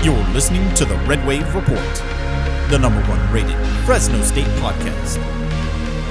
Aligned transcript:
You're 0.00 0.14
listening 0.28 0.72
to 0.74 0.84
the 0.84 0.94
Red 1.08 1.26
Wave 1.26 1.52
Report, 1.56 1.94
the 2.70 2.78
number 2.80 3.00
one 3.10 3.32
rated 3.32 3.56
Fresno 3.84 4.22
State 4.22 4.46
podcast, 4.62 5.16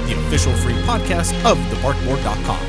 the 0.06 0.12
official 0.26 0.52
free 0.56 0.74
podcast 0.82 1.32
of 1.50 1.56
thebarkboard.com. 1.56 2.60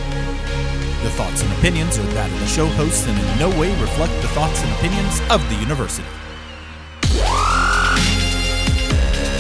The 1.04 1.10
thoughts 1.12 1.44
and 1.44 1.52
opinions 1.58 2.00
are 2.00 2.04
that 2.14 2.32
of 2.32 2.40
the 2.40 2.48
show 2.48 2.68
hosts 2.68 3.06
and 3.06 3.20
in 3.20 3.40
no 3.40 3.50
way 3.60 3.70
reflect 3.82 4.14
the 4.22 4.30
thoughts 4.30 4.64
and 4.64 4.72
opinions 4.78 5.20
of 5.30 5.48
the 5.50 5.56
university. 5.56 6.06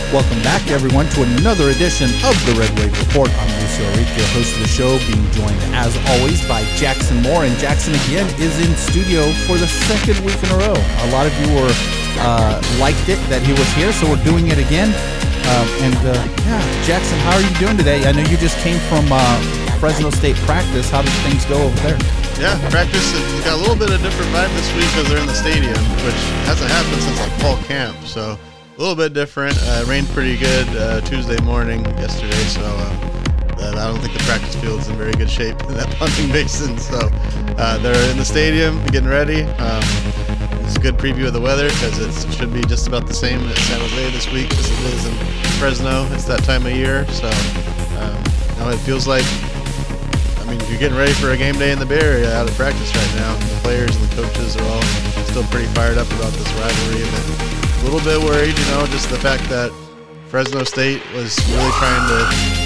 Welcome 0.09 0.41
back, 0.41 0.65
everyone, 0.73 1.05
to 1.13 1.21
another 1.21 1.69
edition 1.69 2.09
of 2.25 2.33
the 2.49 2.57
Red 2.57 2.73
Wave 2.81 2.89
Report. 2.97 3.29
I'm 3.29 3.51
Lucio 3.61 3.85
Ourique, 3.93 4.09
your 4.17 4.25
host 4.33 4.57
of 4.57 4.65
the 4.65 4.73
show, 4.73 4.97
being 5.05 5.21
joined, 5.37 5.61
as 5.77 5.93
always, 6.09 6.41
by 6.49 6.65
Jackson 6.81 7.21
Moore. 7.21 7.45
And 7.45 7.53
Jackson, 7.61 7.93
again, 7.93 8.25
is 8.41 8.57
in 8.57 8.73
studio 8.73 9.21
for 9.45 9.61
the 9.61 9.69
second 9.85 10.17
week 10.25 10.41
in 10.41 10.49
a 10.49 10.57
row. 10.65 10.73
A 10.73 11.09
lot 11.13 11.29
of 11.29 11.33
you 11.37 11.53
were 11.53 11.69
uh, 12.25 12.57
liked 12.81 13.05
it 13.05 13.21
that 13.29 13.45
he 13.45 13.53
was 13.53 13.69
here, 13.77 13.93
so 13.93 14.09
we're 14.09 14.25
doing 14.25 14.49
it 14.49 14.57
again. 14.57 14.89
Um, 15.45 15.69
and 15.85 16.01
uh, 16.01 16.17
yeah, 16.41 16.57
Jackson, 16.89 17.21
how 17.29 17.37
are 17.37 17.45
you 17.45 17.53
doing 17.61 17.77
today? 17.77 18.01
I 18.01 18.09
know 18.09 18.25
you 18.25 18.37
just 18.41 18.57
came 18.65 18.81
from 18.89 19.05
uh, 19.13 19.21
Fresno 19.77 20.09
State 20.09 20.41
practice. 20.49 20.89
How 20.89 21.05
did 21.05 21.13
things 21.21 21.45
go 21.45 21.61
over 21.61 21.77
there? 21.85 22.01
Yeah, 22.41 22.57
practice 22.73 23.13
got 23.45 23.53
a 23.53 23.61
little 23.61 23.77
bit 23.77 23.93
of 23.93 24.01
different 24.01 24.33
vibe 24.33 24.49
this 24.57 24.73
week 24.73 24.89
because 24.89 25.05
they're 25.05 25.21
in 25.21 25.29
the 25.29 25.37
stadium, 25.37 25.77
which 26.01 26.17
hasn't 26.49 26.73
happened 26.73 26.97
since 26.97 27.21
like 27.21 27.35
fall 27.37 27.61
camp. 27.69 27.93
So 28.09 28.41
a 28.79 28.81
little 28.81 28.95
bit 28.95 29.13
different. 29.13 29.57
Uh, 29.59 29.83
rained 29.89 30.07
pretty 30.09 30.37
good 30.37 30.65
uh, 30.69 31.01
Tuesday 31.01 31.35
morning 31.43 31.83
yesterday, 31.99 32.43
so 32.47 32.61
uh, 32.63 33.75
I 33.75 33.91
don't 33.91 33.99
think 33.99 34.13
the 34.13 34.23
practice 34.23 34.55
field's 34.55 34.87
in 34.87 34.95
very 34.95 35.11
good 35.11 35.29
shape 35.29 35.59
in 35.63 35.73
that 35.73 35.93
punting 35.99 36.31
basin. 36.31 36.77
So 36.77 37.09
uh, 37.57 37.77
they're 37.79 38.09
in 38.09 38.15
the 38.15 38.23
stadium 38.23 38.81
getting 38.85 39.09
ready. 39.09 39.41
Um, 39.59 39.83
it's 40.63 40.77
a 40.77 40.79
good 40.79 40.95
preview 40.95 41.27
of 41.27 41.33
the 41.33 41.41
weather 41.41 41.67
because 41.67 41.99
it 41.99 42.33
should 42.33 42.53
be 42.53 42.61
just 42.61 42.87
about 42.87 43.05
the 43.05 43.13
same 43.13 43.41
at 43.49 43.57
San 43.57 43.81
Jose 43.81 44.11
this 44.11 44.31
week 44.31 44.49
as 44.53 44.71
it 44.71 44.93
is 44.93 45.05
in 45.07 45.15
Fresno. 45.59 46.07
It's 46.13 46.23
that 46.25 46.45
time 46.45 46.65
of 46.65 46.71
year, 46.71 47.05
so 47.07 47.27
um, 47.99 48.71
it 48.71 48.77
feels 48.77 49.07
like. 49.07 49.25
I 50.39 50.51
mean, 50.55 50.59
you're 50.69 50.79
getting 50.79 50.97
ready 50.97 51.13
for 51.13 51.31
a 51.31 51.37
game 51.37 51.59
day 51.59 51.73
in 51.73 51.79
the 51.79 51.85
Bay 51.85 51.99
Area 51.99 52.33
out 52.33 52.49
of 52.49 52.55
practice 52.55 52.95
right 52.95 53.15
now. 53.17 53.35
The 53.35 53.59
players 53.61 53.93
and 53.93 54.09
the 54.09 54.15
coaches 54.15 54.55
are 54.55 54.63
all 54.63 54.81
still 55.27 55.43
pretty 55.51 55.67
fired 55.73 55.97
up 55.97 56.07
about 56.13 56.31
this 56.31 56.51
rivalry. 56.53 57.03
And 57.03 57.48
a 57.79 57.83
little 57.87 58.03
bit 58.03 58.19
worried, 58.19 58.57
you 58.57 58.67
know, 58.75 58.83
just 58.91 59.07
the 59.09 59.19
fact 59.19 59.47
that 59.47 59.71
Fresno 60.27 60.67
State 60.67 60.99
was 61.15 61.39
really 61.47 61.73
trying 61.79 62.05
to 62.11 62.19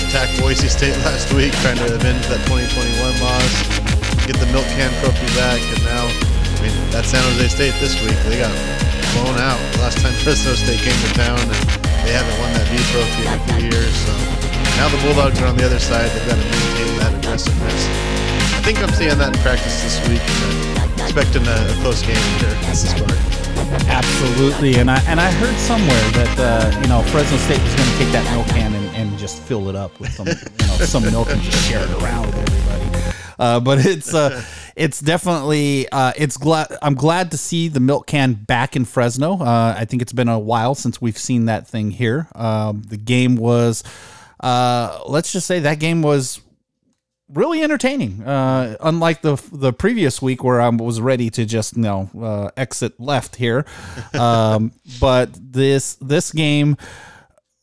attack 0.09 0.27
Boise 0.41 0.67
State 0.67 0.97
last 1.07 1.31
week, 1.37 1.53
trying 1.61 1.77
to 1.77 1.95
avenge 1.95 2.25
that 2.27 2.41
2021 2.49 3.21
loss, 3.21 3.53
get 4.25 4.35
the 4.41 4.49
milk 4.49 4.65
can 4.73 4.89
trophy 4.99 5.29
back, 5.37 5.61
and 5.61 5.81
now, 5.85 6.09
I 6.09 6.57
mean, 6.65 6.75
that 6.89 7.05
San 7.05 7.21
Jose 7.29 7.53
State 7.53 7.77
this 7.77 7.93
week. 8.01 8.17
They 8.25 8.41
got 8.41 8.51
blown 9.13 9.37
out 9.37 9.61
the 9.77 9.85
last 9.85 10.01
time 10.01 10.13
Fresno 10.25 10.57
State 10.57 10.81
came 10.81 10.97
to 10.97 11.11
town, 11.13 11.37
and 11.37 11.61
they 12.01 12.11
haven't 12.11 12.35
won 12.41 12.49
that 12.57 12.65
V 12.73 12.75
trophy 12.89 13.23
in 13.23 13.33
a 13.37 13.41
few 13.53 13.69
years. 13.69 13.93
So 14.03 14.13
now 14.81 14.89
the 14.89 14.97
Bulldogs 15.05 15.37
are 15.39 15.47
on 15.47 15.55
the 15.55 15.65
other 15.65 15.79
side. 15.79 16.09
They've 16.09 16.25
got 16.25 16.41
to 16.41 16.47
maintain 16.49 16.91
that 16.99 17.13
aggressiveness. 17.21 17.81
I 18.57 18.65
think 18.65 18.81
I'm 18.81 18.91
seeing 18.97 19.13
that 19.13 19.29
in 19.29 19.39
practice 19.45 19.77
this 19.85 20.01
week. 20.09 20.25
Expecting 20.97 21.45
a, 21.45 21.57
close 21.85 22.01
game 22.01 22.17
here 22.41 22.49
at 22.49 22.59
Mrs. 22.65 22.97
Park. 22.97 23.32
Absolutely, 23.87 24.75
and 24.75 24.89
I 24.89 24.99
and 25.07 25.19
I 25.19 25.31
heard 25.31 25.55
somewhere 25.55 26.09
that 26.11 26.39
uh, 26.39 26.81
you 26.81 26.87
know 26.87 27.01
Fresno 27.03 27.37
State 27.37 27.61
was 27.61 27.75
going 27.75 27.89
to 27.89 27.97
take 27.97 28.11
that 28.11 28.29
milk 28.33 28.47
can 28.47 28.73
and, 28.73 28.95
and 28.95 29.17
just 29.17 29.41
fill 29.41 29.69
it 29.69 29.75
up 29.75 29.99
with 29.99 30.11
some 30.11 30.27
you 30.27 30.33
know 30.33 30.77
some 30.85 31.03
milk 31.03 31.29
and 31.29 31.41
just 31.41 31.69
share 31.69 31.83
it 31.83 31.91
around 32.01 32.27
with 32.27 32.37
everybody. 32.37 33.15
Uh, 33.39 33.59
but 33.59 33.85
it's 33.85 34.13
uh, 34.13 34.43
it's 34.75 34.99
definitely 34.99 35.87
uh, 35.89 36.13
it's 36.15 36.37
glad 36.37 36.75
I'm 36.81 36.95
glad 36.95 37.31
to 37.31 37.37
see 37.37 37.67
the 37.67 37.79
milk 37.79 38.07
can 38.07 38.33
back 38.33 38.75
in 38.75 38.85
Fresno. 38.85 39.39
Uh, 39.39 39.75
I 39.77 39.85
think 39.85 40.01
it's 40.01 40.13
been 40.13 40.29
a 40.29 40.39
while 40.39 40.75
since 40.75 41.01
we've 41.01 41.17
seen 41.17 41.45
that 41.45 41.67
thing 41.67 41.91
here. 41.91 42.27
Um, 42.35 42.83
the 42.83 42.97
game 42.97 43.35
was. 43.35 43.83
Uh, 44.39 44.99
let's 45.07 45.31
just 45.31 45.47
say 45.47 45.61
that 45.61 45.79
game 45.79 46.01
was 46.01 46.41
really 47.29 47.63
entertaining. 47.63 48.23
Uh, 48.23 48.77
unlike 48.81 49.21
the 49.21 49.41
the 49.51 49.73
previous 49.73 50.21
week 50.21 50.43
where 50.43 50.61
I 50.61 50.69
was 50.69 51.01
ready 51.01 51.29
to 51.31 51.45
just 51.45 51.75
you 51.75 51.83
know 51.83 52.09
uh, 52.19 52.49
exit 52.57 52.99
left 52.99 53.35
here, 53.35 53.65
um, 54.13 54.71
but 54.99 55.29
this 55.33 55.95
this 55.95 56.31
game 56.31 56.77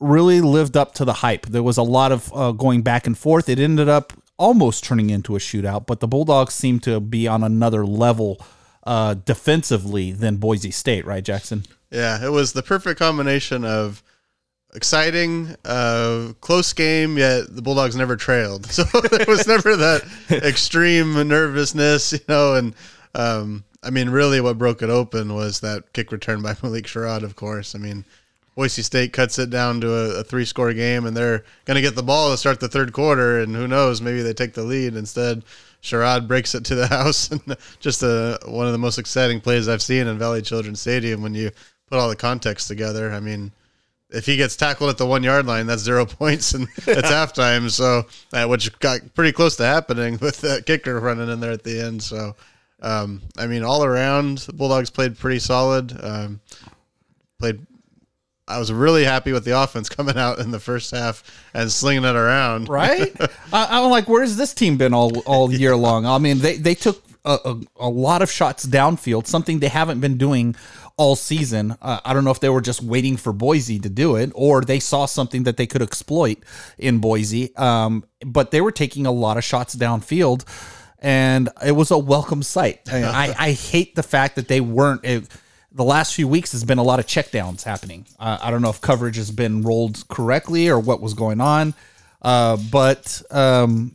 really 0.00 0.40
lived 0.40 0.76
up 0.76 0.94
to 0.94 1.04
the 1.04 1.12
hype. 1.12 1.46
There 1.46 1.62
was 1.62 1.76
a 1.76 1.82
lot 1.82 2.12
of 2.12 2.32
uh, 2.34 2.52
going 2.52 2.82
back 2.82 3.06
and 3.06 3.16
forth. 3.16 3.48
It 3.48 3.58
ended 3.58 3.88
up 3.88 4.12
almost 4.38 4.82
turning 4.82 5.10
into 5.10 5.36
a 5.36 5.38
shootout, 5.38 5.86
but 5.86 6.00
the 6.00 6.08
Bulldogs 6.08 6.54
seemed 6.54 6.82
to 6.84 6.98
be 6.98 7.28
on 7.28 7.44
another 7.44 7.84
level 7.84 8.40
uh, 8.84 9.14
defensively 9.14 10.12
than 10.12 10.36
Boise 10.36 10.70
State, 10.70 11.04
right, 11.04 11.22
Jackson? 11.22 11.64
Yeah, 11.90 12.24
it 12.24 12.30
was 12.30 12.54
the 12.54 12.62
perfect 12.62 12.98
combination 12.98 13.64
of 13.64 14.02
exciting, 14.74 15.56
uh, 15.64 16.32
close 16.40 16.72
game, 16.72 17.18
yet 17.18 17.54
the 17.54 17.62
Bulldogs 17.62 17.96
never 17.96 18.16
trailed. 18.16 18.66
So 18.70 18.84
there 18.84 19.26
was 19.26 19.46
never 19.46 19.76
that 19.76 20.02
extreme 20.30 21.14
nervousness, 21.28 22.12
you 22.12 22.20
know. 22.28 22.54
And 22.54 22.74
um, 23.14 23.64
I 23.82 23.90
mean, 23.90 24.10
really, 24.10 24.40
what 24.40 24.58
broke 24.58 24.82
it 24.82 24.90
open 24.90 25.34
was 25.34 25.60
that 25.60 25.92
kick 25.92 26.12
return 26.12 26.42
by 26.42 26.56
Malik 26.62 26.86
Sherrod, 26.86 27.22
of 27.22 27.36
course. 27.36 27.74
I 27.74 27.78
mean, 27.78 28.04
Boise 28.54 28.82
State 28.82 29.12
cuts 29.12 29.38
it 29.38 29.50
down 29.50 29.80
to 29.80 29.94
a, 29.94 30.20
a 30.20 30.24
three 30.24 30.44
score 30.44 30.72
game, 30.72 31.06
and 31.06 31.16
they're 31.16 31.44
going 31.64 31.76
to 31.76 31.80
get 31.80 31.94
the 31.94 32.02
ball 32.02 32.30
to 32.30 32.36
start 32.36 32.60
the 32.60 32.68
third 32.68 32.92
quarter. 32.92 33.40
And 33.40 33.54
who 33.54 33.66
knows, 33.66 34.00
maybe 34.00 34.22
they 34.22 34.34
take 34.34 34.54
the 34.54 34.62
lead. 34.62 34.94
Instead, 34.94 35.44
Sherrod 35.82 36.28
breaks 36.28 36.54
it 36.54 36.64
to 36.66 36.74
the 36.74 36.86
house. 36.86 37.30
and 37.30 37.56
just 37.80 38.02
a, 38.02 38.38
one 38.46 38.66
of 38.66 38.72
the 38.72 38.78
most 38.78 38.98
exciting 38.98 39.40
plays 39.40 39.68
I've 39.68 39.82
seen 39.82 40.06
in 40.06 40.18
Valley 40.18 40.42
Children's 40.42 40.80
Stadium 40.80 41.22
when 41.22 41.34
you 41.34 41.50
put 41.88 41.98
all 41.98 42.08
the 42.08 42.16
context 42.16 42.68
together. 42.68 43.12
I 43.12 43.20
mean, 43.20 43.52
if 44.12 44.26
he 44.26 44.36
gets 44.36 44.56
tackled 44.56 44.90
at 44.90 44.98
the 44.98 45.06
one 45.06 45.22
yard 45.22 45.46
line, 45.46 45.66
that's 45.66 45.82
zero 45.82 46.06
points 46.06 46.54
and 46.54 46.68
it's 46.76 47.08
halftime. 47.08 47.70
So, 47.70 48.06
uh, 48.32 48.46
which 48.46 48.76
got 48.78 49.14
pretty 49.14 49.32
close 49.32 49.56
to 49.56 49.64
happening 49.64 50.18
with 50.20 50.40
that 50.42 50.66
kicker 50.66 50.98
running 51.00 51.28
in 51.28 51.40
there 51.40 51.52
at 51.52 51.64
the 51.64 51.80
end. 51.80 52.02
So, 52.02 52.34
um, 52.82 53.22
I 53.36 53.46
mean, 53.46 53.62
all 53.62 53.84
around, 53.84 54.38
the 54.38 54.52
Bulldogs 54.52 54.90
played 54.90 55.18
pretty 55.18 55.38
solid. 55.38 55.96
Um, 56.02 56.40
played. 57.38 57.66
I 58.48 58.58
was 58.58 58.72
really 58.72 59.04
happy 59.04 59.32
with 59.32 59.44
the 59.44 59.60
offense 59.60 59.88
coming 59.88 60.16
out 60.16 60.40
in 60.40 60.50
the 60.50 60.58
first 60.58 60.90
half 60.90 61.22
and 61.54 61.70
slinging 61.70 62.04
it 62.04 62.16
around. 62.16 62.68
Right? 62.68 63.14
I, 63.52 63.78
am 63.80 63.90
like, 63.90 64.08
where's 64.08 64.36
this 64.36 64.54
team 64.54 64.76
been 64.76 64.92
all 64.92 65.18
all 65.20 65.52
year 65.52 65.76
long? 65.76 66.06
I 66.06 66.18
mean, 66.18 66.38
they 66.38 66.56
they 66.56 66.74
took 66.74 67.02
a, 67.24 67.38
a, 67.44 67.60
a 67.76 67.88
lot 67.88 68.22
of 68.22 68.30
shots 68.30 68.66
downfield, 68.66 69.26
something 69.26 69.60
they 69.60 69.68
haven't 69.68 70.00
been 70.00 70.16
doing 70.16 70.56
all 71.00 71.16
season. 71.16 71.74
Uh, 71.80 71.98
I 72.04 72.12
don't 72.12 72.24
know 72.24 72.30
if 72.30 72.40
they 72.40 72.50
were 72.50 72.60
just 72.60 72.82
waiting 72.82 73.16
for 73.16 73.32
Boise 73.32 73.78
to 73.78 73.88
do 73.88 74.16
it 74.16 74.30
or 74.34 74.60
they 74.60 74.78
saw 74.78 75.06
something 75.06 75.44
that 75.44 75.56
they 75.56 75.66
could 75.66 75.80
exploit 75.80 76.40
in 76.76 76.98
Boise. 76.98 77.56
Um, 77.56 78.04
but 78.22 78.50
they 78.50 78.60
were 78.60 78.70
taking 78.70 79.06
a 79.06 79.10
lot 79.10 79.38
of 79.38 79.42
shots 79.42 79.74
downfield, 79.74 80.44
and 80.98 81.48
it 81.64 81.72
was 81.72 81.90
a 81.90 81.96
welcome 81.96 82.42
sight. 82.42 82.80
I, 82.92 83.02
I, 83.02 83.34
I 83.38 83.52
hate 83.52 83.94
the 83.94 84.02
fact 84.02 84.36
that 84.36 84.48
they 84.48 84.60
weren't. 84.60 85.02
It, 85.02 85.26
the 85.72 85.84
last 85.84 86.14
few 86.14 86.28
weeks 86.28 86.52
has 86.52 86.64
been 86.64 86.76
a 86.76 86.82
lot 86.82 87.00
of 87.00 87.06
checkdowns 87.06 87.62
happening. 87.62 88.06
Uh, 88.18 88.36
I 88.42 88.50
don't 88.50 88.60
know 88.60 88.68
if 88.68 88.82
coverage 88.82 89.16
has 89.16 89.30
been 89.30 89.62
rolled 89.62 90.06
correctly 90.08 90.68
or 90.68 90.78
what 90.78 91.00
was 91.00 91.14
going 91.14 91.40
on, 91.40 91.72
uh, 92.20 92.58
but 92.70 93.22
um, 93.30 93.92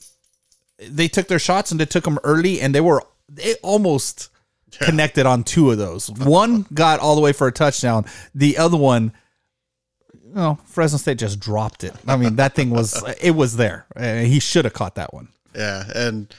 they 0.79 1.07
took 1.07 1.27
their 1.27 1.37
shots 1.37 1.69
and 1.69 1.79
they 1.79 1.85
took 1.85 2.05
them 2.05 2.17
early, 2.23 2.61
and 2.61 2.73
they 2.73 2.81
were 2.81 3.03
they 3.29 3.53
almost 3.61 4.29
yeah. 4.79 4.87
connected 4.87 5.25
on 5.25 5.43
two 5.43 5.71
of 5.71 5.77
those. 5.77 6.09
One 6.09 6.65
got 6.73 6.99
all 6.99 7.15
the 7.15 7.21
way 7.21 7.33
for 7.33 7.47
a 7.47 7.51
touchdown. 7.51 8.05
The 8.33 8.57
other 8.57 8.77
one, 8.77 9.13
you 10.13 10.33
know, 10.33 10.59
Fresno 10.65 10.97
State 10.97 11.17
just 11.17 11.39
dropped 11.39 11.83
it. 11.83 11.93
I 12.07 12.17
mean, 12.17 12.35
that 12.37 12.55
thing 12.55 12.69
was 12.69 13.03
it 13.21 13.31
was 13.31 13.57
there. 13.57 13.85
He 13.97 14.39
should 14.39 14.65
have 14.65 14.73
caught 14.73 14.95
that 14.95 15.13
one. 15.13 15.29
Yeah, 15.55 15.83
and 15.95 16.33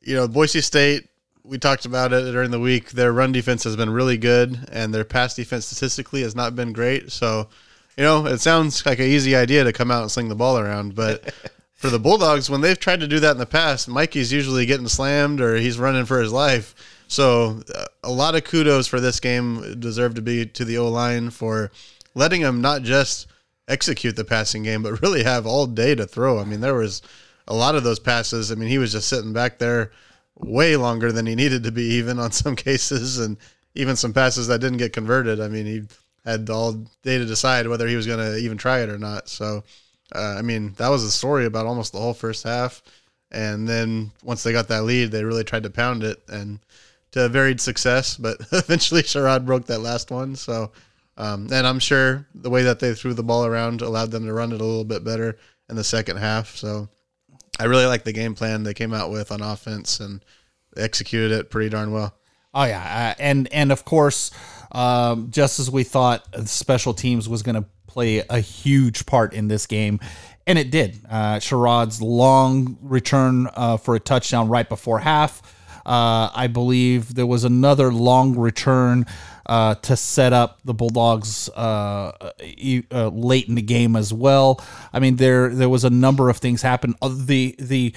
you 0.00 0.14
know, 0.14 0.28
Boise 0.28 0.60
State. 0.60 1.08
We 1.44 1.58
talked 1.58 1.86
about 1.86 2.12
it 2.12 2.22
during 2.30 2.52
the 2.52 2.60
week. 2.60 2.92
Their 2.92 3.12
run 3.12 3.32
defense 3.32 3.64
has 3.64 3.74
been 3.74 3.90
really 3.90 4.16
good, 4.16 4.68
and 4.70 4.94
their 4.94 5.04
pass 5.04 5.34
defense 5.34 5.66
statistically 5.66 6.22
has 6.22 6.36
not 6.36 6.54
been 6.54 6.72
great. 6.72 7.10
So, 7.10 7.48
you 7.96 8.04
know, 8.04 8.24
it 8.26 8.38
sounds 8.38 8.86
like 8.86 9.00
an 9.00 9.06
easy 9.06 9.34
idea 9.34 9.64
to 9.64 9.72
come 9.72 9.90
out 9.90 10.02
and 10.02 10.10
sling 10.10 10.28
the 10.28 10.36
ball 10.36 10.56
around, 10.56 10.94
but 10.94 11.34
for 11.82 11.90
the 11.90 11.98
Bulldogs, 11.98 12.48
when 12.48 12.60
they've 12.60 12.78
tried 12.78 13.00
to 13.00 13.08
do 13.08 13.18
that 13.18 13.32
in 13.32 13.38
the 13.38 13.44
past, 13.44 13.88
Mikey's 13.88 14.32
usually 14.32 14.66
getting 14.66 14.86
slammed 14.86 15.40
or 15.40 15.56
he's 15.56 15.80
running 15.80 16.04
for 16.04 16.20
his 16.20 16.32
life. 16.32 16.76
So 17.12 17.60
uh, 17.74 17.84
a 18.02 18.10
lot 18.10 18.36
of 18.36 18.44
kudos 18.44 18.86
for 18.86 18.98
this 18.98 19.20
game 19.20 19.78
deserve 19.78 20.14
to 20.14 20.22
be 20.22 20.46
to 20.46 20.64
the 20.64 20.78
O 20.78 20.88
line 20.88 21.28
for 21.28 21.70
letting 22.14 22.40
him 22.40 22.62
not 22.62 22.84
just 22.84 23.26
execute 23.68 24.16
the 24.16 24.24
passing 24.24 24.62
game, 24.62 24.82
but 24.82 25.02
really 25.02 25.22
have 25.22 25.46
all 25.46 25.66
day 25.66 25.94
to 25.94 26.06
throw. 26.06 26.38
I 26.38 26.44
mean, 26.44 26.62
there 26.62 26.72
was 26.72 27.02
a 27.46 27.52
lot 27.52 27.74
of 27.74 27.84
those 27.84 27.98
passes. 27.98 28.50
I 28.50 28.54
mean, 28.54 28.70
he 28.70 28.78
was 28.78 28.92
just 28.92 29.10
sitting 29.10 29.34
back 29.34 29.58
there 29.58 29.92
way 30.36 30.74
longer 30.78 31.12
than 31.12 31.26
he 31.26 31.34
needed 31.34 31.64
to 31.64 31.70
be, 31.70 31.82
even 31.82 32.18
on 32.18 32.32
some 32.32 32.56
cases, 32.56 33.18
and 33.18 33.36
even 33.74 33.94
some 33.94 34.14
passes 34.14 34.46
that 34.46 34.62
didn't 34.62 34.78
get 34.78 34.94
converted. 34.94 35.38
I 35.38 35.48
mean, 35.48 35.66
he 35.66 35.82
had 36.24 36.48
all 36.48 36.72
day 37.02 37.18
to 37.18 37.26
decide 37.26 37.68
whether 37.68 37.86
he 37.86 37.96
was 37.96 38.06
going 38.06 38.20
to 38.20 38.38
even 38.38 38.56
try 38.56 38.80
it 38.80 38.88
or 38.88 38.96
not. 38.96 39.28
So, 39.28 39.64
uh, 40.14 40.36
I 40.38 40.40
mean, 40.40 40.72
that 40.78 40.88
was 40.88 41.04
the 41.04 41.10
story 41.10 41.44
about 41.44 41.66
almost 41.66 41.92
the 41.92 42.00
whole 42.00 42.14
first 42.14 42.44
half. 42.44 42.80
And 43.30 43.68
then 43.68 44.12
once 44.24 44.42
they 44.42 44.52
got 44.52 44.68
that 44.68 44.84
lead, 44.84 45.10
they 45.10 45.24
really 45.24 45.44
tried 45.44 45.64
to 45.64 45.70
pound 45.70 46.04
it 46.04 46.22
and 46.26 46.58
to 47.12 47.28
varied 47.28 47.60
success, 47.60 48.16
but 48.16 48.38
eventually 48.52 49.02
Sherrod 49.02 49.46
broke 49.46 49.66
that 49.66 49.80
last 49.80 50.10
one. 50.10 50.36
So, 50.36 50.72
um, 51.16 51.48
and 51.52 51.66
I'm 51.66 51.78
sure 51.78 52.26
the 52.34 52.50
way 52.50 52.62
that 52.64 52.80
they 52.80 52.94
threw 52.94 53.14
the 53.14 53.22
ball 53.22 53.46
around 53.46 53.80
allowed 53.82 54.10
them 54.10 54.26
to 54.26 54.32
run 54.32 54.52
it 54.52 54.60
a 54.60 54.64
little 54.64 54.84
bit 54.84 55.04
better 55.04 55.38
in 55.68 55.76
the 55.76 55.84
second 55.84 56.16
half. 56.16 56.56
So, 56.56 56.88
I 57.58 57.64
really 57.64 57.86
like 57.86 58.04
the 58.04 58.12
game 58.12 58.34
plan 58.34 58.62
they 58.62 58.74
came 58.74 58.94
out 58.94 59.10
with 59.10 59.30
on 59.30 59.42
offense 59.42 60.00
and 60.00 60.24
executed 60.76 61.32
it 61.32 61.50
pretty 61.50 61.68
darn 61.68 61.92
well. 61.92 62.14
Oh 62.54 62.64
yeah, 62.64 63.14
uh, 63.16 63.22
and 63.22 63.50
and 63.52 63.72
of 63.72 63.84
course, 63.84 64.30
um, 64.72 65.30
just 65.30 65.58
as 65.58 65.70
we 65.70 65.84
thought, 65.84 66.26
special 66.46 66.92
teams 66.92 67.28
was 67.28 67.42
going 67.42 67.54
to 67.54 67.64
play 67.86 68.22
a 68.28 68.40
huge 68.40 69.06
part 69.06 69.32
in 69.32 69.48
this 69.48 69.66
game, 69.66 70.00
and 70.46 70.58
it 70.58 70.70
did. 70.70 71.00
Uh, 71.08 71.36
Sherrod's 71.36 72.02
long 72.02 72.78
return 72.82 73.48
uh, 73.54 73.76
for 73.76 73.94
a 73.94 74.00
touchdown 74.00 74.48
right 74.48 74.68
before 74.68 74.98
half. 74.98 75.42
Uh, 75.84 76.30
I 76.34 76.46
believe 76.46 77.14
there 77.14 77.26
was 77.26 77.44
another 77.44 77.92
long 77.92 78.36
return 78.36 79.06
uh, 79.46 79.74
to 79.76 79.96
set 79.96 80.32
up 80.32 80.60
the 80.64 80.74
Bulldogs 80.74 81.48
uh, 81.50 82.12
uh, 82.92 83.08
late 83.08 83.48
in 83.48 83.54
the 83.54 83.62
game 83.62 83.96
as 83.96 84.12
well. 84.12 84.64
I 84.92 85.00
mean, 85.00 85.16
there 85.16 85.48
there 85.48 85.68
was 85.68 85.84
a 85.84 85.90
number 85.90 86.28
of 86.30 86.38
things 86.38 86.62
happen. 86.62 86.94
Uh, 87.02 87.10
the 87.12 87.54
the 87.58 87.94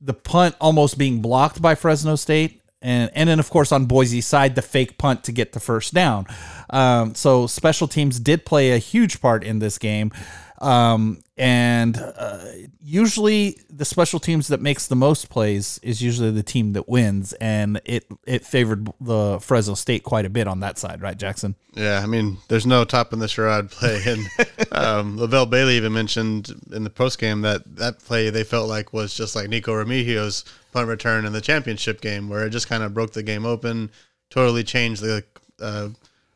the 0.00 0.14
punt 0.14 0.54
almost 0.60 0.98
being 0.98 1.20
blocked 1.20 1.60
by 1.60 1.74
Fresno 1.74 2.16
State 2.16 2.62
and 2.82 3.10
and 3.14 3.28
then 3.28 3.40
of 3.40 3.50
course 3.50 3.72
on 3.72 3.86
Boise's 3.86 4.26
side 4.26 4.54
the 4.54 4.62
fake 4.62 4.98
punt 4.98 5.24
to 5.24 5.32
get 5.32 5.52
the 5.52 5.60
first 5.60 5.94
down. 5.94 6.26
Um, 6.70 7.14
so 7.14 7.46
special 7.46 7.88
teams 7.88 8.20
did 8.20 8.44
play 8.44 8.72
a 8.72 8.78
huge 8.78 9.20
part 9.20 9.44
in 9.44 9.58
this 9.58 9.78
game. 9.78 10.12
Um, 10.58 11.22
and 11.36 11.98
uh, 11.98 12.38
usually 12.82 13.58
the 13.68 13.84
special 13.84 14.18
teams 14.18 14.48
that 14.48 14.60
makes 14.60 14.86
the 14.86 14.96
most 14.96 15.28
plays 15.28 15.78
is 15.82 16.00
usually 16.00 16.30
the 16.30 16.42
team 16.42 16.72
that 16.72 16.88
wins, 16.88 17.34
and 17.34 17.80
it 17.84 18.06
it 18.26 18.44
favored 18.44 18.88
the 19.00 19.38
Fresno 19.40 19.74
State 19.74 20.02
quite 20.02 20.24
a 20.24 20.30
bit 20.30 20.48
on 20.48 20.60
that 20.60 20.78
side, 20.78 21.02
right, 21.02 21.16
Jackson? 21.16 21.54
Yeah, 21.74 22.00
I 22.02 22.06
mean, 22.06 22.38
there's 22.48 22.64
no 22.64 22.84
topping 22.84 23.18
the 23.18 23.26
Sherrod 23.26 23.70
play, 23.70 24.02
and 24.06 24.20
um, 24.72 25.18
Levelle 25.18 25.48
Bailey 25.50 25.76
even 25.76 25.92
mentioned 25.92 26.54
in 26.72 26.84
the 26.84 26.90
post 26.90 27.18
game 27.18 27.42
that 27.42 27.76
that 27.76 27.98
play 27.98 28.30
they 28.30 28.44
felt 28.44 28.68
like 28.68 28.94
was 28.94 29.12
just 29.14 29.36
like 29.36 29.50
Nico 29.50 29.72
Remigio's 29.72 30.44
punt 30.72 30.88
return 30.88 31.26
in 31.26 31.34
the 31.34 31.42
championship 31.42 32.00
game, 32.00 32.30
where 32.30 32.46
it 32.46 32.50
just 32.50 32.68
kind 32.68 32.82
of 32.82 32.94
broke 32.94 33.12
the 33.12 33.22
game 33.22 33.44
open, 33.44 33.90
totally 34.30 34.64
changed 34.64 35.02
the 35.02 35.22
uh, 35.60 35.90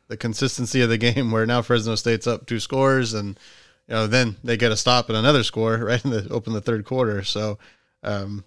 the 0.09 0.17
consistency 0.17 0.81
of 0.81 0.89
the 0.89 0.97
game, 0.99 1.31
where 1.31 1.47
now 1.47 1.63
Fresno 1.63 1.95
State's 1.95 2.27
up 2.27 2.45
two 2.45 2.59
scores 2.59 3.15
and 3.15 3.39
you 3.91 3.97
know, 3.97 4.07
then 4.07 4.37
they 4.41 4.55
get 4.55 4.71
a 4.71 4.77
stop 4.77 5.09
and 5.09 5.17
another 5.17 5.43
score 5.43 5.77
right 5.85 6.03
in 6.05 6.11
the 6.11 6.29
open 6.29 6.53
the 6.53 6.61
third 6.61 6.85
quarter. 6.85 7.23
So 7.23 7.59
um, 8.03 8.45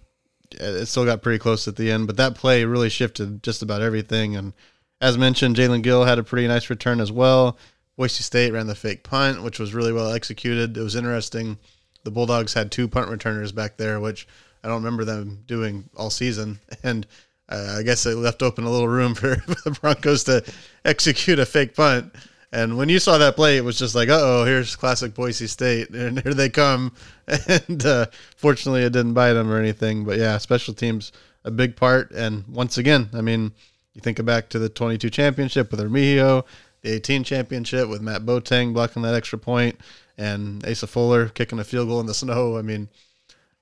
it 0.51 0.87
still 0.87 1.05
got 1.05 1.21
pretty 1.21 1.37
close 1.37 1.67
at 1.67 1.75
the 1.75 1.91
end, 1.91 2.07
but 2.07 2.17
that 2.17 2.33
play 2.33 2.65
really 2.65 2.89
shifted 2.89 3.43
just 3.43 3.61
about 3.61 3.83
everything. 3.83 4.35
And 4.35 4.53
as 4.99 5.19
mentioned, 5.19 5.55
Jaelen 5.55 5.83
Gill 5.83 6.05
had 6.05 6.17
a 6.17 6.23
pretty 6.23 6.47
nice 6.47 6.71
return 6.71 6.99
as 6.99 7.11
well. 7.11 7.59
Boise 7.95 8.23
State 8.23 8.53
ran 8.53 8.65
the 8.65 8.73
fake 8.73 9.03
punt, 9.03 9.43
which 9.43 9.59
was 9.59 9.75
really 9.75 9.93
well 9.93 10.11
executed. 10.11 10.75
It 10.75 10.81
was 10.81 10.95
interesting. 10.95 11.59
The 12.05 12.11
Bulldogs 12.11 12.55
had 12.55 12.71
two 12.71 12.87
punt 12.87 13.11
returners 13.11 13.51
back 13.51 13.77
there, 13.77 13.99
which 13.99 14.27
I 14.63 14.67
don't 14.67 14.83
remember 14.83 15.05
them 15.05 15.43
doing 15.45 15.89
all 15.95 16.09
season. 16.09 16.59
And 16.83 17.05
uh, 17.47 17.75
I 17.77 17.83
guess 17.83 18.01
they 18.01 18.15
left 18.15 18.41
open 18.41 18.63
a 18.63 18.71
little 18.71 18.87
room 18.87 19.13
for 19.15 19.35
the 19.45 19.77
Broncos 19.79 20.23
to 20.23 20.43
execute 20.83 21.37
a 21.37 21.45
fake 21.45 21.75
punt. 21.75 22.15
And 22.55 22.77
when 22.77 22.87
you 22.87 22.99
saw 22.99 23.17
that 23.17 23.35
play, 23.35 23.57
it 23.57 23.65
was 23.65 23.77
just 23.77 23.95
like, 23.95 24.07
oh, 24.09 24.45
here's 24.45 24.77
classic 24.77 25.13
Boise 25.13 25.45
State, 25.45 25.89
and 25.89 26.17
here 26.23 26.33
they 26.33 26.49
come. 26.49 26.93
And 27.67 27.85
uh, 27.85 28.05
fortunately, 28.37 28.83
it 28.83 28.93
didn't 28.93 29.13
bite 29.13 29.33
them 29.33 29.51
or 29.51 29.59
anything. 29.59 30.05
But 30.05 30.19
yeah, 30.19 30.37
special 30.37 30.73
teams 30.73 31.11
a 31.43 31.51
big 31.51 31.75
part. 31.75 32.11
And 32.11 32.47
once 32.47 32.77
again, 32.77 33.09
I 33.13 33.19
mean, 33.19 33.51
you 33.93 33.99
think 33.99 34.23
back 34.23 34.47
to 34.49 34.59
the 34.59 34.69
22 34.69 35.09
championship 35.09 35.69
with 35.69 35.81
Remigio, 35.81 36.45
the 36.81 36.91
18 36.91 37.25
championship 37.25 37.89
with 37.89 38.01
Matt 38.01 38.25
Boateng 38.25 38.73
blocking 38.73 39.01
that 39.01 39.15
extra 39.15 39.37
point, 39.37 39.77
and 40.17 40.65
Asa 40.65 40.87
Fuller 40.87 41.27
kicking 41.27 41.59
a 41.59 41.63
field 41.65 41.89
goal 41.89 41.99
in 41.99 42.05
the 42.05 42.13
snow. 42.23 42.57
I 42.57 42.61
mean, 42.61 42.87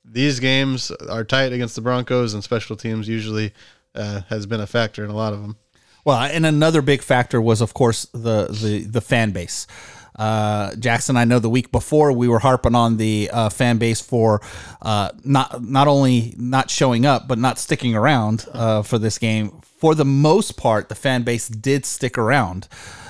these 0.06 0.40
games 0.40 0.92
are 0.92 1.24
tight 1.24 1.52
against 1.52 1.76
the 1.76 1.82
Broncos, 1.82 2.36
and 2.36 2.44
special 2.44 2.76
teams 2.76 3.08
usually 3.08 3.54
uh, 3.96 4.22
has 4.30 4.46
been 4.46 4.62
a 4.62 4.68
factor 4.68 5.04
in 5.04 5.10
a 5.10 5.16
lot 5.16 5.34
of 5.34 5.42
them. 5.42 5.58
Well, 6.06 6.20
and 6.20 6.46
another 6.46 6.82
big 6.82 7.02
factor 7.02 7.42
was, 7.42 7.62
of 7.62 7.74
course, 7.74 8.06
the 8.14 8.48
the 8.48 8.86
the 8.86 9.02
fan 9.02 9.32
base. 9.32 9.68
Uh, 10.16 10.76
Jackson, 10.76 11.18
I 11.18 11.26
know 11.26 11.40
the 11.40 11.50
week 11.50 11.72
before 11.72 12.12
we 12.12 12.28
were 12.28 12.40
harping 12.40 12.76
on 12.76 12.98
the 12.98 13.30
uh, 13.34 13.50
fan 13.50 13.78
base 13.78 14.00
for 14.00 14.42
uh, 14.82 15.10
not 15.24 15.64
not 15.64 15.88
only 15.88 16.36
not 16.38 16.70
showing 16.70 17.06
up 17.06 17.28
but 17.28 17.40
not 17.40 17.58
sticking 17.58 17.96
around 17.96 18.46
uh, 18.54 18.84
for 18.84 19.00
this 19.00 19.18
game. 19.18 19.62
For 19.80 19.96
the 19.96 20.06
most 20.06 20.56
part, 20.56 20.90
the 20.90 20.96
fan 20.96 21.24
base 21.24 21.48
did 21.48 21.86
stick 21.86 22.18
around, 22.18 22.68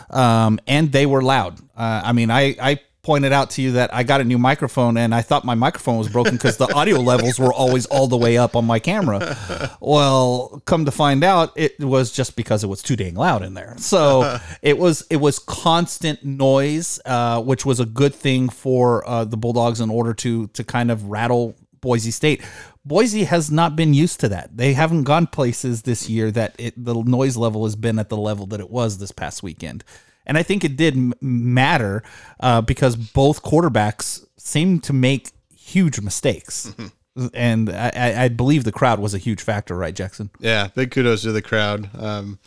um, 0.10 0.60
and 0.66 0.92
they 0.92 1.06
were 1.06 1.22
loud. 1.22 1.60
Uh, 1.76 2.02
I 2.06 2.14
mean, 2.14 2.32
I 2.32 2.56
I 2.62 2.80
pointed 3.04 3.34
out 3.34 3.50
to 3.52 3.62
you 3.62 3.74
that 3.74 3.94
I 3.94 4.04
got 4.04 4.22
a 4.22 4.24
new 4.24 4.38
microphone 4.38 4.96
and 4.96 5.14
I 5.14 5.22
thought 5.22 5.44
my 5.44 5.56
microphone 5.56 5.98
was 5.98 6.08
broken 6.08 6.36
because 6.36 6.56
the 6.56 6.74
audio 6.74 7.00
levels 7.00 7.38
were 7.38 7.54
always 7.54 7.86
all 7.88 8.08
the 8.08 8.18
way 8.18 8.38
up 8.38 8.56
on 8.56 8.66
my 8.66 8.80
camera. 8.80 9.38
Well, 9.82 10.62
come 10.66 10.86
to 10.86 10.92
find 10.92 11.24
out, 11.24 11.52
it 11.56 11.78
was 11.80 12.12
just 12.12 12.38
because 12.38 12.64
it 12.64 12.68
was 12.68 12.82
too 12.82 12.96
dang 12.96 13.16
loud 13.16 13.44
in 13.44 13.54
there. 13.54 13.76
So 13.78 14.40
it 14.62 14.78
was 14.78 15.06
it 15.10 15.18
was 15.18 15.38
constant 15.38 16.24
noise, 16.24 17.02
uh, 17.06 17.42
which 17.42 17.66
was 17.66 17.82
a 17.82 17.86
good 17.86 18.16
thing 18.16 18.48
for 18.48 19.08
uh, 19.08 19.26
the 19.26 19.36
Bulldogs 19.36 19.82
in 19.82 19.90
order 19.90 20.14
to 20.16 20.48
to 20.48 20.64
kind 20.64 20.90
of 20.90 21.06
rattle 21.08 21.56
Boise 21.82 22.12
State. 22.12 22.42
Boise 22.86 23.26
has 23.26 23.52
not 23.52 23.76
been 23.76 23.94
used 23.94 24.22
to 24.22 24.30
that. 24.30 24.56
They 24.56 24.74
haven't 24.74 25.04
gone 25.04 25.28
places 25.28 25.82
this 25.82 26.10
year 26.10 26.32
that 26.32 26.56
it, 26.58 26.74
the 26.82 26.96
noise 26.96 27.36
level 27.36 27.66
has 27.66 27.76
been 27.76 28.00
at 28.00 28.08
the 28.08 28.18
level 28.18 28.46
that 28.48 28.62
it 28.62 28.70
was 28.70 28.98
this 28.98 29.12
past 29.12 29.44
weekend. 29.44 29.84
And 30.26 30.38
I 30.38 30.44
think 30.44 30.64
it 30.64 30.76
did 30.76 30.96
m- 30.96 31.14
matter 31.22 32.04
uh, 32.40 32.62
because 32.62 32.96
both 32.96 33.44
quarterbacks 33.44 34.26
seemed 34.38 34.84
to 34.86 34.94
make 34.94 35.32
huge 35.56 36.02
mistakes. 36.02 36.74
Mm-hmm. 36.78 37.28
And 37.34 37.70
I, 37.70 38.24
I, 38.24 38.28
believe 38.30 38.64
the 38.64 38.72
crowd 38.72 39.00
was 39.00 39.14
a 39.14 39.20
huge 39.20 39.42
factor, 39.42 39.76
right, 39.76 39.94
Jackson? 39.94 40.32
Yeah, 40.40 40.70
big 40.74 40.90
kudos 40.90 41.22
to 41.22 41.32
the 41.32 41.44
crowd. 41.44 41.88
Um, 41.96 42.40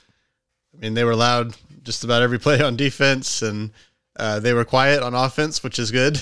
I 0.75 0.81
mean, 0.81 0.95
they 0.95 1.05
were 1.05 1.15
loud 1.15 1.57
just 1.85 2.03
about 2.03 2.23
every 2.23 2.39
play 2.47 2.61
on 2.61 2.77
defense, 2.77 3.43
and 3.43 3.71
uh, 4.19 4.41
they 4.41 4.53
were 4.53 4.65
quiet 4.65 5.05
on 5.05 5.15
offense, 5.15 5.63
which 5.63 5.79
is 5.79 5.93
good. 5.93 6.21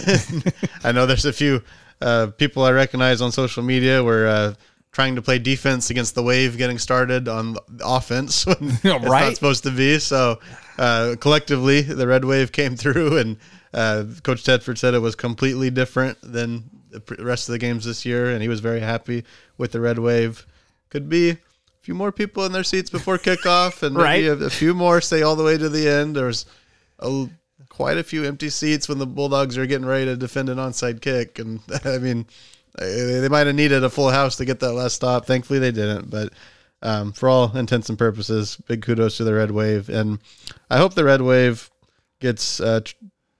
I 0.84 0.92
know 0.92 1.06
there's 1.06 1.24
a 1.24 1.32
few 1.32 1.62
uh, 2.02 2.28
people 2.36 2.64
I 2.64 2.72
recognize 2.72 3.22
on 3.22 3.32
social 3.32 3.62
media 3.62 4.04
where 4.04 4.28
uh, 4.28 4.54
trying 4.94 5.16
to 5.16 5.22
play 5.22 5.40
defense 5.40 5.90
against 5.90 6.14
the 6.14 6.22
wave 6.22 6.56
getting 6.56 6.78
started 6.78 7.26
on 7.26 7.56
offense 7.84 8.46
when 8.46 8.56
right? 8.84 8.94
it's 8.94 9.04
not 9.04 9.34
supposed 9.34 9.62
to 9.64 9.70
be. 9.70 9.98
So 9.98 10.38
uh, 10.78 11.16
collectively, 11.20 11.82
the 11.82 12.06
red 12.06 12.24
wave 12.24 12.52
came 12.52 12.76
through, 12.82 13.18
and 13.18 13.36
uh, 13.74 14.04
Coach 14.22 14.44
Tedford 14.44 14.78
said 14.78 14.94
it 14.94 15.00
was 15.00 15.16
completely 15.16 15.68
different 15.68 16.18
than 16.22 16.70
the 16.90 17.02
rest 17.18 17.48
of 17.48 17.52
the 17.52 17.58
games 17.58 17.84
this 17.84 18.06
year, 18.06 18.30
and 18.30 18.40
he 18.40 18.48
was 18.48 18.60
very 18.60 18.80
happy 18.80 19.24
with 19.58 19.72
the 19.72 19.80
red 19.80 19.98
wave. 19.98 20.46
Could 20.90 21.08
be 21.08 21.30
a 21.30 21.38
few 21.82 21.94
more 21.94 22.12
people 22.12 22.46
in 22.46 22.52
their 22.52 22.62
seats 22.62 22.88
before 22.88 23.18
kickoff, 23.18 23.82
and 23.82 23.96
maybe 23.96 24.28
a, 24.28 24.34
a, 24.34 24.50
few 24.50 24.74
more 24.74 25.00
stay 25.00 25.22
all 25.22 25.34
the 25.34 25.42
way 25.42 25.58
to 25.58 25.68
the 25.68 25.88
end. 25.88 26.14
There's 26.14 26.46
a, 27.00 27.26
quite 27.68 27.98
a 27.98 28.04
few 28.04 28.24
empty 28.24 28.48
seats 28.48 28.88
when 28.88 28.98
the 28.98 29.06
Bulldogs 29.08 29.58
are 29.58 29.66
getting 29.66 29.86
ready 29.86 30.04
to 30.04 30.16
defend 30.16 30.48
an 30.50 30.58
onside 30.58 31.00
kick, 31.00 31.40
and 31.40 31.58
I 31.84 31.98
mean 31.98 32.26
they 32.78 33.28
might 33.28 33.46
have 33.46 33.56
needed 33.56 33.84
a 33.84 33.90
full 33.90 34.10
house 34.10 34.36
to 34.36 34.44
get 34.44 34.60
that 34.60 34.72
last 34.72 34.94
stop. 34.94 35.26
Thankfully, 35.26 35.58
they 35.58 35.70
didn't. 35.70 36.10
But 36.10 36.32
um, 36.82 37.12
for 37.12 37.28
all 37.28 37.56
intents 37.56 37.88
and 37.88 37.98
purposes, 37.98 38.56
big 38.66 38.82
kudos 38.82 39.16
to 39.16 39.24
the 39.24 39.34
Red 39.34 39.50
Wave, 39.50 39.88
and 39.88 40.18
I 40.70 40.78
hope 40.78 40.94
the 40.94 41.04
Red 41.04 41.22
Wave 41.22 41.70
gets 42.20 42.60
uh, 42.60 42.80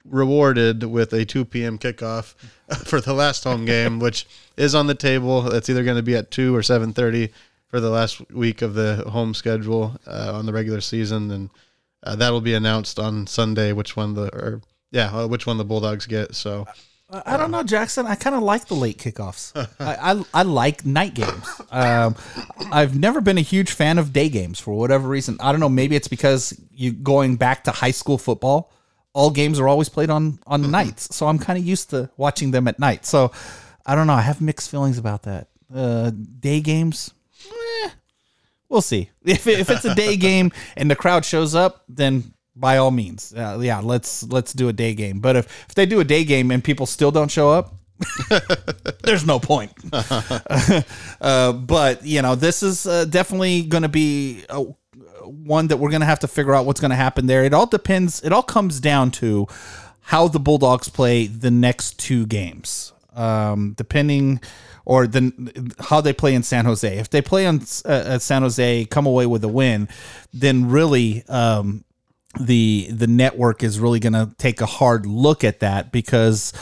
rewarded 0.04 0.84
with 0.84 1.12
a 1.12 1.24
2 1.24 1.44
p.m. 1.46 1.78
kickoff 1.78 2.34
for 2.86 3.00
the 3.00 3.12
last 3.12 3.44
home 3.44 3.64
game, 3.64 3.98
which 3.98 4.26
is 4.56 4.74
on 4.74 4.86
the 4.86 4.94
table. 4.94 5.42
That's 5.42 5.68
either 5.68 5.84
going 5.84 5.96
to 5.96 6.02
be 6.02 6.16
at 6.16 6.30
two 6.30 6.54
or 6.54 6.60
7:30 6.60 7.30
for 7.66 7.80
the 7.80 7.90
last 7.90 8.30
week 8.30 8.62
of 8.62 8.74
the 8.74 9.04
home 9.08 9.34
schedule 9.34 9.96
uh, 10.06 10.32
on 10.34 10.46
the 10.46 10.52
regular 10.52 10.80
season, 10.80 11.30
and 11.30 11.50
uh, 12.02 12.16
that 12.16 12.30
will 12.30 12.40
be 12.40 12.54
announced 12.54 12.98
on 12.98 13.26
Sunday. 13.26 13.72
Which 13.72 13.96
one 13.96 14.14
the 14.14 14.34
or 14.34 14.62
yeah, 14.90 15.10
uh, 15.14 15.26
which 15.26 15.46
one 15.46 15.58
the 15.58 15.64
Bulldogs 15.64 16.06
get. 16.06 16.34
So. 16.34 16.66
I 17.10 17.36
don't 17.36 17.50
know, 17.50 17.62
Jackson. 17.62 18.06
I 18.06 18.14
kind 18.14 18.34
of 18.34 18.42
like 18.42 18.66
the 18.66 18.74
late 18.74 18.98
kickoffs. 18.98 19.52
I, 19.78 20.12
I, 20.12 20.24
I 20.32 20.42
like 20.42 20.86
night 20.86 21.14
games. 21.14 21.60
Um, 21.70 22.16
I've 22.72 22.98
never 22.98 23.20
been 23.20 23.38
a 23.38 23.42
huge 23.42 23.72
fan 23.72 23.98
of 23.98 24.12
day 24.12 24.28
games 24.28 24.58
for 24.58 24.74
whatever 24.74 25.08
reason. 25.08 25.36
I 25.40 25.52
don't 25.52 25.60
know. 25.60 25.68
Maybe 25.68 25.96
it's 25.96 26.08
because 26.08 26.58
you 26.72 26.92
going 26.92 27.36
back 27.36 27.64
to 27.64 27.70
high 27.70 27.90
school 27.90 28.18
football. 28.18 28.72
All 29.12 29.30
games 29.30 29.60
are 29.60 29.68
always 29.68 29.88
played 29.88 30.10
on 30.10 30.40
on 30.46 30.62
mm-hmm. 30.62 30.72
nights, 30.72 31.14
so 31.14 31.28
I'm 31.28 31.38
kind 31.38 31.56
of 31.56 31.64
used 31.64 31.90
to 31.90 32.10
watching 32.16 32.50
them 32.50 32.66
at 32.66 32.80
night. 32.80 33.06
So 33.06 33.30
I 33.86 33.94
don't 33.94 34.08
know. 34.08 34.14
I 34.14 34.22
have 34.22 34.40
mixed 34.40 34.70
feelings 34.70 34.98
about 34.98 35.22
that. 35.22 35.48
Uh, 35.72 36.10
day 36.10 36.60
games, 36.60 37.12
eh, 37.84 37.90
we'll 38.68 38.82
see. 38.82 39.10
If 39.24 39.46
if 39.46 39.70
it's 39.70 39.84
a 39.84 39.94
day 39.94 40.16
game 40.28 40.50
and 40.76 40.90
the 40.90 40.96
crowd 40.96 41.24
shows 41.24 41.54
up, 41.54 41.84
then 41.88 42.33
by 42.56 42.76
all 42.76 42.90
means, 42.90 43.34
uh, 43.36 43.58
yeah, 43.60 43.80
let's 43.80 44.22
let's 44.24 44.52
do 44.52 44.68
a 44.68 44.72
day 44.72 44.94
game. 44.94 45.20
But 45.20 45.36
if 45.36 45.66
if 45.68 45.74
they 45.74 45.86
do 45.86 46.00
a 46.00 46.04
day 46.04 46.24
game 46.24 46.50
and 46.50 46.62
people 46.62 46.86
still 46.86 47.10
don't 47.10 47.30
show 47.30 47.50
up, 47.50 47.74
there's 49.02 49.26
no 49.26 49.38
point. 49.38 49.72
uh, 51.20 51.52
but 51.52 52.04
you 52.04 52.22
know, 52.22 52.34
this 52.34 52.62
is 52.62 52.86
uh, 52.86 53.04
definitely 53.06 53.62
going 53.62 53.82
to 53.82 53.88
be 53.88 54.44
a 54.48 54.64
one 55.24 55.68
that 55.68 55.78
we're 55.78 55.90
going 55.90 56.00
to 56.00 56.06
have 56.06 56.20
to 56.20 56.28
figure 56.28 56.54
out 56.54 56.66
what's 56.66 56.80
going 56.80 56.90
to 56.90 56.96
happen 56.96 57.26
there. 57.26 57.44
It 57.44 57.54
all 57.54 57.66
depends. 57.66 58.22
It 58.22 58.32
all 58.32 58.42
comes 58.42 58.80
down 58.80 59.10
to 59.12 59.46
how 60.00 60.28
the 60.28 60.38
Bulldogs 60.38 60.88
play 60.88 61.26
the 61.26 61.50
next 61.50 61.98
two 61.98 62.26
games, 62.26 62.92
um, 63.14 63.74
depending 63.76 64.40
or 64.84 65.06
then 65.06 65.72
how 65.80 66.02
they 66.02 66.12
play 66.12 66.34
in 66.34 66.42
San 66.42 66.66
Jose. 66.66 66.98
If 66.98 67.08
they 67.08 67.22
play 67.22 67.46
on 67.46 67.62
uh, 67.86 68.18
San 68.18 68.42
Jose, 68.42 68.84
come 68.86 69.06
away 69.06 69.24
with 69.24 69.42
a 69.44 69.48
win, 69.48 69.88
then 70.32 70.68
really 70.68 71.24
um, 71.28 71.84
the 72.38 72.88
the 72.90 73.06
network 73.06 73.62
is 73.62 73.78
really 73.78 74.00
going 74.00 74.12
to 74.12 74.32
take 74.38 74.60
a 74.60 74.66
hard 74.66 75.06
look 75.06 75.44
at 75.44 75.60
that 75.60 75.92
because 75.92 76.52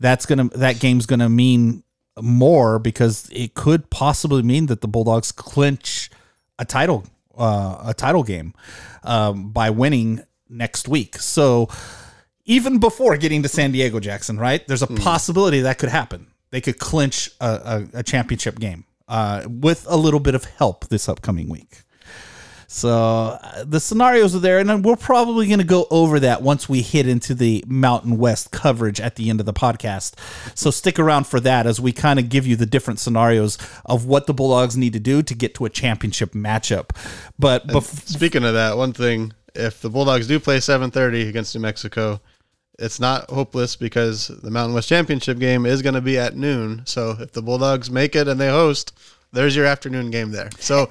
that's 0.00 0.26
gonna 0.26 0.48
that 0.50 0.78
game's 0.78 1.06
gonna 1.06 1.28
mean 1.28 1.82
more 2.20 2.78
because 2.78 3.28
it 3.32 3.54
could 3.54 3.90
possibly 3.90 4.42
mean 4.42 4.66
that 4.66 4.80
the 4.80 4.88
Bulldogs 4.88 5.32
clinch 5.32 6.10
a 6.58 6.64
title 6.64 7.04
uh, 7.36 7.82
a 7.86 7.94
title 7.94 8.22
game 8.22 8.54
um, 9.02 9.50
by 9.50 9.70
winning 9.70 10.22
next 10.48 10.88
week. 10.88 11.16
So 11.16 11.68
even 12.44 12.78
before 12.78 13.16
getting 13.16 13.42
to 13.42 13.48
San 13.48 13.72
Diego, 13.72 14.00
Jackson, 14.00 14.38
right? 14.38 14.66
There's 14.66 14.82
a 14.82 14.86
mm. 14.86 15.00
possibility 15.00 15.60
that 15.60 15.78
could 15.78 15.88
happen. 15.88 16.28
They 16.50 16.60
could 16.60 16.78
clinch 16.78 17.30
a, 17.40 17.46
a, 17.94 17.98
a 17.98 18.02
championship 18.02 18.58
game 18.58 18.84
uh, 19.08 19.46
with 19.48 19.86
a 19.88 19.96
little 19.96 20.20
bit 20.20 20.34
of 20.34 20.44
help 20.44 20.88
this 20.88 21.08
upcoming 21.08 21.48
week. 21.48 21.82
So 22.76 22.90
uh, 22.90 23.64
the 23.64 23.80
scenarios 23.80 24.36
are 24.36 24.40
there, 24.40 24.58
and 24.58 24.84
we're 24.84 24.96
probably 24.96 25.46
going 25.46 25.60
to 25.60 25.64
go 25.64 25.86
over 25.90 26.20
that 26.20 26.42
once 26.42 26.68
we 26.68 26.82
hit 26.82 27.08
into 27.08 27.34
the 27.34 27.64
Mountain 27.66 28.18
West 28.18 28.50
coverage 28.50 29.00
at 29.00 29.16
the 29.16 29.30
end 29.30 29.40
of 29.40 29.46
the 29.46 29.54
podcast. 29.54 30.12
So 30.54 30.70
stick 30.70 30.98
around 30.98 31.26
for 31.26 31.40
that 31.40 31.66
as 31.66 31.80
we 31.80 31.92
kind 31.92 32.18
of 32.18 32.28
give 32.28 32.46
you 32.46 32.54
the 32.54 32.66
different 32.66 33.00
scenarios 33.00 33.56
of 33.86 34.04
what 34.04 34.26
the 34.26 34.34
Bulldogs 34.34 34.76
need 34.76 34.92
to 34.92 35.00
do 35.00 35.22
to 35.22 35.34
get 35.34 35.54
to 35.54 35.64
a 35.64 35.70
championship 35.70 36.32
matchup. 36.32 36.90
But 37.38 37.66
bef- 37.66 38.08
speaking 38.08 38.44
of 38.44 38.52
that, 38.52 38.76
one 38.76 38.92
thing: 38.92 39.32
if 39.54 39.80
the 39.80 39.88
Bulldogs 39.88 40.26
do 40.26 40.38
play 40.38 40.58
7:30 40.58 41.30
against 41.30 41.54
New 41.54 41.62
Mexico, 41.62 42.20
it's 42.78 43.00
not 43.00 43.30
hopeless 43.30 43.74
because 43.74 44.28
the 44.28 44.50
Mountain 44.50 44.74
West 44.74 44.90
Championship 44.90 45.38
game 45.38 45.64
is 45.64 45.80
going 45.80 45.94
to 45.94 46.02
be 46.02 46.18
at 46.18 46.36
noon. 46.36 46.82
So 46.84 47.16
if 47.18 47.32
the 47.32 47.40
Bulldogs 47.40 47.90
make 47.90 48.14
it 48.14 48.28
and 48.28 48.38
they 48.38 48.50
host, 48.50 48.92
there's 49.36 49.54
your 49.54 49.66
afternoon 49.66 50.10
game 50.10 50.30
there. 50.30 50.48
So 50.58 50.86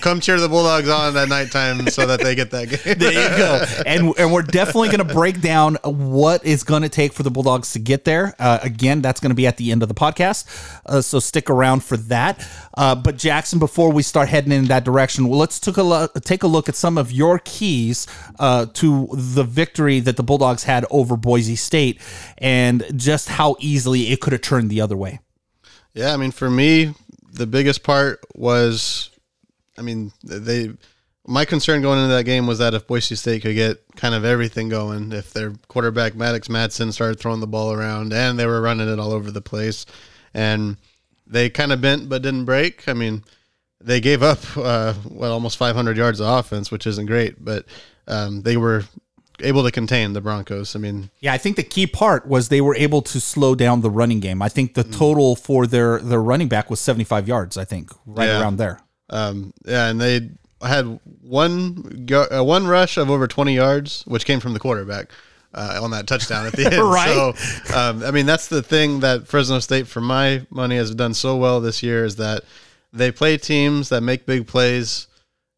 come 0.00 0.20
cheer 0.20 0.40
the 0.40 0.48
Bulldogs 0.48 0.88
on 0.88 1.16
at 1.16 1.28
nighttime 1.28 1.86
so 1.88 2.06
that 2.06 2.20
they 2.20 2.34
get 2.34 2.50
that 2.50 2.70
game. 2.70 2.80
there 2.98 3.12
you 3.12 3.36
go. 3.36 3.64
And 3.84 4.14
and 4.18 4.32
we're 4.32 4.42
definitely 4.42 4.88
going 4.88 5.06
to 5.06 5.14
break 5.14 5.40
down 5.42 5.76
what 5.84 6.44
is 6.44 6.64
going 6.64 6.82
to 6.82 6.88
take 6.88 7.12
for 7.12 7.22
the 7.22 7.30
Bulldogs 7.30 7.72
to 7.74 7.78
get 7.78 8.04
there. 8.04 8.34
Uh, 8.38 8.58
again, 8.62 9.02
that's 9.02 9.20
going 9.20 9.30
to 9.30 9.36
be 9.36 9.46
at 9.46 9.58
the 9.58 9.70
end 9.70 9.82
of 9.82 9.88
the 9.88 9.94
podcast. 9.94 10.46
Uh, 10.86 11.02
so 11.02 11.18
stick 11.18 11.50
around 11.50 11.84
for 11.84 11.98
that. 11.98 12.46
Uh, 12.76 12.94
but 12.94 13.18
Jackson, 13.18 13.58
before 13.58 13.92
we 13.92 14.02
start 14.02 14.28
heading 14.28 14.52
in 14.52 14.64
that 14.66 14.84
direction, 14.84 15.28
well, 15.28 15.38
let's 15.38 15.60
take 15.60 15.76
a 15.76 15.82
look, 15.82 16.14
take 16.22 16.42
a 16.42 16.46
look 16.46 16.68
at 16.68 16.76
some 16.76 16.96
of 16.96 17.12
your 17.12 17.38
keys 17.40 18.06
uh, 18.38 18.64
to 18.74 19.08
the 19.12 19.44
victory 19.44 20.00
that 20.00 20.16
the 20.16 20.22
Bulldogs 20.22 20.64
had 20.64 20.86
over 20.90 21.16
Boise 21.18 21.56
State, 21.56 22.00
and 22.38 22.82
just 22.96 23.28
how 23.28 23.56
easily 23.60 24.10
it 24.10 24.20
could 24.20 24.32
have 24.32 24.42
turned 24.42 24.70
the 24.70 24.80
other 24.80 24.96
way. 24.96 25.20
Yeah, 25.92 26.14
I 26.14 26.16
mean, 26.16 26.30
for 26.30 26.48
me, 26.48 26.94
the 27.32 27.46
biggest 27.46 27.82
part 27.82 28.20
was, 28.34 29.10
I 29.78 29.82
mean, 29.82 30.12
they. 30.22 30.70
My 31.26 31.44
concern 31.44 31.82
going 31.82 31.98
into 31.98 32.14
that 32.14 32.24
game 32.24 32.46
was 32.46 32.58
that 32.58 32.74
if 32.74 32.86
Boise 32.86 33.14
State 33.14 33.42
could 33.42 33.54
get 33.54 33.84
kind 33.94 34.14
of 34.14 34.24
everything 34.24 34.68
going, 34.68 35.12
if 35.12 35.32
their 35.32 35.52
quarterback 35.68 36.14
Maddux 36.14 36.48
Madsen 36.48 36.92
started 36.92 37.20
throwing 37.20 37.40
the 37.40 37.46
ball 37.46 37.72
around 37.72 38.12
and 38.12 38.38
they 38.38 38.46
were 38.46 38.60
running 38.60 38.88
it 38.88 38.98
all 38.98 39.12
over 39.12 39.30
the 39.30 39.42
place, 39.42 39.84
and 40.34 40.76
they 41.26 41.50
kind 41.50 41.72
of 41.72 41.80
bent 41.80 42.08
but 42.08 42.22
didn't 42.22 42.46
break. 42.46 42.88
I 42.88 42.94
mean, 42.94 43.22
they 43.80 44.00
gave 44.00 44.22
up 44.22 44.40
uh, 44.56 44.94
well 45.08 45.32
almost 45.32 45.58
500 45.58 45.96
yards 45.96 46.20
of 46.20 46.26
offense, 46.26 46.70
which 46.70 46.86
isn't 46.86 47.06
great, 47.06 47.44
but 47.44 47.66
um, 48.08 48.42
they 48.42 48.56
were 48.56 48.84
able 49.42 49.64
to 49.64 49.70
contain 49.70 50.12
the 50.12 50.20
Broncos. 50.20 50.74
I 50.76 50.78
mean, 50.78 51.10
yeah, 51.20 51.32
I 51.32 51.38
think 51.38 51.56
the 51.56 51.62
key 51.62 51.86
part 51.86 52.26
was 52.26 52.48
they 52.48 52.60
were 52.60 52.76
able 52.76 53.02
to 53.02 53.20
slow 53.20 53.54
down 53.54 53.80
the 53.80 53.90
running 53.90 54.20
game. 54.20 54.42
I 54.42 54.48
think 54.48 54.74
the 54.74 54.84
mm. 54.84 54.96
total 54.96 55.36
for 55.36 55.66
their 55.66 55.98
their 55.98 56.22
running 56.22 56.48
back 56.48 56.70
was 56.70 56.80
75 56.80 57.28
yards. 57.28 57.56
I 57.56 57.64
think 57.64 57.90
right 58.06 58.26
yeah. 58.26 58.40
around 58.40 58.56
there. 58.56 58.80
Um, 59.10 59.52
yeah, 59.64 59.88
and 59.88 60.00
they 60.00 60.30
had 60.62 61.00
one 61.22 62.08
uh, 62.12 62.44
one 62.44 62.66
rush 62.66 62.96
of 62.96 63.10
over 63.10 63.26
20 63.26 63.54
yards, 63.54 64.02
which 64.06 64.24
came 64.24 64.40
from 64.40 64.52
the 64.52 64.60
quarterback. 64.60 65.10
Uh, 65.52 65.80
on 65.82 65.90
that 65.90 66.06
touchdown 66.06 66.46
at 66.46 66.52
the 66.52 66.64
end. 66.72 66.80
right. 66.80 67.34
So, 67.66 67.76
um, 67.76 68.04
I 68.04 68.12
mean, 68.12 68.24
that's 68.24 68.46
the 68.46 68.62
thing 68.62 69.00
that 69.00 69.26
Fresno 69.26 69.58
State, 69.58 69.88
for 69.88 70.00
my 70.00 70.46
money, 70.48 70.76
has 70.76 70.94
done 70.94 71.12
so 71.12 71.36
well 71.38 71.60
this 71.60 71.82
year 71.82 72.04
is 72.04 72.14
that 72.16 72.44
they 72.92 73.10
play 73.10 73.36
teams 73.36 73.88
that 73.88 74.02
make 74.02 74.26
big 74.26 74.46
plays 74.46 75.08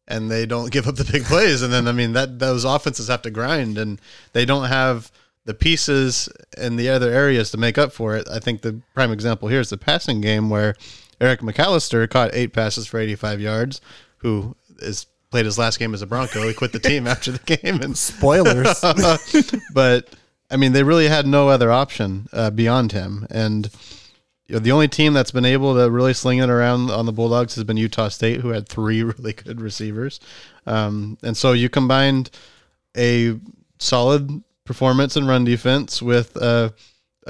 and 0.07 0.29
they 0.29 0.45
don't 0.45 0.71
give 0.71 0.87
up 0.87 0.95
the 0.95 1.09
big 1.09 1.23
plays. 1.23 1.61
And 1.61 1.71
then 1.71 1.87
I 1.87 1.91
mean 1.91 2.13
that 2.13 2.39
those 2.39 2.63
offenses 2.63 3.07
have 3.07 3.21
to 3.23 3.31
grind, 3.31 3.77
and 3.77 3.99
they 4.33 4.45
don't 4.45 4.67
have 4.67 5.11
the 5.45 5.53
pieces 5.53 6.29
in 6.57 6.77
the 6.77 6.89
other 6.89 7.11
areas 7.11 7.51
to 7.51 7.57
make 7.57 7.77
up 7.77 7.91
for 7.91 8.15
it. 8.15 8.27
I 8.29 8.39
think 8.39 8.61
the 8.61 8.81
prime 8.93 9.11
example 9.11 9.49
here 9.49 9.59
is 9.59 9.69
the 9.69 9.77
passing 9.77 10.21
game 10.21 10.49
where 10.49 10.75
Eric 11.19 11.41
McAlister 11.41 12.09
caught 12.09 12.33
eight 12.33 12.53
passes 12.53 12.87
for 12.87 12.99
85 12.99 13.41
yards, 13.41 13.81
who 14.17 14.55
is 14.79 15.05
played 15.31 15.45
his 15.45 15.57
last 15.57 15.79
game 15.79 15.93
as 15.93 16.01
a 16.01 16.07
Bronco. 16.07 16.47
He 16.47 16.53
quit 16.53 16.71
the 16.71 16.79
team 16.91 17.07
after 17.07 17.31
the 17.31 17.57
game, 17.57 17.81
and 17.81 17.97
spoilers. 17.97 18.79
but 19.73 20.09
I 20.49 20.57
mean, 20.57 20.73
they 20.73 20.83
really 20.83 21.07
had 21.07 21.25
no 21.25 21.49
other 21.49 21.71
option 21.71 22.27
uh, 22.31 22.51
beyond 22.51 22.91
him, 22.91 23.27
and 23.29 23.69
the 24.47 24.71
only 24.71 24.87
team 24.87 25.13
that's 25.13 25.31
been 25.31 25.45
able 25.45 25.75
to 25.75 25.89
really 25.89 26.13
sling 26.13 26.39
it 26.39 26.49
around 26.49 26.91
on 26.91 27.05
the 27.05 27.11
Bulldogs 27.13 27.55
has 27.55 27.63
been 27.63 27.77
Utah 27.77 28.09
State, 28.09 28.41
who 28.41 28.49
had 28.49 28.67
three 28.67 29.03
really 29.03 29.33
good 29.33 29.61
receivers. 29.61 30.19
Um, 30.65 31.17
and 31.23 31.35
so 31.35 31.53
you 31.53 31.69
combined 31.69 32.29
a 32.95 33.39
solid 33.79 34.43
performance 34.65 35.15
and 35.15 35.27
run 35.27 35.43
defense 35.43 36.01
with 36.01 36.35
a 36.35 36.73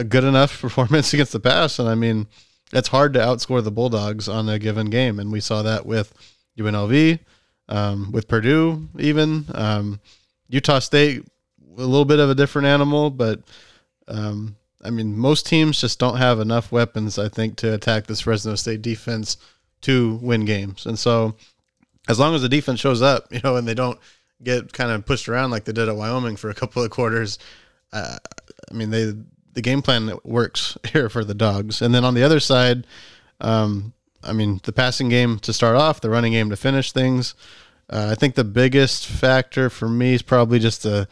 good 0.08 0.24
enough 0.24 0.60
performance 0.62 1.14
against 1.14 1.34
the 1.34 1.40
pass. 1.40 1.80
And 1.80 1.88
I 1.88 1.96
mean, 1.96 2.28
it's 2.72 2.90
hard 2.90 3.14
to 3.14 3.20
outscore 3.20 3.64
the 3.64 3.72
Bulldogs 3.72 4.28
on 4.28 4.50
a 4.50 4.60
given 4.60 4.90
game. 4.90 5.20
And 5.20 5.32
we 5.32 5.40
saw 5.40 5.62
that 5.62 5.86
with 5.86 6.14
UNLV, 6.58 7.20
um, 7.70 8.12
with 8.12 8.28
Purdue, 8.28 8.90
even. 8.98 9.46
Um, 9.54 10.00
Utah 10.50 10.80
State, 10.80 11.26
a 11.78 11.82
little 11.82 12.06
bit 12.06 12.20
of 12.20 12.30
a 12.30 12.36
different 12.36 12.68
animal, 12.68 13.10
but 13.10 13.42
um, 14.08 14.56
I 14.84 14.90
mean, 14.90 15.18
most 15.18 15.46
teams 15.46 15.80
just 15.80 16.00
don't 16.00 16.18
have 16.18 16.40
enough 16.40 16.72
weapons, 16.72 17.18
I 17.18 17.30
think, 17.30 17.56
to 17.58 17.74
attack 17.74 18.08
this 18.08 18.22
Fresno 18.22 18.56
State 18.56 18.82
defense 18.82 19.38
to 19.82 20.16
win 20.22 20.46
games. 20.46 20.86
And 20.86 21.00
so, 21.00 21.36
as 22.10 22.20
long 22.20 22.36
as 22.36 22.42
the 22.42 22.50
defense 22.50 22.80
shows 22.80 23.02
up, 23.02 23.28
you 23.32 23.40
know, 23.44 23.56
and 23.56 23.68
they 23.68 23.74
don't 23.74 24.00
get 24.44 24.74
kind 24.74 24.92
of 24.92 25.06
pushed 25.06 25.30
around 25.30 25.52
like 25.52 25.64
they 25.64 25.72
did 25.72 25.88
at 25.88 25.96
Wyoming 25.96 26.36
for 26.36 26.50
a 26.50 26.56
couple 26.56 26.84
of 26.84 26.90
quarters, 26.90 27.40
uh, 27.94 28.18
I 28.70 28.74
mean, 28.74 28.90
they 28.90 29.14
the 29.54 29.62
game 29.62 29.82
plan 29.82 30.12
works 30.24 30.78
here 30.92 31.10
for 31.10 31.24
the 31.24 31.36
dogs. 31.36 31.82
And 31.82 31.94
then 31.94 32.04
on 32.04 32.14
the 32.14 32.24
other 32.24 32.40
side, 32.40 32.86
um, 33.40 33.94
I 34.24 34.34
mean, 34.34 34.60
the 34.64 34.72
passing 34.72 35.10
game 35.10 35.40
to 35.40 35.54
start 35.54 35.76
off, 35.76 36.02
the 36.02 36.10
running 36.10 36.34
game 36.34 36.50
to 36.50 36.56
finish 36.56 36.92
things. 36.92 37.36
Uh, 37.90 38.10
I 38.12 38.16
think 38.16 38.36
the 38.36 38.44
biggest 38.44 39.06
factor 39.06 39.70
for 39.70 39.90
me 39.90 40.14
is 40.14 40.22
probably 40.22 40.60
just 40.60 40.84
the 40.84 41.08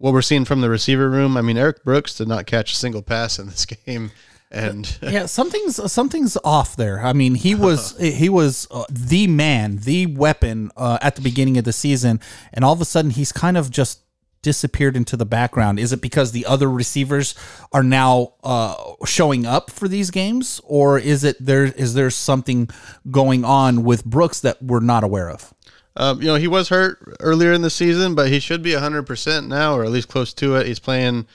what 0.00 0.14
we're 0.14 0.22
seeing 0.22 0.46
from 0.46 0.62
the 0.62 0.70
receiver 0.70 1.10
room. 1.10 1.36
I 1.36 1.42
mean, 1.42 1.58
Erik 1.58 1.84
Brooks 1.84 2.16
did 2.16 2.26
not 2.26 2.46
catch 2.46 2.72
a 2.72 2.74
single 2.74 3.02
pass 3.02 3.38
in 3.38 3.46
this 3.46 3.66
game, 3.86 4.10
and 4.50 4.98
yeah, 5.02 5.26
something's 5.26 5.92
something's 5.92 6.36
off 6.42 6.74
there. 6.74 7.04
I 7.04 7.12
mean, 7.12 7.34
he 7.34 7.54
was 7.54 7.96
he 8.00 8.28
was 8.28 8.66
uh, 8.70 8.84
the 8.90 9.26
man, 9.28 9.76
the 9.76 10.06
weapon 10.06 10.70
uh, 10.76 10.98
at 11.02 11.16
the 11.16 11.22
beginning 11.22 11.58
of 11.58 11.64
the 11.64 11.72
season, 11.72 12.18
and 12.52 12.64
all 12.64 12.72
of 12.72 12.80
a 12.80 12.86
sudden 12.86 13.12
he's 13.12 13.30
kind 13.30 13.56
of 13.56 13.70
just 13.70 14.00
disappeared 14.42 14.96
into 14.96 15.18
the 15.18 15.26
background. 15.26 15.78
Is 15.78 15.92
it 15.92 16.00
because 16.00 16.32
the 16.32 16.46
other 16.46 16.70
receivers 16.70 17.34
are 17.72 17.82
now 17.82 18.32
uh, 18.42 18.74
showing 19.04 19.44
up 19.44 19.70
for 19.70 19.86
these 19.86 20.10
games, 20.10 20.62
or 20.64 20.98
is 20.98 21.24
it 21.24 21.36
there? 21.38 21.64
Is 21.64 21.92
there 21.92 22.08
something 22.08 22.70
going 23.10 23.44
on 23.44 23.84
with 23.84 24.02
Brooks 24.06 24.40
that 24.40 24.62
we're 24.62 24.80
not 24.80 25.04
aware 25.04 25.28
of? 25.28 25.52
Um, 25.96 26.20
you 26.20 26.28
know, 26.28 26.36
he 26.36 26.48
was 26.48 26.68
hurt 26.68 27.16
earlier 27.20 27.52
in 27.52 27.62
the 27.62 27.70
season, 27.70 28.14
but 28.14 28.28
he 28.28 28.40
should 28.40 28.62
be 28.62 28.72
100% 28.72 29.46
now, 29.46 29.74
or 29.74 29.84
at 29.84 29.90
least 29.90 30.08
close 30.08 30.32
to 30.34 30.56
it. 30.56 30.66
He's 30.66 30.78
playing, 30.78 31.26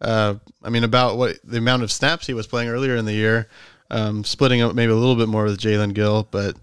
uh, 0.00 0.36
I 0.62 0.70
mean, 0.70 0.84
about 0.84 1.16
what 1.16 1.36
the 1.44 1.58
amount 1.58 1.82
of 1.82 1.92
snaps 1.92 2.26
he 2.26 2.34
was 2.34 2.46
playing 2.46 2.68
earlier 2.68 2.96
in 2.96 3.04
the 3.04 3.12
year, 3.12 3.48
um, 3.90 4.24
splitting 4.24 4.60
up 4.60 4.74
maybe 4.74 4.92
a 4.92 4.96
little 4.96 5.16
bit 5.16 5.28
more 5.28 5.44
with 5.44 5.60
Jaelen 5.60 5.94
Gill. 5.94 6.28
But 6.30 6.56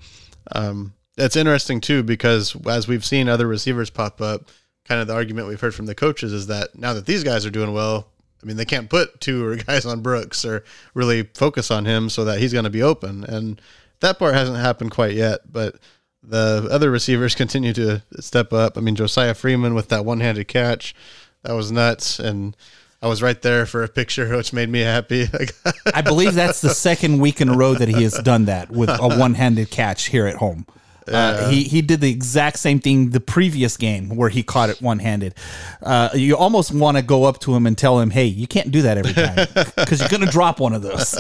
um, 0.53 0.93
it's 1.17 1.35
interesting, 1.35 1.81
too, 1.81 2.03
because 2.03 2.55
as 2.65 2.87
we've 2.87 3.05
seen 3.05 3.27
other 3.27 3.47
receivers 3.47 3.89
pop 3.89 4.21
up, 4.21 4.49
kind 4.85 5.01
of 5.01 5.07
the 5.07 5.13
argument 5.13 5.47
we've 5.47 5.61
heard 5.61 5.75
from 5.75 5.85
the 5.85 5.95
coaches 5.95 6.33
is 6.33 6.47
that 6.47 6.75
now 6.77 6.93
that 6.93 7.05
these 7.05 7.23
guys 7.23 7.45
are 7.45 7.51
doing 7.51 7.73
well, 7.73 8.07
I 8.41 8.45
mean, 8.45 8.57
they 8.57 8.65
can't 8.65 8.89
put 8.89 9.19
two 9.21 9.55
guys 9.67 9.85
on 9.85 10.01
Brooks 10.01 10.45
or 10.45 10.63
really 10.93 11.23
focus 11.23 11.69
on 11.69 11.85
him 11.85 12.09
so 12.09 12.25
that 12.25 12.39
he's 12.39 12.53
going 12.53 12.65
to 12.65 12.71
be 12.71 12.83
open. 12.83 13.23
And 13.23 13.61
that 13.99 14.19
part 14.19 14.33
hasn't 14.33 14.57
happened 14.57 14.91
quite 14.91 15.13
yet, 15.13 15.51
but 15.51 15.75
the 16.23 16.67
other 16.71 16.91
receivers 16.91 17.35
continue 17.35 17.73
to 17.73 18.03
step 18.19 18.53
up. 18.53 18.77
I 18.77 18.81
mean, 18.81 18.95
Josiah 18.95 19.33
Freeman 19.33 19.73
with 19.73 19.89
that 19.89 20.05
one-handed 20.05 20.47
catch, 20.47 20.95
that 21.43 21.53
was 21.53 21.71
nuts, 21.71 22.19
and 22.19 22.55
I 23.01 23.07
was 23.07 23.21
right 23.21 23.41
there 23.41 23.65
for 23.65 23.83
a 23.83 23.87
picture, 23.87 24.35
which 24.35 24.53
made 24.53 24.69
me 24.69 24.81
happy. 24.81 25.27
I 25.93 26.01
believe 26.01 26.35
that's 26.35 26.61
the 26.61 26.69
second 26.69 27.19
week 27.19 27.41
in 27.41 27.49
a 27.49 27.57
row 27.57 27.73
that 27.73 27.87
he 27.87 28.03
has 28.03 28.13
done 28.19 28.45
that 28.45 28.69
with 28.69 28.89
a 28.89 29.17
one-handed 29.17 29.71
catch 29.71 30.05
here 30.09 30.27
at 30.27 30.35
home. 30.35 30.65
Uh, 31.07 31.49
he 31.49 31.63
he 31.63 31.81
did 31.81 31.99
the 31.99 32.11
exact 32.11 32.59
same 32.59 32.79
thing 32.79 33.09
the 33.09 33.19
previous 33.19 33.75
game 33.75 34.15
where 34.15 34.29
he 34.29 34.43
caught 34.43 34.69
it 34.69 34.81
one 34.81 34.99
handed. 34.99 35.33
Uh, 35.81 36.09
you 36.13 36.37
almost 36.37 36.71
want 36.71 36.95
to 36.95 37.03
go 37.03 37.23
up 37.23 37.39
to 37.39 37.55
him 37.55 37.65
and 37.65 37.75
tell 37.77 37.99
him, 37.99 38.11
"Hey, 38.11 38.25
you 38.25 38.45
can't 38.45 38.71
do 38.71 38.83
that 38.83 38.99
every 38.99 39.13
time 39.13 39.47
because 39.75 39.99
you're 39.99 40.09
going 40.09 40.23
to 40.25 40.31
drop 40.31 40.59
one 40.59 40.73
of 40.73 40.83
those." 40.83 41.13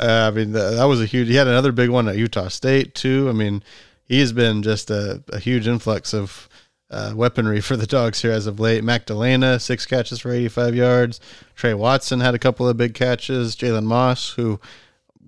Uh, 0.00 0.30
I 0.32 0.36
mean, 0.36 0.52
th- 0.52 0.74
that 0.74 0.84
was 0.84 1.00
a 1.00 1.06
huge. 1.06 1.28
He 1.28 1.34
had 1.34 1.48
another 1.48 1.72
big 1.72 1.90
one 1.90 2.08
at 2.08 2.16
Utah 2.16 2.48
State 2.48 2.94
too. 2.94 3.28
I 3.28 3.32
mean, 3.32 3.62
he's 4.04 4.32
been 4.32 4.62
just 4.62 4.90
a, 4.90 5.22
a 5.28 5.38
huge 5.38 5.66
influx 5.66 6.14
of 6.14 6.48
uh, 6.90 7.12
weaponry 7.14 7.60
for 7.60 7.76
the 7.76 7.86
dogs 7.86 8.22
here 8.22 8.32
as 8.32 8.46
of 8.46 8.60
late. 8.60 8.84
Mac 8.84 9.06
Dalena, 9.06 9.60
six 9.60 9.86
catches 9.86 10.20
for 10.20 10.30
85 10.30 10.74
yards. 10.74 11.20
Trey 11.54 11.74
Watson 11.74 12.20
had 12.20 12.34
a 12.34 12.38
couple 12.38 12.68
of 12.68 12.76
big 12.76 12.94
catches. 12.94 13.56
Jalen 13.56 13.84
Moss, 13.84 14.30
who 14.30 14.60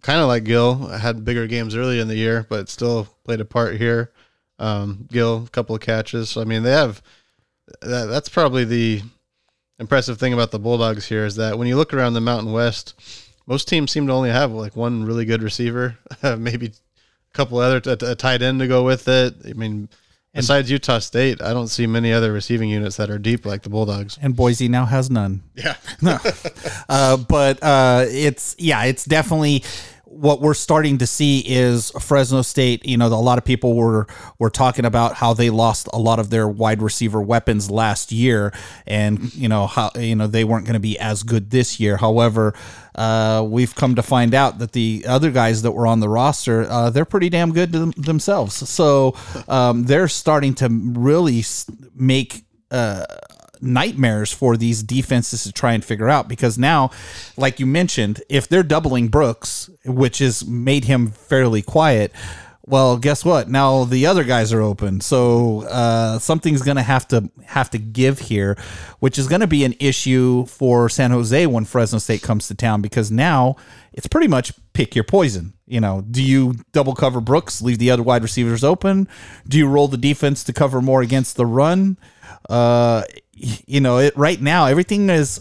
kind 0.03 0.21
of 0.21 0.29
like 0.29 0.45
Gill, 0.45 0.87
had 0.87 1.25
bigger 1.25 1.47
games 1.47 1.75
early 1.75 2.01
in 2.01 2.09
the 2.09 2.17
year, 2.17 2.47
but 2.49 2.69
still 2.69 3.09
played 3.25 3.41
a 3.41 3.45
part 3.45 3.77
here. 3.77 4.13
Um, 4.59 5.09
Gill, 5.11 5.45
a 5.45 5.51
couple 5.51 5.75
of 5.75 5.83
catches. 5.83 6.31
So, 6.31 6.41
I 6.41 6.45
mean, 6.45 6.63
they 6.63 6.73
have 6.73 7.03
that, 7.83 8.07
that's 8.07 8.29
probably 8.29 8.65
the 8.65 9.03
impressive 9.79 10.19
thing 10.19 10.33
about 10.33 10.51
the 10.51 10.59
Bulldogs 10.59 11.07
here 11.07 11.25
is 11.25 11.37
that 11.37 11.59
when 11.59 11.69
you 11.69 11.77
look 11.77 11.95
around 11.95 12.15
the 12.15 12.21
Mountain 12.21 12.53
West, 12.53 12.95
most 13.49 13.67
teams 13.67 13.91
seem 13.91 14.07
to 14.07 14.13
only 14.13 14.31
have 14.31 14.53
like 14.53 14.77
one 14.77 15.05
really 15.05 15.25
good 15.25 15.43
receiver, 15.43 15.99
maybe 16.39 16.67
a 16.67 17.35
couple 17.35 17.59
other 17.59 17.81
a, 17.91 18.11
a 18.11 18.15
tight 18.15 18.43
end 18.43 18.61
to 18.61 18.69
go 18.69 18.85
with 18.85 19.09
it. 19.09 19.35
I 19.49 19.55
mean, 19.55 19.89
besides 20.35 20.71
Utah 20.71 20.99
State, 20.99 21.41
I 21.41 21.55
don't 21.55 21.69
see 21.69 21.87
many 21.87 22.13
other 22.13 22.31
receiving 22.31 22.69
units 22.69 22.99
that 22.99 23.09
are 23.09 23.19
deep 23.19 23.47
like 23.47 23.63
the 23.63 23.71
Bulldogs. 23.71 24.19
and 24.21 24.37
Boise 24.37 24.69
now 24.69 24.85
has 24.85 25.11
none. 25.11 25.43
Yeah, 25.55 25.77
uh, 26.91 27.17
but 27.17 27.63
uh, 27.63 28.05
it's 28.07 28.55
yeah, 28.59 28.85
it's 28.85 29.07
definitely 29.07 29.65
what 30.21 30.41
we're 30.41 30.55
starting 30.55 30.99
to 30.99 31.07
see 31.07 31.41
is 31.47 31.91
Fresno 31.93 32.43
State. 32.43 32.85
You 32.85 32.97
know, 32.97 33.07
a 33.07 33.15
lot 33.15 33.39
of 33.39 33.45
people 33.45 33.75
were 33.75 34.07
were 34.39 34.51
talking 34.51 34.85
about 34.85 35.15
how 35.15 35.33
they 35.33 35.49
lost 35.49 35.89
a 35.93 35.99
lot 35.99 36.19
of 36.19 36.31
their 36.31 36.49
wide 36.49 36.83
receiver 36.83 37.23
weapons 37.23 37.71
last 37.71 38.11
year, 38.11 38.53
and 38.87 39.33
you 39.35 39.49
know 39.49 39.67
how 39.69 39.91
you 39.95 40.17
know 40.17 40.27
they 40.27 40.43
weren't 40.43 40.67
going 40.67 40.75
to 40.75 40.81
be 40.81 40.99
as 40.99 41.23
good 41.23 41.51
this 41.51 41.79
year. 41.81 41.97
However. 41.97 42.55
Uh, 42.95 43.45
we've 43.49 43.77
come 43.77 43.95
to 43.95 44.03
find 44.03 44.35
out 44.35 44.59
that 44.59 44.73
the 44.73 45.05
other 45.07 45.31
guys 45.31 45.63
that 45.63 45.71
were 45.71 45.87
on 45.87 46.01
the 46.01 46.09
roster, 46.09 46.63
uh, 46.69 46.91
they're 46.91 47.05
pretty 47.05 47.29
damn 47.29 47.53
good 47.53 47.71
them- 47.71 47.93
themselves. 47.97 48.69
So 48.69 49.15
um, 49.47 49.85
they're 49.85 50.09
starting 50.09 50.53
to 50.55 50.69
really 50.69 51.45
make 51.95 52.43
uh, 52.73 53.05
nightmares 53.61 54.33
for 54.33 54.57
these 54.57 54.83
defenses 54.83 55.45
to 55.45 55.53
try 55.53 55.73
and 55.73 55.85
figure 55.85 56.09
out 56.09 56.29
because 56.29 56.59
now, 56.59 56.91
like 57.37 57.61
you 57.61 57.67
mentioned, 57.67 58.23
if 58.29 58.49
they're 58.49 58.63
doubling 58.63 59.09
Brooks, 59.09 59.71
which 59.85 60.19
has 60.19 60.47
made 60.47 60.85
him 60.85 61.11
fairly 61.11 61.63
quiet, 61.63 62.13
well, 62.69 62.99
guess 62.99 63.25
what? 63.25 63.49
Now 63.49 63.85
the 63.85 64.07
other 64.07 64.25
guys 64.25 64.53
are 64.53 64.61
open, 64.61 65.01
so 65.01 65.63
uh, 65.63 66.19
something's 66.19 66.61
going 66.61 66.77
to 66.77 66.83
have 66.83 67.09
to 67.09 67.31
have 67.47 67.71
to 67.71 67.79
give 67.79 68.19
here, 68.19 68.59
which 68.99 69.19
is 69.19 69.27
going 69.27 69.41
to 69.41 69.47
be 69.47 69.65
an 69.65 69.75
issue 69.81 70.45
for 70.47 70.91
San 70.91 71.11
Jose 71.11 71.47
when 71.47 71.65
Fresno 71.65 71.99
State 71.99 72.21
comes 72.21 72.47
to 72.49 72.55
town 72.55 72.83
because 72.83 73.11
now 73.11 73.57
it's 73.95 74.07
pretty 74.07 74.29
much 74.29 74.53
pick 74.75 74.95
your 74.95 75.05
poison. 75.05 75.55
You 75.67 75.81
know, 75.81 76.03
do 76.03 76.23
you 76.23 76.57
double 76.73 76.95
cover 76.95 77.23
Brooks, 77.23 77.63
leave 77.63 77.79
the 77.79 77.91
other 77.91 78.03
wide 78.03 78.23
receivers 78.23 78.63
open? 78.63 79.09
Do 79.49 79.57
you 79.57 79.67
roll 79.67 79.89
the 79.89 79.97
defense 79.97 80.45
to 80.45 80.53
cover 80.53 80.83
more 80.83 81.01
against 81.01 81.37
the 81.37 81.47
run? 81.47 81.97
Uh, 82.51 83.03
you 83.67 83.81
know, 83.81 83.99
it 83.99 84.17
right 84.17 84.41
now 84.41 84.67
everything 84.67 85.09
is 85.11 85.41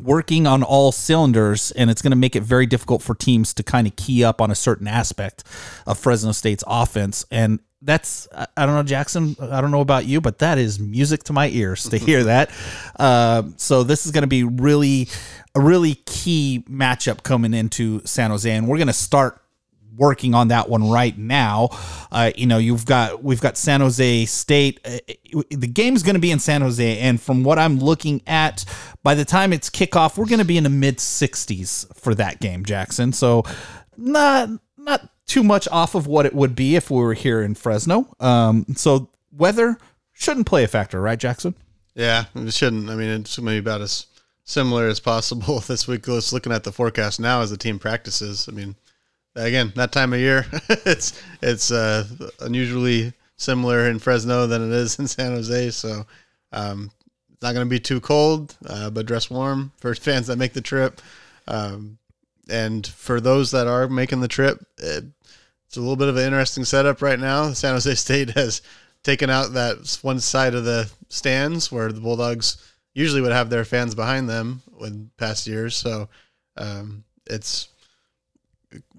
working 0.00 0.46
on 0.46 0.62
all 0.62 0.92
cylinders, 0.92 1.70
and 1.72 1.90
it's 1.90 2.02
going 2.02 2.10
to 2.10 2.16
make 2.16 2.36
it 2.36 2.42
very 2.42 2.66
difficult 2.66 3.02
for 3.02 3.14
teams 3.14 3.54
to 3.54 3.62
kind 3.62 3.86
of 3.86 3.94
key 3.96 4.24
up 4.24 4.40
on 4.40 4.50
a 4.50 4.54
certain 4.54 4.88
aspect 4.88 5.44
of 5.86 5.98
Fresno 5.98 6.32
State's 6.32 6.64
offense. 6.66 7.24
And 7.30 7.60
that's 7.82 8.26
I 8.32 8.66
don't 8.66 8.74
know, 8.74 8.82
Jackson. 8.82 9.36
I 9.40 9.60
don't 9.60 9.70
know 9.70 9.80
about 9.80 10.06
you, 10.06 10.20
but 10.20 10.38
that 10.38 10.58
is 10.58 10.80
music 10.80 11.24
to 11.24 11.32
my 11.32 11.48
ears 11.48 11.88
to 11.90 11.98
hear 11.98 12.24
that. 12.24 12.50
Uh, 12.98 13.44
so 13.56 13.82
this 13.82 14.06
is 14.06 14.12
going 14.12 14.22
to 14.22 14.28
be 14.28 14.42
really 14.42 15.08
a 15.54 15.60
really 15.60 15.94
key 16.06 16.64
matchup 16.68 17.22
coming 17.22 17.54
into 17.54 18.00
San 18.04 18.30
Jose, 18.30 18.50
and 18.50 18.66
we're 18.66 18.78
going 18.78 18.88
to 18.88 18.92
start 18.92 19.43
working 19.96 20.34
on 20.34 20.48
that 20.48 20.68
one 20.68 20.90
right 20.90 21.16
now. 21.16 21.68
Uh, 22.10 22.30
you 22.36 22.46
know, 22.46 22.58
you've 22.58 22.86
got 22.86 23.22
we've 23.22 23.40
got 23.40 23.56
San 23.56 23.80
Jose 23.80 24.24
State. 24.26 24.80
Uh, 24.84 24.98
the 25.50 25.66
game's 25.66 26.02
going 26.02 26.14
to 26.14 26.20
be 26.20 26.30
in 26.30 26.38
San 26.38 26.60
Jose, 26.60 26.98
and 26.98 27.20
from 27.20 27.44
what 27.44 27.58
I'm 27.58 27.78
looking 27.78 28.22
at, 28.26 28.64
by 29.02 29.14
the 29.14 29.24
time 29.24 29.52
it's 29.52 29.70
kickoff, 29.70 30.16
we're 30.16 30.26
going 30.26 30.38
to 30.38 30.44
be 30.44 30.56
in 30.56 30.64
the 30.64 30.70
mid 30.70 30.98
60s 30.98 31.94
for 31.96 32.14
that 32.14 32.40
game, 32.40 32.64
Jackson. 32.64 33.12
So 33.12 33.44
not 33.96 34.50
not 34.76 35.08
too 35.26 35.42
much 35.42 35.66
off 35.68 35.94
of 35.94 36.06
what 36.06 36.26
it 36.26 36.34
would 36.34 36.54
be 36.54 36.76
if 36.76 36.90
we 36.90 36.98
were 36.98 37.14
here 37.14 37.42
in 37.42 37.54
Fresno. 37.54 38.14
Um, 38.20 38.66
so 38.76 39.10
weather 39.32 39.78
shouldn't 40.12 40.46
play 40.46 40.64
a 40.64 40.68
factor, 40.68 41.00
right, 41.00 41.18
Jackson? 41.18 41.54
yeah, 41.94 42.24
it 42.34 42.52
shouldn't. 42.52 42.90
I 42.90 42.96
mean, 42.96 43.08
it's 43.08 43.38
maybe 43.38 43.58
about 43.58 43.80
as 43.80 44.06
similar 44.44 44.88
as 44.88 45.00
possible 45.00 45.60
this 45.66 45.86
week. 45.86 46.04
Just 46.04 46.32
looking 46.32 46.52
at 46.52 46.64
the 46.64 46.72
forecast 46.72 47.20
now 47.20 47.40
as 47.40 47.50
the 47.50 47.56
team 47.56 47.78
practices. 47.78 48.48
I 48.48 48.52
mean, 48.52 48.74
again, 49.34 49.72
that 49.76 49.92
time 49.92 50.12
of 50.12 50.20
year, 50.20 50.46
it's 50.68 51.20
it's 51.42 51.70
uh, 51.70 52.06
unusually 52.40 53.12
similar 53.36 53.88
in 53.88 53.98
Fresno 53.98 54.46
than 54.46 54.70
it 54.70 54.74
is 54.74 54.98
in 54.98 55.08
San 55.08 55.32
Jose. 55.32 55.70
So 55.70 56.06
um, 56.52 56.90
it's 57.32 57.42
not 57.42 57.52
going 57.52 57.66
to 57.66 57.70
be 57.70 57.80
too 57.80 58.00
cold, 58.00 58.56
uh, 58.66 58.90
but 58.90 59.06
dress 59.06 59.30
warm 59.30 59.72
for 59.76 59.94
fans 59.94 60.26
that 60.28 60.38
make 60.38 60.52
the 60.52 60.60
trip. 60.60 61.00
Um, 61.46 61.98
and 62.48 62.86
for 62.86 63.20
those 63.20 63.50
that 63.52 63.66
are 63.66 63.88
making 63.88 64.20
the 64.20 64.28
trip, 64.28 64.64
it, 64.78 65.04
it's 65.66 65.76
a 65.76 65.80
little 65.80 65.96
bit 65.96 66.08
of 66.08 66.16
an 66.16 66.24
interesting 66.24 66.64
setup 66.64 67.02
right 67.02 67.18
now. 67.18 67.52
San 67.52 67.74
Jose 67.74 67.94
State 67.94 68.30
has 68.30 68.62
taken 69.02 69.30
out 69.30 69.52
that 69.52 69.98
one 70.02 70.20
side 70.20 70.54
of 70.54 70.64
the 70.64 70.90
stands 71.08 71.70
where 71.70 71.92
the 71.92 72.00
Bulldogs 72.00 72.56
usually 72.94 73.20
would 73.20 73.32
have 73.32 73.50
their 73.50 73.64
fans 73.64 73.94
behind 73.94 74.28
them 74.28 74.62
in 74.80 75.10
past 75.16 75.46
years. 75.46 75.76
So 75.76 76.08
um, 76.56 77.04
it's 77.26 77.68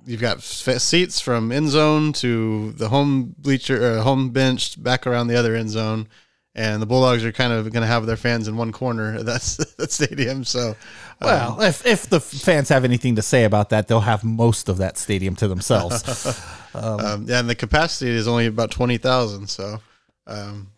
you've 0.06 0.22
got 0.22 0.38
f- 0.38 0.82
seats 0.82 1.20
from 1.20 1.52
end 1.52 1.70
zone 1.70 2.13
to 2.13 2.72
the 2.74 2.89
home 2.89 3.36
bleacher, 3.38 3.98
uh, 3.98 4.02
home 4.02 4.30
bench, 4.30 4.82
back 4.82 5.06
around 5.08 5.28
the 5.28 5.36
other 5.38 5.56
end 5.56 5.70
zone, 5.70 6.08
and 6.54 6.82
the 6.82 6.86
Bulldogs 6.86 7.26
are 7.26 7.32
kind 7.32 7.52
of 7.52 7.72
going 7.72 7.82
to 7.82 7.88
have 7.88 8.06
their 8.06 8.15
fans 8.15 8.48
in 8.48 8.56
one 8.56 8.72
corner 8.72 9.15
of 9.15 9.26
that, 9.26 9.41
that 9.78 9.91
stadium. 9.91 10.44
So, 10.44 10.70
um, 10.70 10.76
Well, 11.22 11.62
if 11.62 11.86
if 11.86 12.10
the 12.10 12.20
fans 12.20 12.70
have 12.70 12.84
anything 12.84 13.15
to 13.15 13.22
say 13.22 13.44
about 13.44 13.70
that, 13.70 13.88
they'll 13.88 14.02
have 14.02 14.24
most 14.24 14.70
of 14.70 14.78
that 14.78 14.98
stadium 14.98 15.36
to 15.38 15.48
themselves. 15.48 16.04
um, 16.74 17.26
yeah, 17.28 17.39
and 17.39 17.50
the 17.50 17.56
capacity 17.56 18.12
is 18.12 18.28
only 18.28 18.46
about 18.46 18.72
twenty 18.72 18.98
thousand. 18.98 19.48
So, 19.50 19.82
um, 20.28 20.70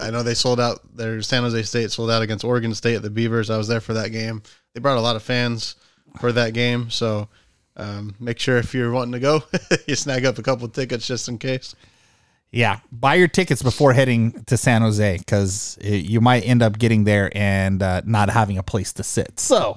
I 0.00 0.10
know 0.10 0.22
they 0.22 0.34
sold 0.34 0.60
out. 0.60 0.80
Their 0.96 1.22
San 1.22 1.42
Jose 1.42 1.62
State 1.62 1.90
sold 1.90 2.10
out 2.10 2.22
against 2.22 2.44
Oregon 2.44 2.74
State 2.74 2.96
at 2.96 3.02
the 3.02 3.10
Beavers. 3.10 3.50
I 3.50 3.56
was 3.56 3.68
there 3.68 3.80
for 3.80 3.94
that 3.94 4.10
game. 4.10 4.42
They 4.74 4.80
brought 4.80 4.98
a 4.98 5.00
lot 5.00 5.16
of 5.16 5.22
fans 5.22 5.76
for 6.20 6.32
that 6.32 6.54
game. 6.54 6.90
So, 6.90 7.28
um, 7.80 8.14
make 8.20 8.38
sure 8.38 8.58
if 8.58 8.74
you're 8.74 8.92
wanting 8.92 9.12
to 9.12 9.20
go, 9.20 9.42
you 9.86 9.96
snag 9.96 10.26
up 10.26 10.38
a 10.38 10.42
couple 10.42 10.68
tickets 10.68 11.06
just 11.06 11.28
in 11.28 11.38
case. 11.38 11.74
Yeah, 12.52 12.80
buy 12.90 13.14
your 13.14 13.28
tickets 13.28 13.62
before 13.62 13.92
heading 13.92 14.42
to 14.46 14.56
San 14.56 14.82
Jose 14.82 15.18
because 15.18 15.78
you 15.80 16.20
might 16.20 16.40
end 16.40 16.62
up 16.62 16.80
getting 16.80 17.04
there 17.04 17.30
and 17.32 17.80
uh, 17.80 18.02
not 18.04 18.28
having 18.28 18.58
a 18.58 18.62
place 18.64 18.92
to 18.94 19.04
sit. 19.04 19.38
So, 19.38 19.76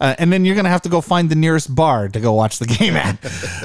uh, 0.00 0.14
and 0.20 0.32
then 0.32 0.44
you're 0.44 0.54
gonna 0.54 0.68
have 0.68 0.82
to 0.82 0.88
go 0.88 1.00
find 1.00 1.28
the 1.28 1.34
nearest 1.34 1.74
bar 1.74 2.08
to 2.08 2.20
go 2.20 2.32
watch 2.32 2.60
the 2.60 2.66
game 2.78 2.94
at. 2.94 3.18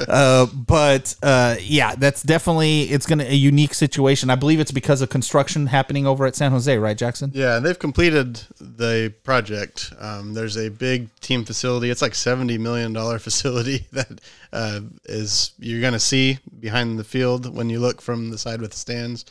uh, 0.08 0.46
but 0.46 1.14
uh, 1.22 1.54
yeah, 1.60 1.94
that's 1.94 2.24
definitely 2.24 2.82
it's 2.82 3.06
gonna 3.06 3.24
a 3.24 3.34
unique 3.34 3.74
situation. 3.74 4.28
I 4.28 4.34
believe 4.34 4.58
it's 4.58 4.72
because 4.72 5.02
of 5.02 5.08
construction 5.08 5.68
happening 5.68 6.04
over 6.04 6.26
at 6.26 6.34
San 6.34 6.50
Jose, 6.50 6.76
right, 6.76 6.98
Jackson? 6.98 7.30
Yeah, 7.34 7.58
and 7.58 7.64
they've 7.64 7.78
completed 7.78 8.40
the 8.60 9.14
project. 9.22 9.92
Um, 10.00 10.34
there's 10.34 10.56
a 10.56 10.68
big 10.68 11.14
team 11.20 11.44
facility. 11.44 11.90
It's 11.90 12.02
like 12.02 12.16
seventy 12.16 12.58
million 12.58 12.92
dollar 12.92 13.18
facility 13.20 13.86
that 13.92 14.20
uh, 14.52 14.80
is 15.04 15.52
you're 15.58 15.80
going 15.80 15.92
to 15.92 16.00
see 16.00 16.38
behind 16.60 16.98
the 16.98 17.04
field 17.04 17.54
when 17.54 17.70
you 17.70 17.80
look 17.80 18.00
from 18.00 18.30
the 18.30 18.38
side 18.38 18.60
with 18.60 18.72
the 18.72 18.76
stands. 18.76 19.24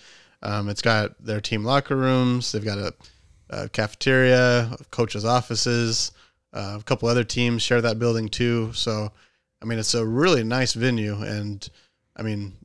Um, 0.44 0.70
it's 0.70 0.82
got 0.82 1.24
their 1.24 1.42
team 1.42 1.64
locker 1.64 1.96
rooms. 1.96 2.52
They've 2.52 2.64
got 2.64 2.78
a, 2.78 2.94
a 3.50 3.70
cafeteria, 3.70 4.76
coaches' 4.92 5.26
offices. 5.26 6.12
Uh, 6.54 6.78
a 6.80 6.84
couple 6.84 7.10
other 7.10 7.24
teams 7.24 7.62
share 7.62 7.82
that 7.82 8.00
building 8.00 8.30
too. 8.30 8.72
So, 8.74 9.12
I 9.62 9.66
mean, 9.66 9.80
it's 9.80 9.94
a 9.94 10.06
really 10.06 10.44
nice 10.44 10.74
venue, 10.74 11.22
and 11.22 11.68
I 12.16 12.24
mean, 12.24 12.57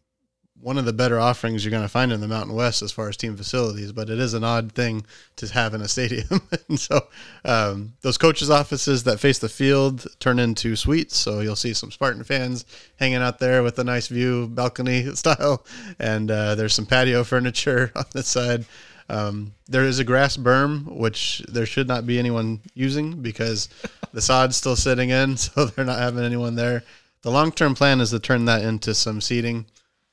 one 0.63 0.79
of 0.79 0.85
the 0.85 0.93
better 0.93 1.19
offerings 1.19 1.65
you're 1.65 1.73
going 1.73 1.83
to 1.83 1.89
find 1.89 2.13
in 2.13 2.21
the 2.21 2.29
Mountain 2.29 2.55
West 2.55 2.83
as 2.83 2.93
far 2.93 3.09
as 3.09 3.17
team 3.17 3.37
facilities, 3.37 3.91
but 3.91 4.09
it 4.09 4.21
is 4.21 4.33
an 4.33 4.45
odd 4.45 4.73
thing 4.73 5.05
to 5.37 5.47
have 5.49 5.75
in 5.75 5.83
a 5.83 5.89
stadium. 5.89 6.41
and 6.69 6.79
so 6.79 7.09
um, 7.45 7.95
those 8.03 8.17
coaches' 8.17 8.49
offices 8.49 9.03
that 9.05 9.19
face 9.19 9.39
the 9.41 9.49
field 9.49 10.07
turn 10.21 10.39
into 10.39 10.77
suites. 10.77 11.17
So 11.17 11.41
you'll 11.41 11.57
see 11.57 11.75
some 11.75 11.91
Spartan 11.91 12.23
fans 12.23 12.65
hanging 12.97 13.17
out 13.17 13.41
there 13.41 13.65
with 13.65 13.79
a 13.81 13.85
nice 13.85 14.07
view, 14.07 14.47
balcony 14.47 15.05
style, 15.17 15.67
and 15.99 16.31
uh, 16.31 16.55
there's 16.55 16.75
some 16.75 16.87
patio 16.87 17.25
furniture 17.25 17.91
on 17.97 18.05
the 18.13 18.23
side. 18.23 18.65
Um, 19.09 19.53
there 19.69 19.85
is 19.85 19.99
a 19.99 20.05
grass 20.05 20.37
berm, 20.37 20.85
which 20.97 21.43
there 21.49 21.67
should 21.67 21.89
not 21.89 22.07
be 22.07 22.21
anyone 22.21 22.61
using 22.75 23.21
because 23.21 23.69
the 24.13 24.23
sod's 24.23 24.57
still 24.57 24.77
sitting 24.77 25.11
in, 25.11 25.37
so 25.37 25.65
they're 25.65 25.85
not 25.85 25.99
having 25.99 26.25
anyone 26.25 26.55
there. 26.55 26.85
The 27.23 27.33
long 27.33 27.51
term 27.51 27.75
plan 27.75 28.01
is 28.01 28.11
to 28.11 28.21
turn 28.21 28.45
that 28.45 28.63
into 28.63 28.95
some 28.95 29.21
seating 29.21 29.67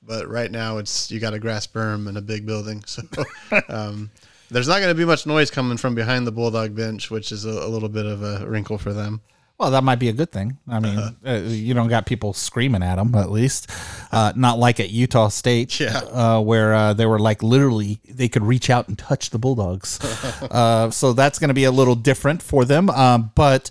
but 0.10 0.28
right 0.28 0.52
now 0.52 0.80
it's 0.80 1.12
you 1.12 1.20
got 1.20 1.36
a 1.36 1.40
grass 1.40 1.68
berm 1.68 2.08
and 2.08 2.18
a 2.18 2.22
big 2.22 2.46
building, 2.46 2.84
so 2.86 3.04
um, 3.70 4.10
there's 4.50 4.68
not 4.68 4.80
going 4.80 4.90
to 4.90 4.96
be 4.96 5.06
much 5.06 5.28
noise 5.28 5.52
coming 5.52 5.78
from 5.78 5.94
behind 5.94 6.26
the 6.26 6.32
bulldog 6.32 6.76
bench, 6.76 7.12
which 7.12 7.32
is 7.32 7.46
a, 7.46 7.52
a, 7.52 7.70
little 7.70 7.88
bit 7.88 8.08
of 8.08 8.24
a 8.24 8.46
wrinkle 8.48 8.80
for 8.80 8.92
them. 8.92 9.22
Well, 9.60 9.70
that 9.72 9.84
might 9.84 10.00
be 10.00 10.10
a 10.10 10.14
good 10.14 10.32
thing. 10.32 10.58
I 10.68 10.80
mean, 10.80 10.98
uh-huh. 10.98 11.30
uh, 11.30 11.38
you 11.42 11.76
don't 11.76 11.90
got 11.90 12.08
people 12.08 12.34
screaming 12.34 12.82
at 12.82 12.96
them, 12.96 13.14
at 13.14 13.30
least. 13.30 13.70
Uh, 14.12 14.34
not 14.36 14.58
like 14.58 14.80
at 14.80 14.90
Utah 14.90 15.28
State, 15.28 15.80
yeah. 15.80 16.00
uh, 16.00 16.42
where 16.42 16.74
uh, 16.74 16.94
they 16.94 17.06
were 17.06 17.20
like 17.20 17.44
literally 17.44 18.00
they 18.10 18.30
could 18.30 18.44
reach 18.44 18.70
out 18.72 18.88
and 18.88 18.98
touch 18.98 19.30
the 19.30 19.40
Bulldogs. 19.40 20.00
Uh, 20.50 20.90
so 20.90 21.14
that's 21.14 21.38
going 21.38 21.50
to 21.50 21.54
be 21.54 21.66
a 21.66 21.72
little 21.72 21.96
different 21.96 22.42
for 22.42 22.66
them. 22.66 22.90
Um, 22.90 23.32
but 23.36 23.70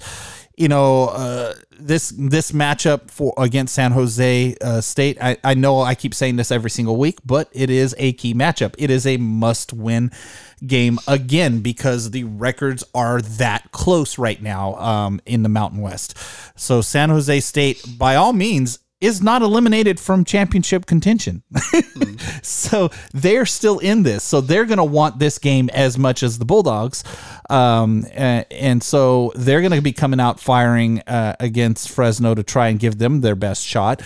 you 0.56 0.68
know, 0.68 1.06
uh, 1.06 1.54
this 1.78 2.12
this 2.16 2.52
matchup 2.52 3.10
for 3.10 3.32
against 3.38 3.74
San 3.74 3.92
Jose 3.92 4.56
uh, 4.60 4.80
State, 4.80 5.18
I, 5.20 5.36
I 5.44 5.54
know 5.54 5.80
I 5.80 5.94
keep 5.94 6.14
saying 6.14 6.36
this 6.36 6.50
every 6.50 6.70
single 6.70 6.96
week, 6.96 7.18
but 7.24 7.48
it 7.52 7.70
is 7.70 7.94
a 7.98 8.12
key 8.14 8.34
matchup. 8.34 8.74
It 8.78 8.90
is 8.90 9.06
a 9.06 9.16
must 9.16 9.72
win 9.72 10.10
game 10.66 10.98
again 11.06 11.60
because 11.60 12.10
the 12.10 12.24
records 12.24 12.84
are 12.94 13.20
that 13.22 13.70
close 13.72 14.18
right 14.18 14.42
now 14.42 14.74
um, 14.76 15.20
in 15.24 15.42
the 15.42 15.48
Mountain 15.48 15.80
West. 15.80 16.16
So 16.56 16.80
San 16.80 17.10
Jose 17.10 17.40
State, 17.40 17.84
by 17.96 18.16
all 18.16 18.32
means, 18.32 18.80
is 19.00 19.22
not 19.22 19.42
eliminated 19.42 20.00
from 20.00 20.24
championship 20.24 20.86
contention. 20.86 21.42
mm. 21.52 22.04
So 22.42 22.90
they're 23.12 23.46
still 23.46 23.78
in 23.78 24.02
this. 24.02 24.22
So 24.22 24.40
they're 24.40 24.64
going 24.64 24.78
to 24.78 24.84
want 24.84 25.18
this 25.18 25.38
game 25.38 25.70
as 25.72 25.96
much 25.96 26.22
as 26.22 26.38
the 26.38 26.44
Bulldogs. 26.44 27.04
Um, 27.48 28.06
and, 28.12 28.46
and, 28.50 28.82
so 28.82 29.32
they're 29.34 29.60
going 29.60 29.72
to 29.72 29.80
be 29.80 29.92
coming 29.92 30.20
out 30.20 30.40
firing 30.40 31.00
uh, 31.06 31.36
against 31.40 31.88
Fresno 31.88 32.34
to 32.34 32.42
try 32.42 32.68
and 32.68 32.78
give 32.78 32.98
them 32.98 33.20
their 33.20 33.34
best 33.34 33.64
shot. 33.64 34.02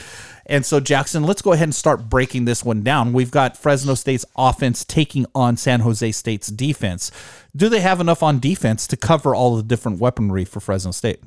And 0.46 0.66
so, 0.66 0.80
Jackson, 0.80 1.24
let's 1.24 1.42
go 1.42 1.52
ahead 1.52 1.68
and 1.68 1.74
start 1.74 2.08
breaking 2.08 2.44
this 2.44 2.64
one 2.64 2.82
down. 2.82 3.12
We've 3.12 3.30
got 3.30 3.56
Fresno 3.56 3.94
State's 3.94 4.24
offense 4.36 4.84
taking 4.84 5.26
on 5.34 5.56
San 5.56 5.80
Jose 5.80 6.12
State's 6.12 6.48
defense. 6.48 7.10
Do 7.54 7.68
they 7.68 7.80
have 7.80 8.00
enough 8.00 8.22
on 8.22 8.38
defense 8.38 8.86
to 8.88 8.96
cover 8.96 9.34
all 9.34 9.56
the 9.56 9.62
different 9.62 10.00
weaponry 10.00 10.44
for 10.44 10.60
Fresno 10.60 10.90
State? 10.90 11.20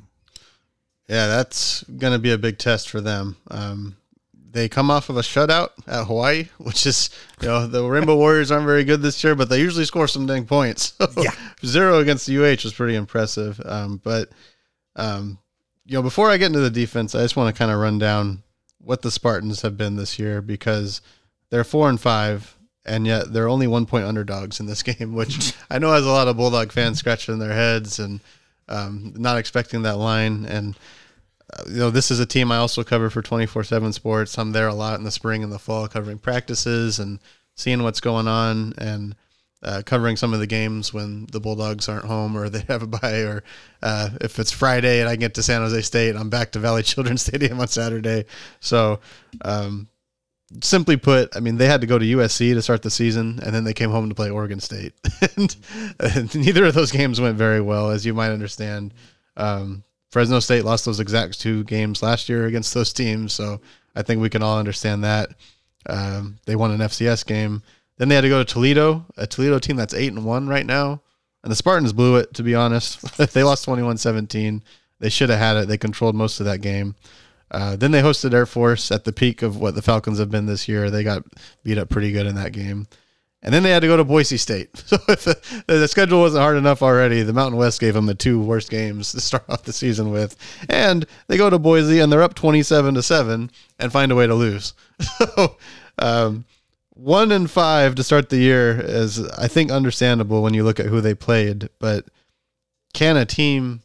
Yeah, 1.08 1.28
that's 1.28 1.84
going 1.84 2.12
to 2.12 2.18
be 2.18 2.32
a 2.32 2.38
big 2.38 2.58
test 2.58 2.88
for 2.90 3.00
them. 3.00 3.36
Um, 3.50 3.96
they 4.50 4.68
come 4.68 4.90
off 4.90 5.08
of 5.08 5.16
a 5.16 5.20
shutout 5.20 5.70
at 5.86 6.06
Hawaii, 6.06 6.48
which 6.58 6.86
is, 6.86 7.10
you 7.40 7.48
know, 7.48 7.66
the 7.66 7.84
Rainbow 7.84 8.16
Warriors 8.22 8.50
aren't 8.50 8.66
very 8.66 8.84
good 8.84 9.02
this 9.02 9.22
year, 9.22 9.34
but 9.34 9.48
they 9.48 9.60
usually 9.60 9.84
score 9.84 10.08
some 10.08 10.26
dang 10.26 10.46
points. 10.46 10.94
So 11.16 11.22
yeah. 11.22 11.30
Zero 11.64 12.00
against 12.00 12.26
the 12.26 12.38
UH 12.38 12.64
was 12.64 12.74
pretty 12.74 12.94
impressive. 12.94 13.60
Um, 13.64 14.00
but, 14.02 14.30
um, 14.96 15.38
you 15.84 15.94
know, 15.94 16.02
before 16.02 16.30
I 16.30 16.36
get 16.36 16.46
into 16.46 16.60
the 16.60 16.70
defense, 16.70 17.14
I 17.14 17.22
just 17.22 17.36
want 17.36 17.54
to 17.54 17.58
kind 17.58 17.70
of 17.70 17.78
run 17.78 17.98
down 17.98 18.42
what 18.78 19.02
the 19.02 19.10
Spartans 19.10 19.62
have 19.62 19.76
been 19.76 19.96
this 19.96 20.18
year 20.18 20.42
because 20.42 21.00
they're 21.50 21.64
four 21.64 21.88
and 21.88 22.00
five, 22.00 22.56
and 22.84 23.06
yet 23.06 23.32
they're 23.32 23.48
only 23.48 23.66
one 23.66 23.86
point 23.86 24.04
underdogs 24.04 24.60
in 24.60 24.66
this 24.66 24.82
game, 24.82 25.14
which 25.14 25.54
I 25.70 25.78
know 25.78 25.92
has 25.92 26.04
a 26.04 26.10
lot 26.10 26.28
of 26.28 26.36
Bulldog 26.36 26.72
fans 26.72 26.98
scratching 26.98 27.38
their 27.38 27.52
heads 27.52 27.98
and 27.98 28.20
um, 28.68 29.12
not 29.16 29.38
expecting 29.38 29.82
that 29.82 29.98
line. 29.98 30.44
And 30.46 30.76
uh, 31.52 31.62
you 31.68 31.78
know, 31.78 31.90
this 31.90 32.10
is 32.10 32.20
a 32.20 32.26
team 32.26 32.50
I 32.50 32.56
also 32.56 32.82
cover 32.82 33.10
for 33.10 33.22
24 33.22 33.64
7 33.64 33.92
sports. 33.92 34.38
I'm 34.38 34.52
there 34.52 34.68
a 34.68 34.74
lot 34.74 34.98
in 34.98 35.04
the 35.04 35.10
spring 35.10 35.42
and 35.42 35.52
the 35.52 35.58
fall 35.58 35.88
covering 35.88 36.18
practices 36.18 36.98
and 36.98 37.20
seeing 37.54 37.82
what's 37.82 38.00
going 38.00 38.28
on 38.28 38.74
and 38.78 39.14
uh, 39.62 39.82
covering 39.84 40.16
some 40.16 40.34
of 40.34 40.40
the 40.40 40.46
games 40.46 40.92
when 40.92 41.26
the 41.32 41.40
Bulldogs 41.40 41.88
aren't 41.88 42.04
home 42.04 42.36
or 42.36 42.48
they 42.48 42.60
have 42.68 42.82
a 42.82 42.86
bye, 42.86 43.20
or 43.20 43.42
uh, 43.82 44.10
if 44.20 44.38
it's 44.38 44.52
Friday 44.52 45.00
and 45.00 45.08
I 45.08 45.16
get 45.16 45.34
to 45.34 45.42
San 45.42 45.62
Jose 45.62 45.80
State, 45.82 46.16
I'm 46.16 46.30
back 46.30 46.52
to 46.52 46.58
Valley 46.58 46.82
Children's 46.84 47.22
Stadium 47.22 47.60
on 47.60 47.68
Saturday. 47.68 48.26
So, 48.60 49.00
um, 49.42 49.88
simply 50.62 50.96
put, 50.96 51.34
I 51.36 51.40
mean, 51.40 51.56
they 51.56 51.66
had 51.66 51.80
to 51.80 51.86
go 51.86 51.98
to 51.98 52.04
USC 52.04 52.54
to 52.54 52.62
start 52.62 52.82
the 52.82 52.90
season, 52.90 53.40
and 53.42 53.54
then 53.54 53.64
they 53.64 53.74
came 53.74 53.90
home 53.90 54.08
to 54.08 54.14
play 54.14 54.30
Oregon 54.30 54.60
State. 54.60 54.94
and, 55.36 55.56
and, 55.98 56.34
neither 56.34 56.64
of 56.64 56.74
those 56.74 56.92
games 56.92 57.20
went 57.20 57.36
very 57.36 57.60
well, 57.60 57.90
as 57.90 58.06
you 58.06 58.14
might 58.14 58.30
understand. 58.30 58.94
Um, 59.36 59.82
Fresno 60.10 60.40
State 60.40 60.64
lost 60.64 60.84
those 60.84 61.00
exact 61.00 61.40
two 61.40 61.64
games 61.64 62.02
last 62.02 62.28
year 62.28 62.46
against 62.46 62.72
those 62.74 62.92
teams, 62.92 63.32
so 63.32 63.60
I 63.94 64.02
think 64.02 64.20
we 64.20 64.30
can 64.30 64.42
all 64.42 64.58
understand 64.58 65.04
that. 65.04 65.30
Um, 65.88 66.38
they 66.46 66.56
won 66.56 66.70
an 66.70 66.80
FCS 66.80 67.26
game. 67.26 67.62
Then 67.98 68.08
they 68.08 68.14
had 68.14 68.22
to 68.22 68.28
go 68.28 68.42
to 68.42 68.52
Toledo, 68.52 69.04
a 69.16 69.26
Toledo 69.26 69.58
team 69.58 69.76
that's 69.76 69.94
eight 69.94 70.12
and 70.12 70.24
one 70.24 70.48
right 70.48 70.66
now, 70.66 71.00
and 71.42 71.50
the 71.50 71.56
Spartans 71.56 71.92
blew 71.92 72.16
it. 72.16 72.34
To 72.34 72.42
be 72.42 72.54
honest, 72.54 73.16
they 73.34 73.42
lost 73.42 73.66
21-17. 73.66 74.62
They 74.98 75.08
should 75.08 75.28
have 75.28 75.38
had 75.38 75.56
it. 75.56 75.68
They 75.68 75.78
controlled 75.78 76.14
most 76.14 76.40
of 76.40 76.46
that 76.46 76.60
game. 76.60 76.94
Uh, 77.50 77.76
then 77.76 77.90
they 77.90 78.02
hosted 78.02 78.34
Air 78.34 78.46
Force 78.46 78.90
at 78.90 79.04
the 79.04 79.12
peak 79.12 79.42
of 79.42 79.56
what 79.56 79.74
the 79.74 79.82
Falcons 79.82 80.18
have 80.18 80.30
been 80.30 80.46
this 80.46 80.68
year. 80.68 80.90
They 80.90 81.04
got 81.04 81.22
beat 81.62 81.78
up 81.78 81.88
pretty 81.88 82.12
good 82.12 82.26
in 82.26 82.34
that 82.34 82.52
game. 82.52 82.86
And 83.42 83.54
then 83.54 83.62
they 83.62 83.70
had 83.70 83.82
to 83.82 83.86
go 83.86 83.96
to 83.96 84.04
Boise 84.04 84.36
State. 84.36 84.70
So 84.86 84.98
if 85.08 85.24
the, 85.24 85.40
the, 85.66 85.88
schedule 85.88 86.20
wasn't 86.20 86.42
hard 86.42 86.56
enough 86.56 86.82
already, 86.82 87.22
the 87.22 87.32
Mountain 87.32 87.58
West 87.58 87.80
gave 87.80 87.94
them 87.94 88.06
the 88.06 88.14
two 88.14 88.40
worst 88.40 88.70
games 88.70 89.12
to 89.12 89.20
start 89.20 89.44
off 89.48 89.62
the 89.62 89.72
season 89.72 90.10
with. 90.10 90.36
And 90.68 91.06
they 91.28 91.36
go 91.36 91.48
to 91.48 91.58
Boise 91.58 92.00
and 92.00 92.10
they're 92.10 92.22
up 92.22 92.34
27 92.34 92.94
to 92.94 93.02
7 93.02 93.50
and 93.78 93.92
find 93.92 94.10
a 94.10 94.16
way 94.16 94.26
to 94.26 94.34
lose. 94.34 94.74
So 95.18 95.56
um, 95.98 96.44
one 96.94 97.30
and 97.30 97.50
five 97.50 97.94
to 97.96 98.04
start 98.04 98.28
the 98.28 98.38
year 98.38 98.80
is, 98.82 99.24
I 99.30 99.48
think, 99.48 99.70
understandable 99.70 100.42
when 100.42 100.54
you 100.54 100.64
look 100.64 100.80
at 100.80 100.86
who 100.86 101.00
they 101.00 101.14
played. 101.14 101.68
But 101.78 102.06
can 102.94 103.16
a 103.16 103.24
team 103.24 103.82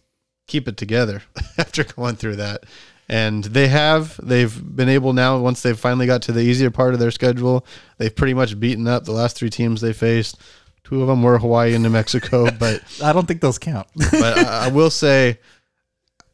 keep 0.48 0.68
it 0.68 0.78
together 0.78 1.24
after 1.58 1.84
going 1.84 2.16
through 2.16 2.38
that? 2.38 2.64
And 3.12 3.44
they 3.44 3.68
have 3.68 4.18
they've 4.24 4.76
been 4.76 4.88
able 4.88 5.12
now 5.12 5.38
once 5.38 5.62
they've 5.62 5.78
finally 5.78 6.08
got 6.08 6.22
to 6.24 6.32
the 6.32 6.40
easier 6.40 6.72
part 6.72 6.94
of 6.94 7.00
their 7.00 7.12
schedule 7.12 7.66
they've 7.98 8.16
pretty 8.16 8.34
much 8.34 8.58
beaten 8.60 8.88
up 8.88 9.04
the 9.04 9.12
last 9.12 9.36
three 9.36 9.50
teams 9.50 9.82
they 9.82 9.94
faced. 9.94 10.40
Two 10.86 11.02
of 11.02 11.08
them 11.08 11.22
were 11.22 11.38
hawaii 11.38 11.74
and 11.74 11.84
new 11.84 11.90
mexico 11.90 12.50
but 12.60 12.82
i 13.04 13.14
don't 13.14 13.28
think 13.28 13.42
those 13.42 13.60
count. 13.60 13.88
But 13.96 14.38
I, 14.38 14.66
I, 14.66 14.68
will 14.72 14.90
say 14.90 15.40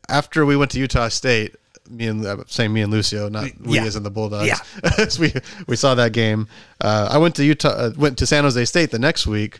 after 0.08 0.46
we 0.46 0.56
went 0.56 0.72
to 0.72 0.80
utah 0.80 1.10
state 1.10 1.56
me 1.90 2.08
and 2.08 2.26
uh, 2.26 2.38
saying 2.48 2.72
me 2.72 2.82
and 2.82 2.92
lucio 2.92 3.28
not 3.28 3.50
we 3.60 3.80
as 3.80 3.96
in 3.96 4.04
the 4.04 4.12
bulldogs. 4.12 4.48
Yeah. 4.48 5.06
We 5.20 5.34
we 5.68 5.76
saw 5.76 5.96
that 5.96 6.14
game. 6.14 6.48
Uh, 6.80 7.10
i 7.12 7.18
went 7.18 7.36
to 7.36 7.44
utah 7.44 7.70
uh, 7.70 7.92
went 7.98 8.20
to 8.20 8.28
san 8.28 8.44
jose 8.44 8.64
state 8.66 8.92
the 8.92 9.00
next 9.00 9.26
week 9.26 9.60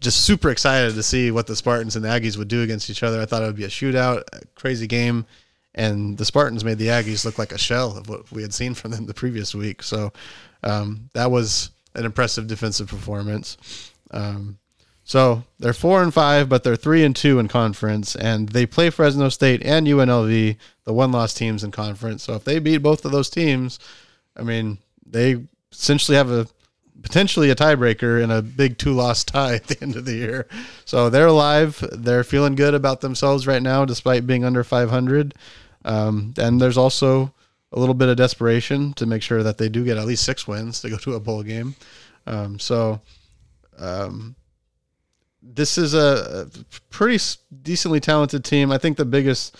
just 0.00 0.24
super 0.24 0.50
excited 0.50 0.94
to 0.94 1.02
see 1.02 1.30
what 1.30 1.46
the 1.46 1.56
spartans 1.56 1.96
and 1.96 2.04
the 2.04 2.08
aggies 2.08 2.36
would 2.36 2.46
do 2.46 2.62
against 2.62 2.88
each 2.88 3.02
other. 3.02 3.20
I 3.20 3.26
thought 3.26 3.42
it 3.42 3.46
would 3.46 3.56
be 3.56 3.64
a 3.64 3.68
shootout 3.68 4.22
a 4.32 4.46
crazy 4.54 4.86
game 4.86 5.26
and 5.78 6.18
the 6.18 6.24
Spartans 6.24 6.64
made 6.64 6.78
the 6.78 6.88
Aggies 6.88 7.24
look 7.24 7.38
like 7.38 7.52
a 7.52 7.58
shell 7.58 7.96
of 7.96 8.08
what 8.08 8.30
we 8.32 8.42
had 8.42 8.52
seen 8.52 8.74
from 8.74 8.90
them 8.90 9.06
the 9.06 9.14
previous 9.14 9.54
week. 9.54 9.82
So 9.82 10.12
um, 10.64 11.08
that 11.14 11.30
was 11.30 11.70
an 11.94 12.04
impressive 12.04 12.48
defensive 12.48 12.88
performance. 12.88 13.56
Um, 14.10 14.58
so 15.04 15.44
they're 15.58 15.72
four 15.72 16.02
and 16.02 16.12
five, 16.12 16.48
but 16.48 16.64
they're 16.64 16.76
three 16.76 17.04
and 17.04 17.14
two 17.14 17.38
in 17.38 17.46
conference, 17.48 18.16
and 18.16 18.48
they 18.50 18.66
play 18.66 18.90
Fresno 18.90 19.28
State 19.28 19.64
and 19.64 19.86
UNLV, 19.86 20.56
the 20.84 20.92
one-loss 20.92 21.32
teams 21.32 21.62
in 21.62 21.70
conference. 21.70 22.24
So 22.24 22.34
if 22.34 22.44
they 22.44 22.58
beat 22.58 22.78
both 22.78 23.04
of 23.04 23.12
those 23.12 23.30
teams, 23.30 23.78
I 24.36 24.42
mean, 24.42 24.78
they 25.06 25.44
essentially 25.72 26.16
have 26.16 26.30
a 26.30 26.48
potentially 27.00 27.50
a 27.50 27.54
tiebreaker 27.54 28.20
in 28.20 28.32
a 28.32 28.42
big 28.42 28.76
two-loss 28.76 29.22
tie 29.22 29.54
at 29.54 29.68
the 29.68 29.80
end 29.80 29.94
of 29.94 30.04
the 30.04 30.14
year. 30.14 30.48
So 30.84 31.08
they're 31.08 31.28
alive. 31.28 31.82
They're 31.92 32.24
feeling 32.24 32.56
good 32.56 32.74
about 32.74 33.00
themselves 33.00 33.46
right 33.46 33.62
now, 33.62 33.84
despite 33.84 34.26
being 34.26 34.44
under 34.44 34.64
500. 34.64 35.34
Um, 35.88 36.34
and 36.38 36.60
there's 36.60 36.76
also 36.76 37.32
a 37.72 37.78
little 37.78 37.94
bit 37.94 38.08
of 38.08 38.16
desperation 38.16 38.92
to 38.94 39.06
make 39.06 39.22
sure 39.22 39.42
that 39.42 39.58
they 39.58 39.68
do 39.68 39.84
get 39.84 39.96
at 39.96 40.06
least 40.06 40.24
six 40.24 40.46
wins 40.46 40.80
to 40.82 40.90
go 40.90 40.98
to 40.98 41.14
a 41.14 41.20
bowl 41.20 41.42
game. 41.42 41.74
Um, 42.26 42.58
so 42.58 43.00
um, 43.78 44.36
this 45.42 45.78
is 45.78 45.94
a, 45.94 46.48
pretty 46.90 47.22
decently 47.62 48.00
talented 48.00 48.44
team. 48.44 48.70
I 48.70 48.78
think 48.78 48.96
the 48.96 49.04
biggest 49.04 49.56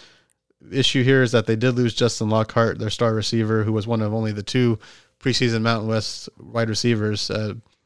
issue 0.71 1.03
here 1.03 1.23
is 1.23 1.33
that 1.33 1.47
they 1.47 1.57
did 1.57 1.77
lose 1.77 1.95
Justin 1.95 2.29
Lockhart, 2.29 2.79
their 2.79 2.91
star 2.91 3.15
receiver, 3.15 3.65
who 3.65 3.73
was 3.73 3.87
one 3.87 4.03
of 4.03 4.13
only 4.13 4.33
the 4.33 4.43
two 4.43 4.79
preseason 5.21 5.63
Mountain 5.63 5.89
West 5.89 6.29
wide 6.39 6.69
receivers, 6.69 7.31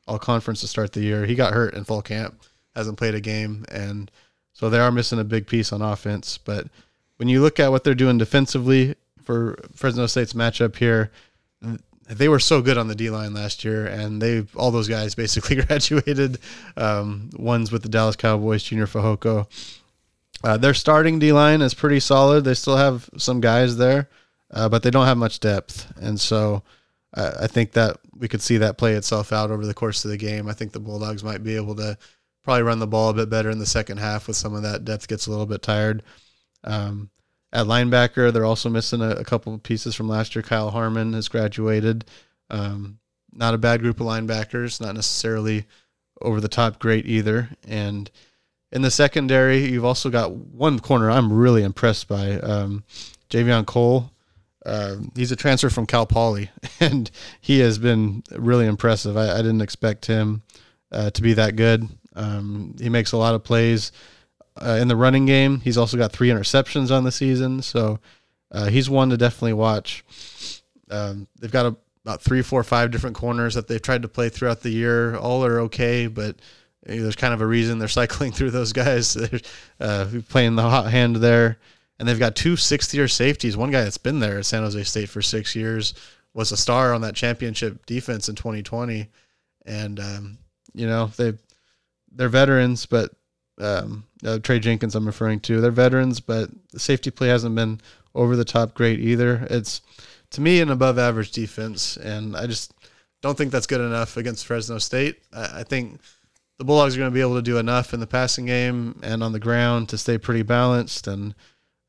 all 0.08 0.18
conference 0.18 0.60
to 0.62 0.66
start 0.66 0.92
the 0.92 1.00
year. 1.00 1.26
He 1.26 1.36
got 1.36 1.52
hurt 1.54 1.74
in 1.74 1.84
fall 1.84 2.02
camp, 2.02 2.42
hasn't 2.74 2.98
played 2.98 3.14
a 3.14 3.20
game, 3.20 3.64
and 3.70 4.10
so 4.52 4.68
they 4.68 4.80
are 4.80 4.90
missing 4.90 5.20
a 5.20 5.24
big 5.24 5.46
piece 5.46 5.72
on 5.72 5.80
offense. 5.80 6.38
But 6.38 6.66
when 7.22 7.28
you 7.28 7.40
look 7.40 7.60
at 7.60 7.70
what 7.70 7.84
they're 7.84 7.94
doing 7.94 8.18
defensively 8.18 8.96
for 9.22 9.56
Fresno 9.76 10.08
State's 10.08 10.32
matchup 10.32 10.74
here, 10.74 11.12
they 12.08 12.28
were 12.28 12.40
so 12.40 12.60
good 12.60 12.76
on 12.76 12.88
the 12.88 12.96
D 12.96 13.10
line 13.10 13.32
last 13.32 13.62
year, 13.62 13.86
and 13.86 14.20
they 14.20 14.44
all 14.56 14.72
those 14.72 14.88
guys 14.88 15.14
basically 15.24 15.54
graduated. 15.54 16.38
Um, 16.76 17.30
ones 17.34 17.70
with 17.70 17.84
the 17.84 17.88
Dallas 17.88 18.16
Cowboys, 18.16 18.64
Junior 18.64 18.88
Fehoko. 18.88 19.46
Uh, 20.42 20.56
their 20.56 20.74
starting 20.74 21.20
D 21.20 21.32
line 21.32 21.62
is 21.62 21.74
pretty 21.74 22.00
solid. 22.00 22.42
They 22.42 22.54
still 22.54 22.76
have 22.76 23.08
some 23.16 23.40
guys 23.40 23.76
there, 23.76 24.08
uh, 24.50 24.68
but 24.68 24.82
they 24.82 24.90
don't 24.90 25.06
have 25.06 25.16
much 25.16 25.38
depth, 25.38 25.92
and 26.00 26.18
so 26.18 26.64
uh, 27.14 27.34
I 27.42 27.46
think 27.46 27.70
that 27.74 27.98
we 28.18 28.26
could 28.26 28.42
see 28.42 28.56
that 28.56 28.78
play 28.78 28.94
itself 28.94 29.32
out 29.32 29.52
over 29.52 29.64
the 29.64 29.74
course 29.74 30.04
of 30.04 30.10
the 30.10 30.16
game. 30.16 30.48
I 30.48 30.54
think 30.54 30.72
the 30.72 30.80
Bulldogs 30.80 31.22
might 31.22 31.44
be 31.44 31.54
able 31.54 31.76
to 31.76 31.96
probably 32.42 32.64
run 32.64 32.80
the 32.80 32.88
ball 32.88 33.10
a 33.10 33.14
bit 33.14 33.30
better 33.30 33.50
in 33.50 33.60
the 33.60 33.66
second 33.66 33.98
half 33.98 34.26
with 34.26 34.36
some 34.36 34.56
of 34.56 34.62
that 34.62 34.84
depth 34.84 35.06
gets 35.06 35.28
a 35.28 35.30
little 35.30 35.46
bit 35.46 35.62
tired. 35.62 36.02
Um, 36.64 37.10
at 37.52 37.66
linebacker, 37.66 38.32
they're 38.32 38.44
also 38.44 38.68
missing 38.68 39.02
a, 39.02 39.10
a, 39.10 39.24
couple 39.24 39.54
of 39.54 39.62
pieces 39.62 39.94
from 39.94 40.08
last 40.08 40.34
year. 40.34 40.42
Kyle 40.42 40.70
Harmon 40.70 41.12
has 41.12 41.28
graduated. 41.28 42.04
Um, 42.50 42.98
not 43.32 43.54
a 43.54 43.58
bad 43.58 43.80
group 43.80 44.00
of 44.00 44.06
linebackers, 44.06 44.80
not 44.80 44.94
necessarily 44.94 45.66
over 46.20 46.40
the 46.40 46.48
top 46.48 46.78
great 46.78 47.06
either. 47.06 47.50
And 47.66 48.10
in 48.70 48.82
the 48.82 48.90
secondary, 48.90 49.66
you've 49.66 49.84
also 49.84 50.10
got 50.10 50.32
one 50.32 50.78
corner 50.78 51.10
I'm 51.10 51.32
really 51.32 51.62
impressed 51.62 52.08
by, 52.08 52.38
um, 52.40 52.84
Javion 53.28 53.66
Cole. 53.66 54.10
Uh, 54.64 54.96
he's 55.16 55.32
a 55.32 55.36
transfer 55.36 55.68
from 55.68 55.86
Cal 55.86 56.06
Poly, 56.06 56.50
and 56.80 57.10
he 57.40 57.58
has 57.60 57.78
been 57.78 58.22
really 58.30 58.66
impressive. 58.66 59.16
I, 59.16 59.32
I 59.32 59.38
didn't 59.38 59.62
expect 59.62 60.06
him 60.06 60.42
uh, 60.92 61.10
to 61.10 61.22
be 61.22 61.34
that 61.34 61.56
good. 61.56 61.88
Um, 62.14 62.76
he 62.78 62.88
makes 62.88 63.12
a 63.12 63.16
lot 63.16 63.34
of 63.34 63.42
plays 63.42 63.90
uh, 64.56 64.78
in 64.80 64.88
the 64.88 64.96
running 64.96 65.26
game. 65.26 65.60
He's 65.60 65.78
also 65.78 65.96
got 65.96 66.12
three 66.12 66.28
interceptions 66.28 66.90
on 66.90 67.04
the 67.04 67.12
season, 67.12 67.62
so 67.62 68.00
uh, 68.50 68.66
he's 68.66 68.90
one 68.90 69.10
to 69.10 69.16
definitely 69.16 69.54
watch. 69.54 70.04
Um, 70.90 71.26
they've 71.40 71.50
got 71.50 71.66
a, 71.66 71.76
about 72.04 72.20
three, 72.20 72.42
four, 72.42 72.62
five 72.62 72.90
different 72.90 73.16
corners 73.16 73.54
that 73.54 73.68
they've 73.68 73.80
tried 73.80 74.02
to 74.02 74.08
play 74.08 74.28
throughout 74.28 74.60
the 74.60 74.70
year. 74.70 75.16
All 75.16 75.44
are 75.44 75.60
okay, 75.60 76.06
but 76.06 76.36
you 76.86 76.96
know, 76.96 77.02
there's 77.02 77.16
kind 77.16 77.32
of 77.32 77.40
a 77.40 77.46
reason 77.46 77.78
they're 77.78 77.88
cycling 77.88 78.32
through 78.32 78.50
those 78.50 78.72
guys. 78.72 79.14
They're 79.14 79.40
uh, 79.80 80.08
playing 80.28 80.56
the 80.56 80.62
hot 80.62 80.90
hand 80.90 81.16
there. 81.16 81.58
And 81.98 82.08
they've 82.08 82.18
got 82.18 82.34
two 82.34 82.56
sixth 82.56 82.92
year 82.94 83.06
safeties. 83.06 83.56
One 83.56 83.70
guy 83.70 83.84
that's 83.84 83.98
been 83.98 84.18
there 84.18 84.38
at 84.38 84.46
San 84.46 84.64
Jose 84.64 84.82
State 84.82 85.08
for 85.08 85.22
six 85.22 85.54
years 85.54 85.94
was 86.34 86.50
a 86.50 86.56
star 86.56 86.92
on 86.92 87.02
that 87.02 87.14
championship 87.14 87.86
defense 87.86 88.28
in 88.28 88.34
2020. 88.34 89.08
And, 89.66 90.00
um, 90.00 90.38
you 90.74 90.88
know, 90.88 91.12
they, 91.16 91.34
they're 92.10 92.28
veterans, 92.28 92.86
but 92.86 93.12
um, 93.58 94.04
uh, 94.24 94.38
Trey 94.38 94.58
Jenkins, 94.58 94.94
I'm 94.94 95.06
referring 95.06 95.40
to. 95.40 95.60
They're 95.60 95.70
veterans, 95.70 96.20
but 96.20 96.50
the 96.70 96.80
safety 96.80 97.10
play 97.10 97.28
hasn't 97.28 97.54
been 97.54 97.80
over 98.14 98.36
the 98.36 98.44
top 98.44 98.74
great 98.74 99.00
either. 99.00 99.46
It's 99.50 99.80
to 100.30 100.40
me 100.40 100.60
an 100.60 100.70
above 100.70 100.98
average 100.98 101.32
defense, 101.32 101.96
and 101.96 102.36
I 102.36 102.46
just 102.46 102.72
don't 103.20 103.36
think 103.36 103.52
that's 103.52 103.66
good 103.66 103.80
enough 103.80 104.16
against 104.16 104.46
Fresno 104.46 104.78
State. 104.78 105.22
I, 105.32 105.60
I 105.60 105.62
think 105.62 106.00
the 106.58 106.64
Bulldogs 106.64 106.94
are 106.94 106.98
going 106.98 107.10
to 107.10 107.14
be 107.14 107.20
able 107.20 107.36
to 107.36 107.42
do 107.42 107.58
enough 107.58 107.94
in 107.94 108.00
the 108.00 108.06
passing 108.06 108.46
game 108.46 109.00
and 109.02 109.22
on 109.22 109.32
the 109.32 109.40
ground 109.40 109.88
to 109.90 109.98
stay 109.98 110.18
pretty 110.18 110.42
balanced, 110.42 111.06
and 111.06 111.34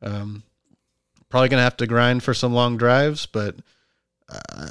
um, 0.02 0.44
probably 1.30 1.50
going 1.50 1.60
to 1.60 1.64
have 1.64 1.78
to 1.78 1.88
grind 1.88 2.24
for 2.24 2.34
some 2.34 2.54
long 2.54 2.78
drives, 2.78 3.26
but. 3.26 3.56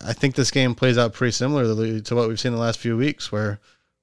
I 0.04 0.12
think 0.12 0.34
this 0.34 0.50
game 0.50 0.74
plays 0.74 0.98
out 0.98 1.12
pretty 1.12 1.30
similarly 1.30 2.00
to 2.00 2.14
what 2.16 2.26
we've 2.26 2.40
seen 2.40 2.50
the 2.50 2.58
last 2.58 2.80
few 2.80 2.96
weeks, 2.96 3.30
where 3.30 3.60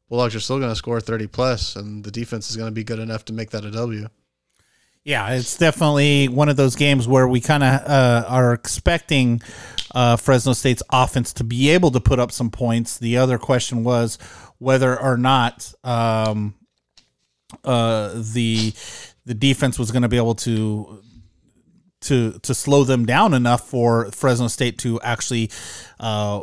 Bulldogs 0.10 0.36
are 0.36 0.40
still 0.40 0.58
going 0.58 0.72
to 0.72 0.76
score 0.76 1.00
30 1.00 1.28
plus, 1.28 1.76
and 1.76 2.04
the 2.04 2.12
defense 2.12 2.50
is 2.50 2.58
going 2.58 2.68
to 2.68 2.74
be 2.74 2.84
good 2.84 3.00
enough 3.00 3.26
to 3.26 3.34
make 3.34 3.52
that 3.52 3.64
a 3.64 3.72
W. 3.72 4.10
Yeah, 5.04 5.32
it's 5.32 5.58
definitely 5.58 6.28
one 6.28 6.50
of 6.50 6.58
those 6.58 6.76
games 6.76 7.08
where 7.08 7.28
we 7.28 7.40
kind 7.40 7.64
of 7.64 7.82
uh, 7.88 8.26
are 8.28 8.54
expecting 8.54 9.42
uh, 9.96 10.18
Fresno 10.18 10.54
State's 10.54 10.84
offense 10.92 11.32
to 11.34 11.44
be 11.44 11.70
able 11.70 11.92
to 11.92 12.00
put 12.00 12.20
up 12.20 12.32
some 12.32 12.50
points. 12.50 12.98
The 12.98 13.18
other 13.18 13.38
question 13.38 13.84
was 13.84 14.18
whether 14.58 15.00
or 15.00 15.16
not 15.16 15.74
um, 15.84 16.56
uh, 17.64 18.14
the 18.14 18.74
the 19.26 19.34
defense 19.34 19.80
was 19.80 19.92
going 19.92 20.02
to 20.02 20.10
be 20.10 20.18
able 20.18 20.36
to 20.36 21.02
to 22.02 22.40
to 22.40 22.54
slow 22.54 22.84
them 22.84 23.06
down 23.06 23.34
enough 23.34 23.68
for 23.68 24.12
Fresno 24.12 24.48
State 24.48 24.78
to 24.80 25.00
actually 25.02 25.50
uh, 26.00 26.42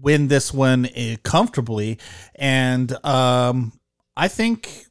win 0.00 0.28
this 0.28 0.52
one 0.52 0.88
eh, 0.94 1.16
comfortably. 1.22 1.98
And 2.34 2.92
um, 3.04 3.72
I 4.16 4.28
think 4.28 4.86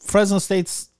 Fresno 0.00 0.38
State's 0.38 0.90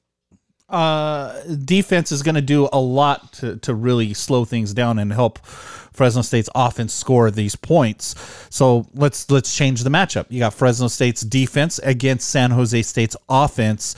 uh, 0.68 1.42
defense 1.64 2.12
is 2.12 2.22
going 2.22 2.36
to 2.36 2.40
do 2.40 2.68
a 2.72 2.80
lot 2.80 3.32
to, 3.34 3.56
to 3.56 3.74
really 3.74 4.14
slow 4.14 4.44
things 4.44 4.72
down 4.72 4.98
and 4.98 5.12
help 5.12 5.44
Fresno 5.92 6.22
State's 6.22 6.48
offense 6.54 6.94
score 6.94 7.30
these 7.30 7.56
points. 7.56 8.14
So 8.50 8.86
let's 8.94 9.30
let's 9.30 9.54
change 9.54 9.82
the 9.82 9.90
matchup. 9.90 10.26
You 10.28 10.38
got 10.38 10.54
Fresno 10.54 10.88
State's 10.88 11.22
defense 11.22 11.78
against 11.80 12.30
San 12.30 12.52
Jose 12.52 12.80
State's 12.82 13.16
offense, 13.28 13.96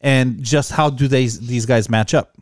and 0.00 0.42
just 0.42 0.72
how 0.72 0.90
do 0.90 1.06
they 1.06 1.26
these 1.26 1.66
guys 1.66 1.90
match 1.90 2.14
up? 2.14 2.35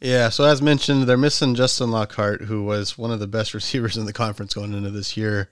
Yeah, 0.00 0.30
so 0.30 0.44
as 0.44 0.62
mentioned, 0.62 1.04
they're 1.04 1.16
missing 1.18 1.54
Justin 1.54 1.90
Lockhart, 1.90 2.42
who 2.42 2.64
was 2.64 2.96
one 2.96 3.10
of 3.10 3.20
the 3.20 3.26
best 3.26 3.54
receivers 3.54 3.96
in 3.96 4.06
the 4.06 4.12
conference 4.12 4.54
going 4.54 4.72
into 4.72 4.90
this 4.90 5.16
year 5.16 5.50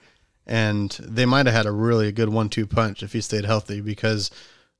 and 0.48 0.90
they 1.02 1.26
might 1.26 1.46
have 1.46 1.54
had 1.54 1.66
a 1.66 1.70
really 1.72 2.10
good 2.10 2.30
one-two 2.30 2.66
punch 2.66 3.02
if 3.02 3.12
he 3.12 3.20
stayed 3.20 3.44
healthy 3.44 3.82
because 3.82 4.30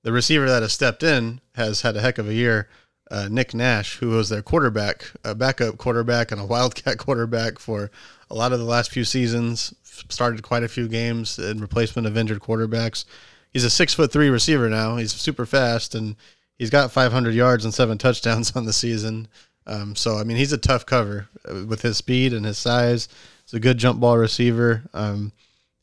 the 0.03 0.13
receiver 0.13 0.49
that 0.49 0.63
has 0.63 0.73
stepped 0.73 1.03
in 1.03 1.41
has 1.55 1.83
had 1.83 1.95
a 1.95 2.01
heck 2.01 2.19
of 2.19 2.29
a 2.29 2.35
year. 2.35 2.69
Uh, 3.11 3.29
Nick 3.31 3.55
Nash, 3.55 3.99
who 3.99 4.11
was 4.11 4.29
their 4.29 4.43
quarterback, 4.43 5.13
a 5.25 5.35
backup 5.35 5.79
quarterback, 5.79 6.31
and 6.33 6.41
a 6.41 6.45
wildcat 6.47 6.99
quarterback 6.99 7.59
for 7.59 7.91
a 8.31 8.35
lot 8.35 8.53
of 8.53 8.59
the 8.59 8.65
last 8.65 8.91
few 8.91 9.05
seasons, 9.05 9.75
started 9.83 10.43
quite 10.43 10.63
a 10.63 10.69
few 10.69 10.89
games 10.89 11.39
in 11.39 11.61
replacement 11.61 12.07
of 12.07 12.17
injured 12.17 12.41
quarterbacks. 12.41 13.05
He's 13.51 13.65
a 13.65 13.71
six 13.71 13.95
foot 13.95 14.13
three 14.13 14.29
receiver 14.29 14.69
now. 14.69 14.97
He's 14.97 15.13
super 15.13 15.47
fast, 15.47 15.95
and 15.95 16.17
he's 16.59 16.71
got 16.71 16.93
500 16.93 17.35
yards 17.35 17.65
and 17.65 17.73
seven 17.73 17.97
touchdowns 17.99 18.55
on 18.55 18.67
the 18.67 18.75
season. 18.75 19.29
Um, 19.69 19.95
so 19.95 20.17
I 20.17 20.25
mean, 20.25 20.37
he's 20.37 20.53
a 20.53 20.59
tough 20.59 20.87
cover 20.87 21.29
uh, 21.49 21.65
with 21.67 21.83
his 21.83 21.97
speed 21.97 22.33
and 22.33 22.45
his 22.45 22.59
size. 22.59 23.09
He's 23.45 23.55
a 23.55 23.61
good 23.61 23.79
jump 23.79 24.01
ball 24.01 24.17
receiver. 24.17 24.83
Um, 24.95 25.33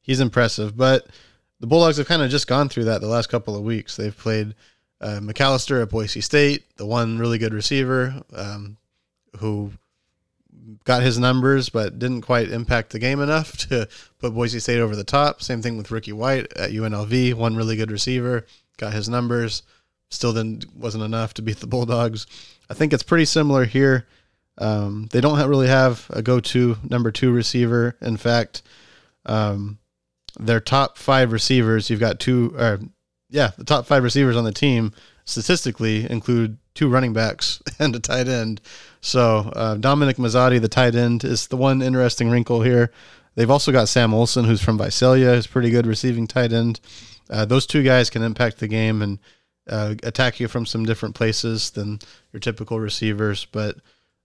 he's 0.02 0.20
impressive. 0.20 0.76
But 0.76 1.08
the 1.60 1.68
Bulldogs 1.68 1.98
have 1.98 2.08
kind 2.08 2.22
of 2.22 2.30
just 2.30 2.48
gone 2.48 2.68
through 2.68 2.86
that 2.86 3.02
the 3.02 3.08
last 3.08 3.28
couple 3.28 3.56
of 3.56 3.64
weeks. 3.64 3.96
They've 3.96 4.16
played 4.16 4.56
uh, 5.02 5.20
McAlister 5.22 5.82
at 5.82 5.90
Boise 5.90 6.22
State, 6.22 6.64
the 6.78 6.86
one 6.86 7.20
really 7.20 7.38
good 7.38 7.54
receiver 7.54 8.22
um, 8.34 8.78
who 9.40 9.72
got 10.84 11.04
his 11.04 11.20
numbers 11.20 11.70
but 11.70 12.00
didn't 12.00 12.22
quite 12.22 12.50
impact 12.50 12.92
the 12.92 13.00
game 13.00 13.20
enough 13.20 13.58
to 13.70 13.88
put 14.20 14.34
Boise 14.34 14.60
State 14.60 14.80
over 14.80 14.96
the 14.96 15.04
top. 15.04 15.42
Same 15.42 15.62
thing 15.62 15.78
with 15.78 15.92
Ricky 15.92 16.12
White 16.12 16.52
at 16.54 16.72
UNLV, 16.72 17.34
one 17.36 17.56
really 17.56 17.76
good 17.76 17.92
receiver, 17.92 18.46
got 18.78 18.94
his 18.94 19.08
numbers, 19.08 19.64
still 20.10 20.34
didn't 20.34 20.66
wasn't 20.76 21.04
enough 21.04 21.34
to 21.36 21.42
beat 21.42 21.60
the 21.60 21.68
Bulldogs. 21.68 22.26
I 22.70 22.74
think 22.74 22.94
it's 22.94 23.04
pretty 23.04 23.26
similar 23.26 23.66
here. 23.66 24.08
Um, 24.58 25.08
they 25.12 25.22
don't 25.22 25.38
have, 25.38 25.50
really 25.50 25.68
have 25.68 26.06
a 26.10 26.22
go-to 26.22 26.78
number 26.88 27.12
two 27.12 27.32
receiver. 27.32 27.98
In 28.02 28.18
fact, 28.18 28.62
um, 29.26 29.80
their 30.40 30.60
top 30.60 30.98
five 30.98 31.32
receivers, 31.32 31.90
you've 31.90 32.00
got 32.00 32.20
two, 32.20 32.56
or 32.58 32.80
yeah, 33.30 33.52
the 33.58 33.64
top 33.66 33.86
five 33.86 34.04
receivers 34.04 34.36
on 34.36 34.44
the 34.44 34.52
team 34.52 34.94
statistically 35.26 36.10
include 36.10 36.58
two 36.74 36.90
running 36.90 37.14
backs 37.14 37.62
and 37.80 37.96
a 37.96 38.00
tight 38.00 38.28
end. 38.28 38.62
So 39.02 39.52
uh, 39.56 39.76
Dominic 39.76 40.18
Mazzotti, 40.18 40.60
the 40.62 40.68
tight 40.68 40.96
end, 40.96 41.24
is 41.24 41.48
the 41.48 41.58
one 41.58 41.82
interesting 41.82 42.30
wrinkle 42.30 42.62
here. 42.62 42.92
They've 43.36 43.52
also 43.52 43.72
got 43.72 43.90
Sam 43.90 44.14
Olson, 44.14 44.46
who's 44.46 44.62
from 44.62 44.78
Visalia, 44.78 45.36
who's 45.36 45.48
pretty 45.48 45.70
good 45.70 45.86
receiving 45.86 46.28
tight 46.28 46.54
end. 46.54 46.80
Uh, 47.30 47.44
those 47.44 47.66
two 47.66 47.84
guys 47.84 48.10
can 48.10 48.24
impact 48.24 48.60
the 48.60 48.68
game 48.68 49.02
and 49.02 49.20
uh, 49.68 49.96
attack 50.04 50.40
you 50.40 50.48
from 50.48 50.66
some 50.66 50.86
different 50.86 51.16
places 51.16 51.72
than 51.72 52.00
your 52.32 52.40
typical 52.40 52.80
receivers. 52.80 53.46
But 53.46 53.78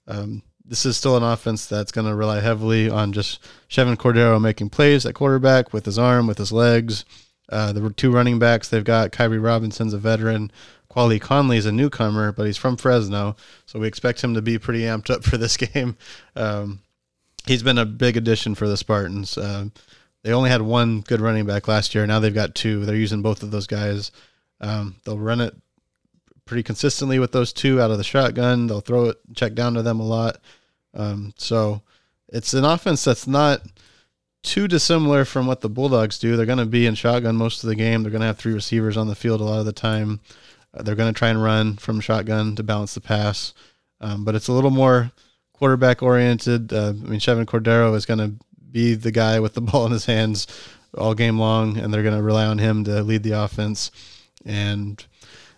um, 0.07 0.43
this 0.65 0.87
is 0.87 0.97
still 0.97 1.17
an 1.17 1.23
offense 1.23 1.67
that's 1.67 1.93
going 1.93 2.07
to 2.07 2.15
rely 2.15 2.41
heavily 2.41 2.89
on 2.91 3.13
just 3.13 3.41
Chevan 3.69 3.97
Cordeiro 3.97 4.41
making 4.41 4.71
plays 4.71 5.07
at 5.07 5.15
quarterback 5.15 5.73
with 5.73 5.85
his 5.85 5.99
arm, 5.99 6.27
with 6.27 6.39
his 6.39 6.53
legs. 6.53 7.05
Uh, 7.49 7.73
the 7.73 7.91
two 7.91 8.13
running 8.13 8.39
backs 8.39 8.69
they've 8.69 8.85
got, 8.85 9.11
Kairee 9.11 9.43
Robinson's 9.43 9.93
a 9.93 9.99
veteran. 9.99 10.53
Quali 10.89 11.19
Conley 11.19 11.57
is 11.57 11.67
a 11.67 11.73
newcomer, 11.73 12.33
but 12.33 12.47
he's 12.47 12.57
from 12.57 12.77
Fresno, 12.77 13.37
so 13.67 13.79
we 13.79 13.87
expect 13.87 14.23
him 14.23 14.35
to 14.35 14.43
be 14.43 14.59
pretty 14.59 14.83
amped 14.83 15.11
up 15.11 15.25
for 15.25 15.37
this 15.37 15.57
game. 15.57 15.97
Um, 16.37 16.81
he's 17.47 17.63
been 17.63 17.79
a 17.79 17.87
big 17.87 18.17
addition 18.17 18.55
for 18.55 18.69
the 18.69 18.77
Spartans. 18.77 19.37
Um, 19.39 19.73
they 20.23 20.33
only 20.33 20.51
had 20.51 20.63
one 20.63 21.01
good 21.01 21.21
running 21.21 21.47
back 21.47 21.67
last 21.67 21.95
year. 21.95 22.07
Now 22.07 22.21
they've 22.21 22.35
got 22.35 22.55
two. 22.55 22.85
They're 22.85 22.95
using 22.95 23.23
both 23.23 23.43
of 23.43 23.51
those 23.51 23.67
guys. 23.67 24.13
Um, 24.61 24.97
they'll 25.05 25.19
run 25.19 25.41
it 25.41 25.55
pretty 26.45 26.63
consistently 26.63 27.19
with 27.19 27.33
those 27.33 27.53
two 27.53 27.81
out 27.81 27.91
of 27.91 27.99
the 27.99 28.05
shotgun. 28.05 28.67
They'll 28.67 28.81
throw 28.81 29.07
it, 29.07 29.19
check 29.35 29.55
down 29.55 29.75
to 29.75 29.83
them 29.83 30.01
a 30.01 30.07
lot. 30.07 30.39
Um, 30.95 31.33
so 31.37 31.83
it's 32.29 32.55
an 32.55 32.65
offense 32.65 33.05
that's 33.05 33.27
not 33.27 33.63
too 34.43 34.67
dissimilar 34.67 35.25
from 35.25 35.47
what 35.47 35.61
the 35.61 35.69
Bulldogs 35.69 36.19
do. 36.19 36.37
They're 36.37 36.47
going 36.47 36.59
to 36.59 36.67
be 36.67 36.87
in 36.87 36.95
shotgun 36.95 37.37
most 37.37 37.63
of 37.63 37.69
the 37.69 37.77
game. 37.77 38.03
They're 38.03 38.11
going 38.11 38.21
to 38.21 38.27
have 38.27 38.39
three 38.39 38.53
receivers 38.53 38.97
on 38.97 39.09
the 39.09 39.15
field 39.15 39.41
a 39.41 39.45
lot 39.45 39.61
of 39.61 39.67
the 39.67 39.73
time. 39.73 40.21
Uh, 40.75 40.83
they're 40.83 40.95
going 40.95 41.13
to 41.13 41.19
try 41.19 41.29
and 41.29 41.43
run 41.43 41.77
from 41.77 42.01
shotgun 42.01 42.57
to 42.57 42.63
balance 42.63 42.95
the 42.95 43.01
pass, 43.01 43.53
um, 44.01 44.25
but 44.25 44.35
it's 44.35 44.49
a 44.49 44.53
little 44.53 44.71
more 44.71 45.13
quarterback 45.53 46.03
oriented. 46.03 46.73
Uh, 46.73 46.89
I 46.89 46.93
mean, 46.93 47.21
Chevan 47.21 47.45
Cordeiro 47.45 47.95
is 47.95 48.07
going 48.07 48.19
to 48.19 48.33
be 48.71 48.95
the 48.95 49.13
guy 49.13 49.41
with 49.41 49.55
the 49.55 49.61
ball 49.61 49.87
in 49.87 49.93
his 49.93 50.07
hands 50.07 50.47
all 50.97 51.15
game 51.15 51.39
long, 51.39 51.77
and 51.77 51.93
they're 51.93 52.03
going 52.03 52.17
to 52.17 52.23
rely 52.23 52.47
on 52.47 52.59
him 52.59 52.85
to 52.85 53.03
lead 53.03 53.23
the 53.23 53.33
offense. 53.33 53.91
And 54.45 55.05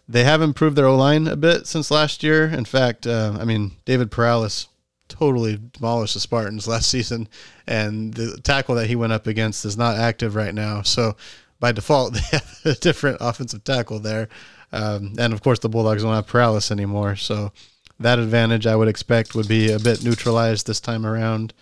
they 0.08 0.24
have 0.24 0.42
improved 0.42 0.76
their 0.76 0.86
O 0.86 0.96
line 0.96 1.26
a 1.26 1.36
bit 1.36 1.66
since 1.66 1.90
last 1.90 2.22
year. 2.22 2.46
In 2.46 2.64
fact, 2.64 3.06
uh, 3.06 3.36
I 3.40 3.44
mean, 3.44 3.72
David 3.84 4.10
Perales 4.10 4.68
totally 5.08 5.58
demolished 5.72 6.14
the 6.14 6.20
Spartans 6.20 6.66
last 6.68 6.88
season, 6.88 7.28
and 7.66 8.14
the 8.14 8.38
tackle 8.42 8.74
that 8.76 8.88
he 8.88 8.96
went 8.96 9.12
up 9.12 9.26
against 9.26 9.64
is 9.64 9.76
not 9.76 9.96
active 9.96 10.34
right 10.34 10.54
now. 10.54 10.82
So 10.82 11.16
by 11.60 11.72
default, 11.72 12.14
they 12.14 12.20
have 12.32 12.60
a 12.64 12.74
different 12.74 13.18
offensive 13.20 13.64
tackle 13.64 14.00
there, 14.00 14.28
um, 14.72 15.14
and 15.18 15.32
of 15.32 15.42
course 15.42 15.60
the 15.60 15.68
Bulldogs 15.68 16.02
don't 16.02 16.14
have 16.14 16.26
Perales 16.26 16.70
anymore. 16.70 17.16
So 17.16 17.52
that 18.00 18.18
advantage 18.18 18.66
I 18.66 18.76
would 18.76 18.88
expect 18.88 19.34
would 19.34 19.48
be 19.48 19.70
a 19.70 19.78
bit 19.78 20.04
neutralized 20.04 20.66
this 20.66 20.80
time 20.80 21.06
around. 21.06 21.54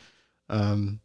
Um, 0.49 1.01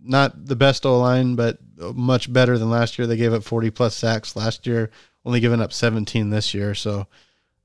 not 0.00 0.46
the 0.46 0.56
best 0.56 0.86
O 0.86 0.98
line, 0.98 1.34
but 1.34 1.58
much 1.78 2.32
better 2.32 2.58
than 2.58 2.70
last 2.70 2.98
year. 2.98 3.06
They 3.06 3.16
gave 3.16 3.32
up 3.32 3.42
40 3.42 3.70
plus 3.70 3.96
sacks 3.96 4.36
last 4.36 4.66
year, 4.66 4.90
only 5.26 5.40
given 5.40 5.60
up 5.60 5.72
17 5.72 6.30
this 6.30 6.54
year. 6.54 6.74
So, 6.74 7.08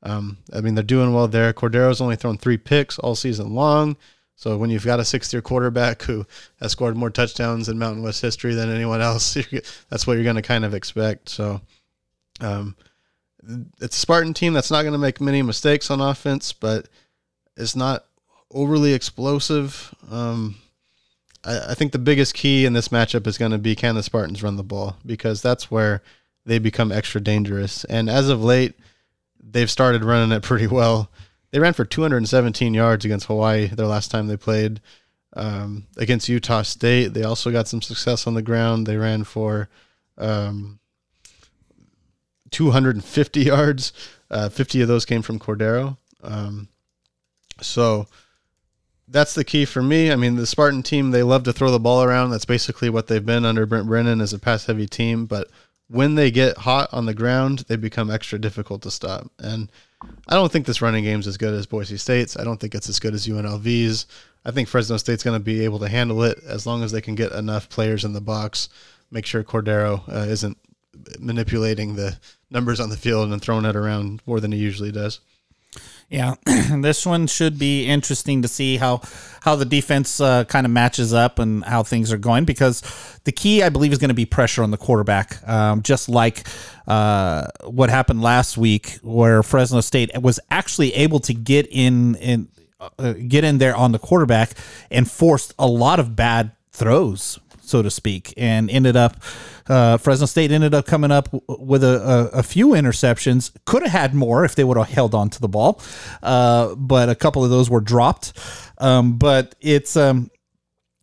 um, 0.03 0.39
I 0.51 0.61
mean, 0.61 0.75
they're 0.75 0.83
doing 0.83 1.13
well 1.13 1.27
there. 1.27 1.53
Cordeiro's 1.53 2.01
only 2.01 2.15
thrown 2.15 2.37
three 2.37 2.57
picks 2.57 2.97
all 2.99 3.15
season 3.15 3.53
long. 3.53 3.95
So 4.35 4.57
when 4.57 4.71
you've 4.71 4.85
got 4.85 4.99
a 4.99 5.05
sixth-year 5.05 5.43
quarterback 5.43 6.01
who 6.01 6.25
has 6.59 6.71
scored 6.71 6.97
more 6.97 7.11
touchdowns 7.11 7.69
in 7.69 7.77
Mountain 7.77 8.01
West 8.01 8.23
history 8.23 8.55
than 8.55 8.71
anyone 8.71 8.99
else, 8.99 9.37
that's 9.89 10.07
what 10.07 10.13
you're 10.13 10.23
going 10.23 10.35
to 10.35 10.41
kind 10.41 10.65
of 10.65 10.73
expect. 10.73 11.29
So, 11.29 11.61
um, 12.39 12.75
it's 13.79 13.95
a 13.95 13.99
Spartan 13.99 14.33
team 14.33 14.53
that's 14.53 14.71
not 14.71 14.81
going 14.81 14.93
to 14.93 14.99
make 14.99 15.21
many 15.21 15.43
mistakes 15.43 15.91
on 15.91 16.01
offense, 16.01 16.53
but 16.53 16.87
it's 17.55 17.75
not 17.75 18.05
overly 18.49 18.93
explosive. 18.93 19.93
Um, 20.09 20.55
I, 21.43 21.71
I, 21.71 21.73
think 21.73 21.91
the 21.91 21.99
biggest 21.99 22.33
key 22.33 22.65
in 22.65 22.73
this 22.73 22.89
matchup 22.89 23.25
is 23.27 23.37
going 23.37 23.51
to 23.51 23.57
be 23.57 23.75
can 23.75 23.95
the 23.95 24.03
Spartans 24.03 24.43
run 24.43 24.57
the 24.57 24.63
ball 24.63 24.97
because 25.05 25.41
that's 25.41 25.71
where 25.71 26.01
they 26.45 26.59
become 26.59 26.91
extra 26.91 27.21
dangerous. 27.21 27.83
And 27.85 28.09
as 28.09 28.29
of 28.29 28.43
late, 28.43 28.73
they've 29.41 29.69
started 29.69 30.03
running 30.03 30.31
it 30.31 30.43
pretty 30.43 30.67
well. 30.67 31.09
They 31.51 31.59
ran 31.59 31.73
for 31.73 31.85
217 31.85 32.73
yards 32.73 33.05
against 33.05 33.27
Hawaii 33.27 33.67
their 33.67 33.87
last 33.87 34.11
time 34.11 34.27
they 34.27 34.37
played. 34.37 34.81
Um, 35.33 35.87
against 35.97 36.27
Utah 36.27 36.61
State, 36.61 37.13
they 37.13 37.23
also 37.23 37.51
got 37.51 37.67
some 37.67 37.81
success 37.81 38.27
on 38.27 38.33
the 38.33 38.41
ground. 38.41 38.85
They 38.85 38.97
ran 38.97 39.23
for 39.23 39.69
um, 40.17 40.79
250 42.51 43.41
yards. 43.41 43.93
Uh, 44.29 44.49
50 44.49 44.81
of 44.81 44.87
those 44.87 45.05
came 45.05 45.21
from 45.21 45.39
Cordeiro. 45.39 45.97
Um, 46.23 46.69
so 47.61 48.07
that's 49.07 49.35
the 49.35 49.43
key 49.43 49.65
for 49.65 49.81
me. 49.81 50.11
I 50.11 50.15
mean, 50.15 50.35
the 50.35 50.47
Spartan 50.47 50.83
team, 50.83 51.11
they 51.11 51.23
love 51.23 51.43
to 51.43 51.53
throw 51.53 51.71
the 51.71 51.79
ball 51.79 52.03
around. 52.03 52.31
That's 52.31 52.45
basically 52.45 52.89
what 52.89 53.07
they've 53.07 53.25
been 53.25 53.45
under 53.45 53.65
Brent 53.65 53.87
Brennan 53.87 54.21
as 54.21 54.33
a 54.33 54.39
pass 54.39 54.65
heavy 54.65 54.87
team. 54.87 55.25
But 55.25 55.49
when 55.91 56.15
they 56.15 56.31
get 56.31 56.57
hot 56.57 56.89
on 56.93 57.05
the 57.05 57.13
ground, 57.13 57.65
they 57.67 57.75
become 57.75 58.09
extra 58.09 58.39
difficult 58.39 58.81
to 58.83 58.91
stop. 58.91 59.29
And 59.39 59.69
I 60.27 60.35
don't 60.35 60.49
think 60.49 60.65
this 60.65 60.81
running 60.81 61.03
game 61.03 61.19
is 61.19 61.27
as 61.27 61.35
good 61.35 61.53
as 61.53 61.65
Boise 61.65 61.97
State's. 61.97 62.37
I 62.37 62.45
don't 62.45 62.59
think 62.59 62.73
it's 62.73 62.87
as 62.87 62.99
good 62.99 63.13
as 63.13 63.27
UNLV's. 63.27 64.05
I 64.45 64.51
think 64.51 64.69
Fresno 64.69 64.95
State's 64.95 65.23
going 65.23 65.37
to 65.37 65.43
be 65.43 65.65
able 65.65 65.79
to 65.79 65.89
handle 65.89 66.23
it 66.23 66.39
as 66.47 66.65
long 66.65 66.81
as 66.81 66.93
they 66.93 67.01
can 67.01 67.15
get 67.15 67.33
enough 67.33 67.67
players 67.67 68.05
in 68.05 68.13
the 68.13 68.21
box. 68.21 68.69
Make 69.11 69.25
sure 69.25 69.43
Cordeiro 69.43 70.07
uh, 70.07 70.29
isn't 70.29 70.57
manipulating 71.19 71.95
the 71.95 72.17
numbers 72.49 72.79
on 72.79 72.89
the 72.89 72.97
field 72.97 73.31
and 73.31 73.41
throwing 73.41 73.65
it 73.65 73.75
around 73.75 74.21
more 74.25 74.39
than 74.39 74.53
he 74.53 74.59
usually 74.59 74.93
does. 74.93 75.19
Yeah, 76.11 76.35
this 76.81 77.05
one 77.05 77.25
should 77.27 77.57
be 77.57 77.85
interesting 77.85 78.41
to 78.41 78.49
see 78.49 78.75
how 78.75 78.99
how 79.39 79.55
the 79.55 79.63
defense 79.63 80.19
uh, 80.19 80.43
kind 80.43 80.65
of 80.65 80.71
matches 80.71 81.13
up 81.13 81.39
and 81.39 81.63
how 81.63 81.83
things 81.83 82.11
are 82.11 82.17
going 82.17 82.43
because 82.43 82.83
the 83.23 83.31
key, 83.31 83.63
I 83.63 83.69
believe, 83.69 83.93
is 83.93 83.97
going 83.97 84.09
to 84.09 84.13
be 84.13 84.25
pressure 84.25 84.61
on 84.61 84.71
the 84.71 84.77
quarterback, 84.77 85.47
um, 85.47 85.81
just 85.83 86.09
like 86.09 86.45
uh, 86.85 87.47
what 87.63 87.89
happened 87.89 88.21
last 88.21 88.57
week, 88.57 88.99
where 89.01 89.41
Fresno 89.41 89.79
State 89.79 90.11
was 90.21 90.37
actually 90.51 90.93
able 90.95 91.21
to 91.21 91.33
get 91.33 91.65
in 91.71 92.15
in 92.15 92.49
uh, 92.99 93.13
get 93.13 93.45
in 93.45 93.57
there 93.57 93.75
on 93.75 93.93
the 93.93 93.99
quarterback 93.99 94.51
and 94.91 95.09
forced 95.09 95.53
a 95.57 95.67
lot 95.67 95.97
of 95.97 96.17
bad 96.17 96.51
throws 96.73 97.39
so 97.71 97.81
to 97.81 97.89
speak, 97.89 98.33
and 98.37 98.69
ended 98.69 98.95
up 98.95 99.17
uh, 99.67 99.97
Fresno 99.97 100.25
State 100.25 100.51
ended 100.51 100.73
up 100.73 100.85
coming 100.85 101.11
up 101.11 101.29
with 101.47 101.83
a, 101.83 102.29
a, 102.33 102.39
a 102.39 102.43
few 102.43 102.69
interceptions. 102.69 103.51
Could 103.65 103.83
have 103.83 103.91
had 103.91 104.13
more 104.13 104.43
if 104.43 104.55
they 104.55 104.63
would 104.63 104.77
have 104.77 104.89
held 104.89 105.15
on 105.15 105.29
to 105.29 105.39
the 105.39 105.47
ball, 105.47 105.81
uh, 106.21 106.75
but 106.75 107.09
a 107.09 107.15
couple 107.15 107.43
of 107.43 107.49
those 107.49 107.69
were 107.69 107.81
dropped. 107.81 108.33
Um, 108.77 109.17
but 109.17 109.55
it's 109.61 109.95
um, 109.95 110.29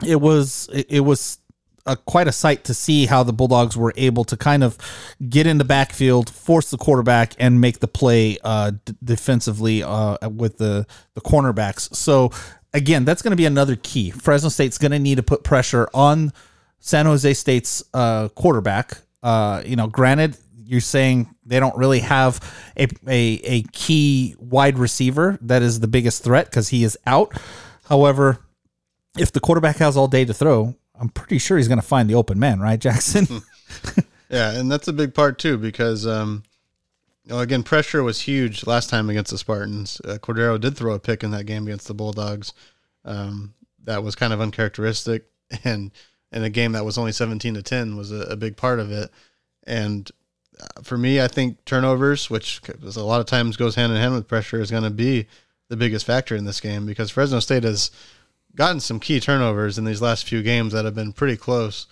it 0.05 0.21
was 0.21 0.69
it, 0.73 1.01
was 1.01 1.39
a, 1.87 1.97
quite 1.97 2.29
a 2.29 2.33
sight 2.33 2.65
to 2.65 2.75
see 2.75 3.07
how 3.07 3.23
the 3.23 3.33
Bulldogs 3.33 3.77
were 3.77 3.95
able 3.97 4.25
to 4.25 4.37
kind 4.37 4.63
of 4.63 4.77
get 5.29 5.47
in 5.47 5.59
the 5.59 5.65
backfield, 5.65 6.29
force 6.29 6.71
the 6.71 6.79
quarterback, 6.79 7.35
and 7.39 7.61
make 7.61 7.81
the 7.81 7.89
play 7.89 8.37
uh, 8.45 8.73
d- 8.85 8.95
defensively 9.03 9.83
uh, 9.83 10.29
with 10.29 10.59
the 10.59 10.87
the 11.15 11.21
cornerbacks. 11.21 11.95
So 11.95 12.31
again, 12.75 13.05
that's 13.05 13.23
going 13.23 13.33
to 13.33 13.37
be 13.37 13.47
another 13.47 13.77
key. 13.77 14.11
Fresno 14.11 14.51
State's 14.51 14.79
going 14.79 14.93
to 14.93 14.99
need 14.99 15.17
to 15.17 15.23
put 15.23 15.43
pressure 15.43 15.89
on 15.95 16.33
San 16.81 17.07
Jose 17.07 17.35
State's 17.35 17.83
uh, 17.95 18.29
quarterback. 18.29 18.99
Uh, 19.23 19.63
you 19.65 19.77
know, 19.77 19.87
granted, 19.87 20.37
you're 20.65 20.81
saying 20.81 21.35
they 21.47 21.59
don't 21.59 21.77
really 21.77 22.01
have 22.01 22.41
a, 22.77 22.87
a, 23.07 23.41
a 23.45 23.63
key 23.73 24.35
wide 24.39 24.79
receiver 24.79 25.39
that 25.41 25.63
is 25.63 25.81
the 25.81 25.89
biggest 25.89 26.23
threat 26.23 26.47
because 26.47 26.69
he 26.69 26.85
is 26.85 26.97
out. 27.07 27.33
However, 27.85 28.39
if 29.17 29.33
the 29.33 29.41
quarterback 29.41 29.77
has 29.77 29.97
all 29.97 30.09
day 30.09 30.25
to 30.25 30.35
throw, 30.35 30.75
I'm 31.01 31.09
pretty 31.09 31.39
sure 31.39 31.57
he's 31.57 31.69
going 31.69 31.81
to 31.81 31.87
find 31.87 32.09
the 32.09 32.17
open 32.17 32.39
man, 32.39 32.61
right, 32.61 32.79
Jackson? 32.79 33.27
yeah, 34.31 34.53
and 34.53 34.71
that's 34.71 34.89
a 34.89 34.93
big 34.93 35.15
part 35.15 35.39
too 35.39 35.57
because, 35.57 36.07
um, 36.07 36.43
you 37.25 37.31
know, 37.31 37.41
again, 37.41 37.63
pressure 37.63 38.03
was 38.03 38.21
huge 38.21 38.67
last 38.67 38.91
time 38.91 39.09
against 39.09 39.31
the 39.31 39.39
Spartans. 39.39 40.01
Uh, 40.05 40.19
Cordeiro 40.19 40.61
did 40.61 40.77
throw 40.77 40.95
a 40.95 40.99
pick 40.99 41.23
in 41.23 41.31
that 41.31 41.45
game 41.45 41.65
against 41.65 41.89
the 41.89 41.95
Bulldogs. 41.95 42.53
Um, 43.05 43.55
that 43.85 44.03
was 44.03 44.15
kind 44.15 44.33
of 44.33 44.41
uncharacteristic, 44.41 45.25
and 45.65 45.93
in 46.33 46.43
a 46.43 46.51
game 46.51 46.73
that 46.73 46.85
was 46.85 46.99
only 46.99 47.13
17 47.13 47.55
to 47.55 47.63
10 47.63 47.97
was 47.97 48.13
a, 48.13 48.21
a 48.23 48.37
big 48.37 48.57
part 48.57 48.81
of 48.81 48.91
it. 48.93 49.11
And 49.67 50.11
uh, 50.61 50.83
for 50.83 50.99
me, 50.99 51.21
I 51.21 51.29
think 51.29 51.65
turnovers, 51.65 52.29
which 52.29 52.61
a 52.83 53.01
lot 53.01 53.21
of 53.21 53.27
times 53.27 53.57
goes 53.57 53.75
hand 53.75 53.93
in 53.93 53.99
hand 53.99 54.15
with 54.15 54.29
pressure, 54.29 54.61
is 54.61 54.71
going 54.71 54.83
to 54.83 54.91
be 54.91 55.27
the 55.69 55.77
biggest 55.77 56.07
factor 56.07 56.35
in 56.37 56.45
this 56.45 56.61
game 56.61 56.87
because 56.87 57.11
Fresno 57.11 57.41
State 57.41 57.65
has 57.65 57.91
gotten 58.55 58.81
some 58.81 58.99
key 59.01 59.21
turnovers 59.21 59.79
in 59.79 59.85
these 59.85 60.03
last 60.03 60.27
few 60.27 60.43
games 60.43 60.73
that 60.73 60.85
have 60.85 60.95
been 60.95 61.13
pretty 61.13 61.37
close. 61.37 61.87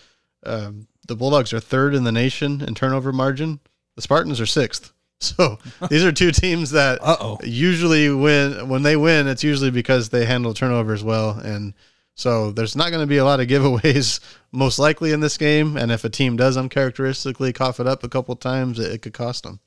Um, 0.45 0.87
the 1.07 1.17
Bulldogs 1.17 1.53
are 1.53 1.61
third 1.61 1.95
in 1.95 2.05
the 2.05 2.13
nation 2.13 2.61
in 2.61 2.75
turnover 2.75 3.13
margin. 3.13 3.61
The 3.95 4.03
Spartans 4.03 4.41
are 4.41 4.47
sixth. 4.47 4.93
So 5.19 5.59
these 5.89 6.05
are 6.05 6.13
two 6.13 6.31
teams 6.31 6.73
that 6.73 6.99
Uh-oh. 7.03 7.39
usually 7.43 8.11
win. 8.11 8.69
When 8.69 8.83
they 8.83 8.97
win, 8.99 9.27
it's 9.29 9.43
usually 9.43 9.71
because 9.71 10.11
they 10.11 10.27
handle 10.27 10.53
turnovers 10.53 11.03
well. 11.03 11.31
And 11.31 11.73
so 12.17 12.51
there's 12.51 12.75
not 12.75 12.89
going 12.91 13.03
to 13.03 13.07
be 13.07 13.19
a 13.19 13.25
lot 13.25 13.41
of 13.41 13.47
giveaways 13.47 14.21
most 14.53 14.79
likely 14.79 15.13
in 15.13 15.21
this 15.21 15.37
game. 15.37 15.77
And 15.77 15.93
if 15.93 16.03
a 16.03 16.09
team 16.09 16.37
does 16.37 16.57
uncharacteristically 16.57 17.53
cough 17.53 17.79
it 17.79 17.87
up 17.87 18.03
a 18.03 18.09
couple 18.09 18.35
times, 18.37 18.79
it, 18.79 18.91
it 18.91 19.03
could 19.03 19.13
cost 19.13 19.45
them. 19.45 19.61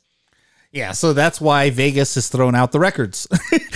Yeah, 0.71 0.91
so 0.91 1.13
that's 1.13 1.41
why 1.41 1.71
Vegas 1.71 2.13
has 2.13 2.29
thrown 2.29 2.53
out 2.53 2.71
the 2.71 2.79
records. 2.79 3.27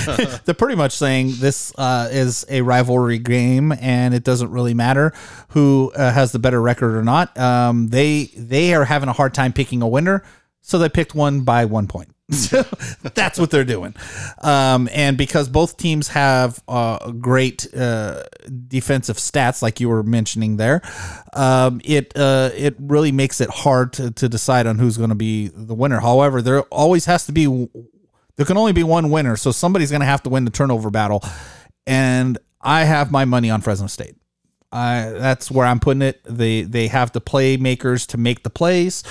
They're 0.45 0.53
pretty 0.53 0.75
much 0.75 0.91
saying 0.91 1.33
this 1.38 1.73
uh, 1.75 2.09
is 2.12 2.45
a 2.49 2.62
rivalry 2.62 3.17
game, 3.17 3.71
and 3.71 4.13
it 4.13 4.23
doesn't 4.23 4.51
really 4.51 4.75
matter 4.75 5.12
who 5.49 5.91
uh, 5.95 6.12
has 6.12 6.33
the 6.33 6.39
better 6.39 6.62
record 6.62 6.95
or 6.95 7.03
not. 7.03 7.36
Um, 7.36 7.88
they 7.88 8.25
they 8.38 8.75
are 8.75 8.86
having 8.86 9.09
a 9.09 9.13
hard 9.13 9.33
time 9.33 9.53
picking 9.53 9.81
a 9.81 9.88
winner, 9.88 10.23
so 10.62 10.77
they 10.77 10.88
picked 10.88 11.15
one 11.15 11.41
by 11.41 11.65
one 11.65 11.88
point. 11.88 12.12
That's 12.29 13.38
what 13.38 13.51
they're 13.51 13.65
doing. 13.65 13.93
Um, 14.41 14.88
and 14.93 15.17
because 15.17 15.49
both 15.49 15.75
teams 15.75 16.07
have 16.09 16.63
uh, 16.69 17.12
great 17.12 17.67
uh, 17.75 18.23
defensive 18.67 19.17
stats, 19.17 19.62
like 19.62 19.81
you 19.81 19.89
were 19.89 20.03
mentioning 20.03 20.55
there, 20.55 20.81
um, 21.33 21.81
it 21.83 22.13
uh, 22.15 22.49
it 22.55 22.75
really 22.79 23.12
makes 23.12 23.41
it 23.41 23.49
hard 23.49 23.91
to, 23.93 24.12
to 24.12 24.29
decide 24.29 24.67
on 24.67 24.79
who's 24.79 24.97
going 24.97 25.09
to 25.09 25.15
be 25.15 25.49
the 25.49 25.75
winner. 25.75 25.99
However, 25.99 26.41
there 26.41 26.62
always 26.63 27.05
has 27.05 27.25
to 27.25 27.33
be 27.33 27.45
there 28.38 28.45
can 28.45 28.57
only 28.57 28.73
be 28.73 28.83
one 28.83 29.09
winner, 29.09 29.36
so 29.36 29.51
somebody's 29.51 29.91
going 29.91 30.01
to 30.01 30.07
have 30.07 30.23
to 30.23 30.29
win 30.29 30.45
the 30.45 30.51
turnover 30.51 30.89
battle. 30.89 31.23
And 31.86 32.38
I 32.62 32.86
have 32.86 33.12
my 33.12 33.25
money 33.25 33.49
on 33.49 33.62
Fresno 33.62 33.88
State. 33.88 34.15
That's 34.73 35.51
where 35.51 35.65
I'm 35.65 35.79
putting 35.79 36.01
it. 36.01 36.21
They 36.23 36.63
they 36.63 36.88
have 36.88 37.12
the 37.12 37.21
playmakers 37.21 38.07
to 38.07 38.17
make 38.17 38.43
the 38.43 38.49
plays. 38.49 39.03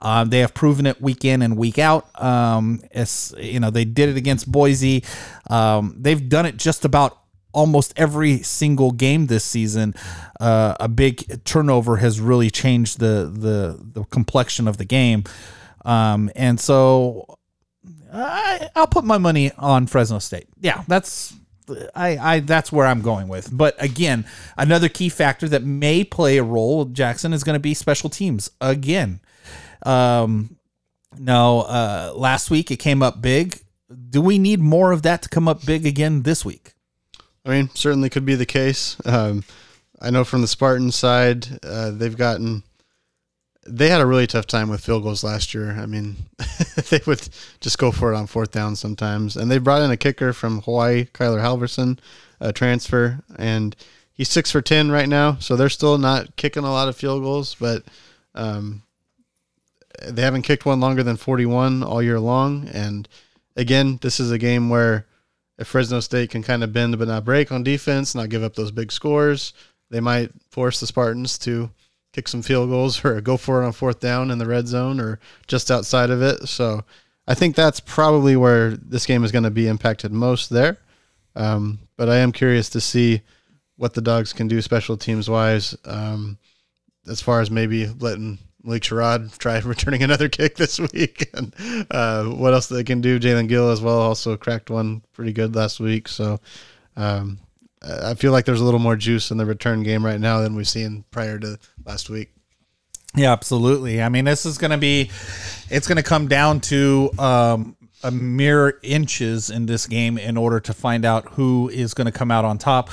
Uh, 0.00 0.24
they 0.24 0.38
have 0.40 0.54
proven 0.54 0.86
it 0.86 1.00
week 1.00 1.24
in 1.24 1.42
and 1.42 1.56
week 1.56 1.78
out. 1.78 2.08
Um, 2.20 2.82
it's 2.90 3.34
you 3.38 3.60
know 3.60 3.70
they 3.70 3.84
did 3.84 4.08
it 4.08 4.16
against 4.16 4.50
Boise. 4.50 5.04
Um, 5.48 5.96
they've 5.98 6.28
done 6.28 6.46
it 6.46 6.56
just 6.56 6.84
about 6.84 7.18
almost 7.52 7.92
every 7.96 8.42
single 8.42 8.92
game 8.92 9.26
this 9.26 9.44
season. 9.44 9.94
Uh, 10.38 10.76
a 10.80 10.88
big 10.88 11.44
turnover 11.44 11.96
has 11.96 12.20
really 12.20 12.50
changed 12.50 12.98
the 12.98 13.30
the 13.32 13.78
the 14.00 14.04
complexion 14.04 14.66
of 14.66 14.78
the 14.78 14.84
game, 14.84 15.24
um, 15.84 16.30
and 16.34 16.58
so 16.58 17.38
I, 18.12 18.68
I'll 18.74 18.86
put 18.86 19.04
my 19.04 19.18
money 19.18 19.52
on 19.58 19.86
Fresno 19.86 20.18
State. 20.18 20.46
Yeah, 20.60 20.82
that's 20.88 21.34
I, 21.94 22.18
I 22.18 22.40
that's 22.40 22.72
where 22.72 22.86
I'm 22.86 23.02
going 23.02 23.28
with. 23.28 23.56
But 23.56 23.74
again, 23.82 24.24
another 24.56 24.88
key 24.88 25.08
factor 25.08 25.48
that 25.48 25.62
may 25.62 26.04
play 26.04 26.38
a 26.38 26.42
role, 26.42 26.84
Jackson, 26.84 27.32
is 27.32 27.44
going 27.44 27.54
to 27.54 27.60
be 27.60 27.74
special 27.74 28.10
teams 28.10 28.50
again. 28.60 29.20
Um, 29.84 30.56
no, 31.18 31.62
uh, 31.62 32.12
last 32.14 32.50
week 32.50 32.70
it 32.70 32.76
came 32.76 33.02
up 33.02 33.20
big. 33.20 33.60
Do 34.10 34.20
we 34.20 34.38
need 34.38 34.60
more 34.60 34.92
of 34.92 35.02
that 35.02 35.22
to 35.22 35.28
come 35.28 35.48
up 35.48 35.64
big 35.66 35.84
again 35.84 36.22
this 36.22 36.44
week? 36.44 36.74
I 37.44 37.50
mean, 37.50 37.70
certainly 37.74 38.10
could 38.10 38.24
be 38.24 38.34
the 38.34 38.46
case. 38.46 38.96
Um, 39.04 39.44
I 40.00 40.10
know 40.10 40.24
from 40.24 40.42
the 40.42 40.46
Spartan 40.46 40.92
side, 40.92 41.46
uh, 41.62 41.90
they've 41.90 42.16
gotten 42.16 42.62
they 43.66 43.88
had 43.88 44.00
a 44.00 44.06
really 44.06 44.26
tough 44.26 44.46
time 44.46 44.68
with 44.68 44.84
field 44.84 45.02
goals 45.02 45.22
last 45.22 45.52
year. 45.54 45.72
I 45.72 45.86
mean, 45.86 46.16
they 46.90 47.00
would 47.06 47.28
just 47.60 47.78
go 47.78 47.92
for 47.92 48.12
it 48.12 48.16
on 48.16 48.26
fourth 48.26 48.50
down 48.50 48.76
sometimes. 48.76 49.36
And 49.36 49.50
they 49.50 49.58
brought 49.58 49.82
in 49.82 49.90
a 49.90 49.96
kicker 49.96 50.32
from 50.32 50.62
Hawaii, 50.62 51.06
Kyler 51.12 51.40
Halverson, 51.40 51.98
a 52.40 52.52
transfer, 52.52 53.20
and 53.36 53.76
he's 54.12 54.30
six 54.30 54.50
for 54.50 54.62
ten 54.62 54.90
right 54.90 55.08
now, 55.08 55.36
so 55.40 55.56
they're 55.56 55.68
still 55.68 55.98
not 55.98 56.36
kicking 56.36 56.64
a 56.64 56.70
lot 56.70 56.88
of 56.88 56.96
field 56.96 57.22
goals, 57.22 57.54
but 57.54 57.84
um, 58.34 58.82
they 60.06 60.22
haven't 60.22 60.42
kicked 60.42 60.64
one 60.64 60.80
longer 60.80 61.02
than 61.02 61.16
41 61.16 61.82
all 61.82 62.02
year 62.02 62.20
long. 62.20 62.68
And 62.68 63.08
again, 63.56 63.98
this 64.00 64.20
is 64.20 64.30
a 64.30 64.38
game 64.38 64.70
where 64.70 65.06
if 65.58 65.68
Fresno 65.68 66.00
State 66.00 66.30
can 66.30 66.42
kind 66.42 66.64
of 66.64 66.72
bend 66.72 66.98
but 66.98 67.08
not 67.08 67.24
break 67.24 67.52
on 67.52 67.62
defense, 67.62 68.14
not 68.14 68.30
give 68.30 68.42
up 68.42 68.54
those 68.54 68.70
big 68.70 68.90
scores, 68.90 69.52
they 69.90 70.00
might 70.00 70.30
force 70.50 70.80
the 70.80 70.86
Spartans 70.86 71.36
to 71.38 71.70
kick 72.12 72.28
some 72.28 72.42
field 72.42 72.70
goals 72.70 73.04
or 73.04 73.20
go 73.20 73.36
for 73.36 73.62
it 73.62 73.66
on 73.66 73.72
fourth 73.72 74.00
down 74.00 74.30
in 74.30 74.38
the 74.38 74.46
red 74.46 74.66
zone 74.66 75.00
or 75.00 75.20
just 75.46 75.70
outside 75.70 76.10
of 76.10 76.22
it. 76.22 76.48
So 76.48 76.84
I 77.26 77.34
think 77.34 77.54
that's 77.54 77.80
probably 77.80 78.36
where 78.36 78.70
this 78.70 79.06
game 79.06 79.24
is 79.24 79.32
going 79.32 79.44
to 79.44 79.50
be 79.50 79.68
impacted 79.68 80.12
most 80.12 80.50
there. 80.50 80.78
Um, 81.36 81.78
but 81.96 82.08
I 82.08 82.16
am 82.16 82.32
curious 82.32 82.68
to 82.70 82.80
see 82.80 83.22
what 83.76 83.94
the 83.94 84.02
dogs 84.02 84.32
can 84.32 84.48
do 84.48 84.60
special 84.60 84.96
teams 84.96 85.30
wise, 85.30 85.76
um, 85.84 86.38
as 87.08 87.20
far 87.20 87.40
as 87.40 87.50
maybe 87.50 87.86
letting 87.86 88.38
Malik 88.62 88.82
Sherrod 88.82 89.36
try 89.38 89.58
returning 89.64 90.02
another 90.02 90.28
kick 90.28 90.56
this 90.56 90.78
week, 90.78 91.30
and 91.34 91.54
uh, 91.90 92.24
what 92.24 92.52
else 92.52 92.66
they 92.66 92.84
can 92.84 93.00
do. 93.00 93.18
Jaelen 93.18 93.48
Gill 93.48 93.70
as 93.70 93.80
well 93.80 94.00
also 94.00 94.36
cracked 94.36 94.70
one 94.70 95.02
pretty 95.12 95.32
good 95.32 95.54
last 95.54 95.80
week. 95.80 96.08
So 96.08 96.40
um, 96.96 97.38
I 97.82 98.14
feel 98.14 98.32
like 98.32 98.44
there's 98.44 98.60
a 98.60 98.64
little 98.64 98.80
more 98.80 98.96
juice 98.96 99.30
in 99.30 99.38
the 99.38 99.46
return 99.46 99.82
game 99.82 100.04
right 100.04 100.20
now 100.20 100.40
than 100.40 100.54
we've 100.54 100.68
seen 100.68 101.04
prior 101.10 101.38
to 101.38 101.58
last 101.84 102.10
week. 102.10 102.32
Yeah, 103.16 103.32
absolutely. 103.32 104.02
I 104.02 104.08
mean, 104.08 104.24
this 104.24 104.46
is 104.46 104.58
going 104.58 104.70
to 104.70 104.78
be, 104.78 105.10
it's 105.68 105.88
going 105.88 105.96
to 105.96 106.02
come 106.02 106.28
down 106.28 106.60
to 106.62 107.10
um, 107.18 107.76
a 108.04 108.10
mere 108.10 108.78
inches 108.82 109.50
in 109.50 109.66
this 109.66 109.86
game 109.86 110.18
in 110.18 110.36
order 110.36 110.60
to 110.60 110.72
find 110.72 111.04
out 111.04 111.26
who 111.30 111.68
is 111.70 111.94
going 111.94 112.06
to 112.06 112.12
come 112.12 112.30
out 112.30 112.44
on 112.44 112.58
top. 112.58 112.90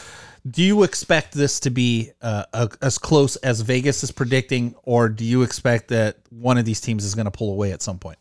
Do 0.49 0.63
you 0.63 0.83
expect 0.83 1.33
this 1.33 1.59
to 1.61 1.69
be 1.69 2.11
uh, 2.21 2.45
a, 2.53 2.69
as 2.81 2.97
close 2.97 3.35
as 3.37 3.61
Vegas 3.61 4.03
is 4.03 4.11
predicting, 4.11 4.75
or 4.83 5.09
do 5.09 5.25
you 5.25 5.43
expect 5.43 5.89
that 5.89 6.17
one 6.29 6.57
of 6.57 6.65
these 6.65 6.79
teams 6.79 7.03
is 7.03 7.13
going 7.13 7.25
to 7.25 7.31
pull 7.31 7.51
away 7.51 7.73
at 7.73 7.81
some 7.81 7.99
point? 7.99 8.17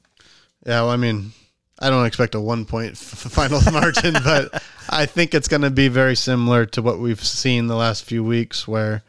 Yeah, 0.66 0.82
well, 0.82 0.90
I 0.90 0.96
mean, 0.96 1.32
I 1.78 1.90
don't 1.90 2.06
expect 2.06 2.34
a 2.34 2.40
one 2.40 2.64
point 2.64 2.92
f- 2.92 2.98
final 2.98 3.60
margin, 3.72 4.14
but 4.14 4.62
I 4.88 5.06
think 5.06 5.34
it's 5.34 5.48
going 5.48 5.62
to 5.62 5.70
be 5.70 5.88
very 5.88 6.16
similar 6.16 6.66
to 6.66 6.82
what 6.82 6.98
we've 6.98 7.22
seen 7.22 7.66
the 7.66 7.76
last 7.76 8.04
few 8.04 8.24
weeks, 8.24 8.66
where 8.66 9.02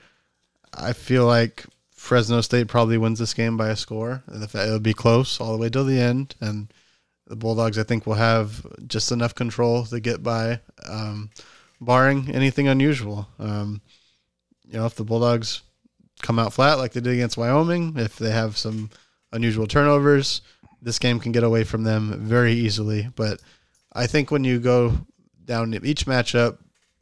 I 0.73 0.93
feel 0.93 1.25
like 1.25 1.65
Fresno 1.91 2.41
State 2.41 2.67
probably 2.67 2.97
wins 2.97 3.19
this 3.19 3.33
game 3.33 3.57
by 3.57 3.69
a 3.69 3.75
score, 3.75 4.23
and 4.27 4.43
it'll 4.43 4.79
be 4.79 4.93
close 4.93 5.39
all 5.39 5.53
the 5.53 5.57
way 5.57 5.69
till 5.69 5.85
the 5.85 5.99
end, 5.99 6.35
and 6.41 6.67
the 7.25 7.35
Bulldogs 7.35 7.77
I 7.77 7.83
think 7.83 8.05
will 8.05 8.15
have 8.15 8.65
just 8.87 9.11
enough 9.11 9.35
control 9.35 9.85
to 9.85 9.99
get 9.99 10.23
by. 10.23 10.59
Um, 10.85 11.29
barring 11.79 12.29
anything 12.33 12.67
unusual. 12.67 13.27
Um, 13.39 13.81
you 14.65 14.73
know, 14.73 14.85
if 14.85 14.95
the 14.95 15.03
Bulldogs 15.03 15.61
come 16.21 16.39
out 16.39 16.53
flat 16.53 16.77
like 16.77 16.93
they 16.93 17.01
did 17.01 17.13
against 17.13 17.37
Wyoming, 17.37 17.93
if 17.97 18.17
they 18.17 18.31
have 18.31 18.57
some 18.57 18.89
unusual 19.31 19.67
turnovers, 19.67 20.41
this 20.81 20.99
game 20.99 21.19
can 21.19 21.31
get 21.31 21.43
away 21.43 21.63
from 21.63 21.83
them 21.83 22.19
very 22.19 22.53
easily. 22.53 23.09
But 23.15 23.41
I 23.93 24.07
think 24.07 24.31
when 24.31 24.43
you 24.43 24.59
go 24.59 24.97
down 25.45 25.73
each 25.73 26.05
matchup, 26.05 26.57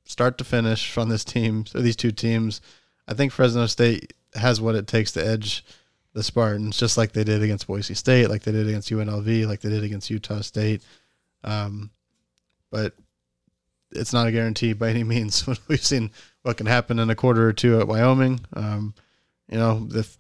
start 0.05 0.37
to 0.37 0.43
finish 0.43 0.97
on 0.97 1.09
this 1.09 1.23
team, 1.23 1.65
or 1.73 1.81
these 1.81 1.95
two 1.95 2.11
teams, 2.11 2.61
I 3.07 3.13
think 3.13 3.31
Fresno 3.31 3.65
State 3.65 4.13
has 4.33 4.61
what 4.61 4.75
it 4.75 4.87
takes 4.87 5.11
to 5.13 5.25
edge 5.25 5.65
the 6.13 6.23
Spartans, 6.23 6.77
just 6.77 6.97
like 6.97 7.11
they 7.11 7.23
did 7.23 7.43
against 7.43 7.67
Boise 7.67 7.93
State, 7.93 8.29
like 8.29 8.43
they 8.43 8.51
did 8.51 8.67
against 8.67 8.89
UNLV, 8.89 9.47
like 9.47 9.61
they 9.61 9.69
did 9.69 9.83
against 9.83 10.09
Utah 10.09 10.41
State. 10.41 10.81
Um, 11.43 11.91
but 12.71 12.93
it's 13.91 14.13
not 14.13 14.27
a 14.27 14.31
guarantee 14.31 14.73
by 14.73 14.89
any 14.89 15.03
means. 15.03 15.45
We've 15.67 15.83
seen 15.83 16.11
what 16.43 16.57
can 16.57 16.67
happen 16.67 16.99
in 16.99 17.09
a 17.09 17.15
quarter 17.15 17.47
or 17.47 17.53
two 17.53 17.79
at 17.79 17.87
Wyoming. 17.87 18.39
Um, 18.53 18.93
you 19.49 19.57
know, 19.57 19.87
if 19.91 20.17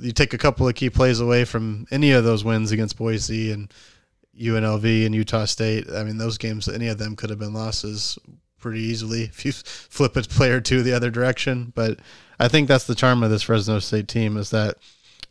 you 0.00 0.12
take 0.12 0.32
a 0.34 0.38
couple 0.38 0.66
of 0.66 0.74
key 0.74 0.90
plays 0.90 1.20
away 1.20 1.44
from 1.44 1.86
any 1.90 2.12
of 2.12 2.24
those 2.24 2.44
wins 2.44 2.72
against 2.72 2.96
Boise 2.96 3.52
and 3.52 3.72
UNLV 4.40 5.06
and 5.06 5.14
Utah 5.14 5.44
State, 5.44 5.86
I 5.90 6.04
mean, 6.04 6.18
those 6.18 6.38
games, 6.38 6.68
any 6.68 6.88
of 6.88 6.98
them 6.98 7.16
could 7.16 7.30
have 7.30 7.38
been 7.38 7.54
losses 7.54 8.18
pretty 8.58 8.80
easily 8.80 9.22
if 9.22 9.44
you 9.44 9.52
flip 9.52 10.16
a 10.16 10.22
player 10.22 10.60
to 10.60 10.82
the 10.82 10.92
other 10.92 11.10
direction. 11.10 11.72
But 11.74 12.00
I 12.38 12.48
think 12.48 12.68
that's 12.68 12.86
the 12.86 12.94
charm 12.94 13.22
of 13.22 13.30
this 13.30 13.42
Fresno 13.42 13.78
State 13.78 14.08
team 14.08 14.36
is 14.36 14.50
that 14.50 14.76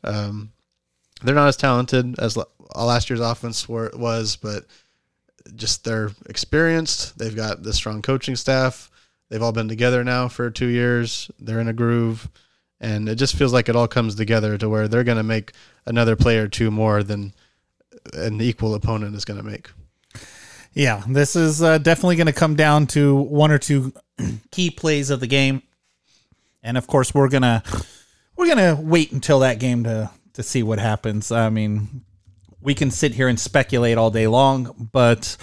um, 0.03 0.51
they're 1.21 1.35
not 1.35 1.47
as 1.47 1.57
talented 1.57 2.19
as 2.19 2.37
last 2.75 3.09
year's 3.09 3.19
offense 3.19 3.67
was, 3.69 4.35
but 4.35 4.65
just 5.55 5.83
they're 5.83 6.11
experienced. 6.27 7.17
They've 7.17 7.35
got 7.35 7.63
the 7.63 7.73
strong 7.73 8.01
coaching 8.01 8.35
staff. 8.35 8.89
They've 9.29 9.41
all 9.41 9.51
been 9.51 9.67
together 9.67 10.03
now 10.03 10.27
for 10.27 10.49
two 10.49 10.67
years. 10.67 11.29
They're 11.39 11.59
in 11.59 11.67
a 11.67 11.73
groove, 11.73 12.29
and 12.79 13.07
it 13.07 13.15
just 13.15 13.35
feels 13.35 13.53
like 13.53 13.69
it 13.69 13.75
all 13.75 13.87
comes 13.87 14.15
together 14.15 14.57
to 14.57 14.69
where 14.69 14.87
they're 14.87 15.03
going 15.03 15.17
to 15.17 15.23
make 15.23 15.53
another 15.85 16.15
play 16.15 16.37
or 16.37 16.47
two 16.47 16.71
more 16.71 17.03
than 17.03 17.33
an 18.13 18.41
equal 18.41 18.75
opponent 18.75 19.15
is 19.15 19.25
going 19.25 19.39
to 19.39 19.45
make. 19.45 19.69
Yeah, 20.73 21.03
this 21.07 21.35
is 21.35 21.63
uh, 21.63 21.77
definitely 21.77 22.17
going 22.17 22.27
to 22.27 22.33
come 22.33 22.55
down 22.55 22.87
to 22.87 23.15
one 23.15 23.51
or 23.51 23.57
two 23.57 23.93
key 24.51 24.69
plays 24.69 25.09
of 25.09 25.21
the 25.21 25.27
game, 25.27 25.63
and 26.61 26.77
of 26.77 26.85
course 26.85 27.13
we're 27.13 27.29
gonna 27.29 27.63
we're 28.35 28.47
gonna 28.47 28.77
wait 28.79 29.13
until 29.13 29.39
that 29.39 29.59
game 29.59 29.85
to 29.85 30.11
to 30.33 30.43
see 30.43 30.63
what 30.63 30.79
happens. 30.79 31.31
I 31.31 31.49
mean, 31.49 32.03
we 32.59 32.75
can 32.75 32.91
sit 32.91 33.13
here 33.13 33.29
and 33.29 33.39
speculate 33.39 33.97
all 33.97 34.11
day 34.11 34.27
long, 34.27 34.89
but 34.91 35.37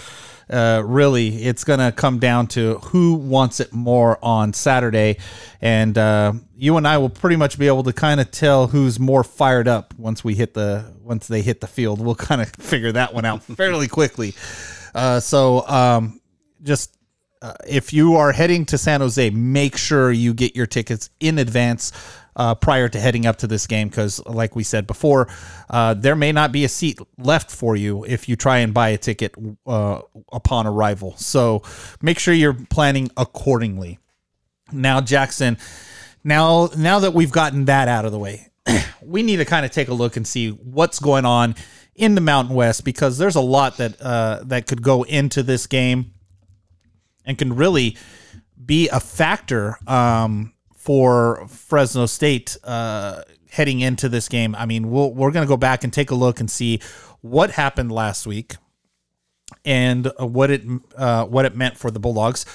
uh, 0.49 0.81
really, 0.85 1.43
it's 1.43 1.63
going 1.63 1.79
to 1.79 1.91
come 1.91 2.19
down 2.19 2.47
to 2.47 2.75
who 2.79 3.15
wants 3.15 3.59
it 3.59 3.73
more 3.73 4.17
on 4.23 4.53
Saturday. 4.53 5.17
And 5.61 5.97
uh, 5.97 6.33
you 6.55 6.77
and 6.77 6.87
I 6.87 6.97
will 6.97 7.09
pretty 7.09 7.35
much 7.35 7.57
be 7.57 7.67
able 7.67 7.83
to 7.83 7.93
kind 7.93 8.19
of 8.19 8.31
tell 8.31 8.67
who's 8.67 8.99
more 8.99 9.23
fired 9.23 9.67
up 9.67 9.93
once 9.97 10.23
we 10.23 10.35
hit 10.35 10.53
the 10.53 10.93
once 11.01 11.27
they 11.27 11.41
hit 11.41 11.61
the 11.61 11.67
field. 11.67 12.01
We'll 12.01 12.15
kind 12.15 12.41
of 12.41 12.49
figure 12.59 12.91
that 12.91 13.13
one 13.13 13.25
out 13.25 13.43
fairly 13.43 13.87
quickly. 13.87 14.33
Uh, 14.93 15.19
so 15.19 15.67
um, 15.67 16.21
just 16.61 16.95
uh, 17.43 17.53
if 17.67 17.91
you 17.91 18.15
are 18.15 18.31
heading 18.31 18.65
to 18.65 18.77
San 18.77 19.01
Jose, 19.01 19.29
make 19.29 19.75
sure 19.75 20.13
you 20.13 20.33
get 20.33 20.55
your 20.55 20.65
tickets 20.65 21.09
in 21.19 21.37
advance 21.37 21.91
uh, 22.37 22.55
prior 22.55 22.87
to 22.87 22.97
heading 22.97 23.25
up 23.25 23.35
to 23.35 23.47
this 23.47 23.67
game 23.67 23.89
because, 23.89 24.25
like 24.25 24.55
we 24.55 24.63
said 24.63 24.87
before, 24.87 25.27
uh, 25.69 25.93
there 25.93 26.15
may 26.15 26.31
not 26.31 26.53
be 26.53 26.63
a 26.63 26.69
seat 26.69 26.99
left 27.17 27.51
for 27.51 27.75
you 27.75 28.05
if 28.05 28.29
you 28.29 28.37
try 28.37 28.59
and 28.59 28.73
buy 28.73 28.89
a 28.89 28.97
ticket 28.97 29.35
uh, 29.67 29.99
upon 30.31 30.65
arrival. 30.65 31.15
So 31.17 31.63
make 32.01 32.17
sure 32.17 32.33
you're 32.33 32.53
planning 32.53 33.09
accordingly. 33.17 33.99
Now, 34.71 35.01
Jackson, 35.01 35.57
now 36.23 36.69
now 36.77 36.99
that 36.99 37.13
we've 37.13 37.31
gotten 37.31 37.65
that 37.65 37.89
out 37.89 38.05
of 38.05 38.13
the 38.13 38.19
way, 38.19 38.47
we 39.01 39.21
need 39.21 39.37
to 39.37 39.45
kind 39.45 39.65
of 39.65 39.71
take 39.71 39.89
a 39.89 39.93
look 39.93 40.15
and 40.15 40.25
see 40.25 40.49
what's 40.49 40.99
going 40.99 41.25
on 41.25 41.55
in 41.93 42.15
the 42.15 42.21
Mountain 42.21 42.55
West 42.55 42.85
because 42.85 43.17
there's 43.17 43.35
a 43.35 43.41
lot 43.41 43.77
that 43.77 44.01
uh, 44.01 44.39
that 44.45 44.65
could 44.65 44.81
go 44.81 45.03
into 45.03 45.43
this 45.43 45.67
game 45.67 46.12
and 47.25 47.37
can 47.37 47.55
really 47.55 47.97
be 48.65 48.89
a 48.89 48.99
factor 48.99 49.77
um, 49.87 50.53
for 50.75 51.47
Fresno 51.47 52.05
State 52.05 52.57
uh, 52.63 53.23
heading 53.49 53.81
into 53.81 54.09
this 54.09 54.27
game. 54.27 54.55
I 54.55 54.65
mean, 54.65 54.89
we'll, 54.89 55.13
we're 55.13 55.31
going 55.31 55.45
to 55.45 55.49
go 55.49 55.57
back 55.57 55.83
and 55.83 55.93
take 55.93 56.11
a 56.11 56.15
look 56.15 56.39
and 56.39 56.49
see 56.49 56.81
what 57.21 57.51
happened 57.51 57.91
last 57.91 58.27
week 58.27 58.55
and 59.63 60.11
what 60.17 60.51
it 60.51 60.63
uh, 60.97 61.25
what 61.25 61.45
it 61.45 61.55
meant 61.55 61.77
for 61.77 61.91
the 61.91 61.99
Bulldogs. 61.99 62.45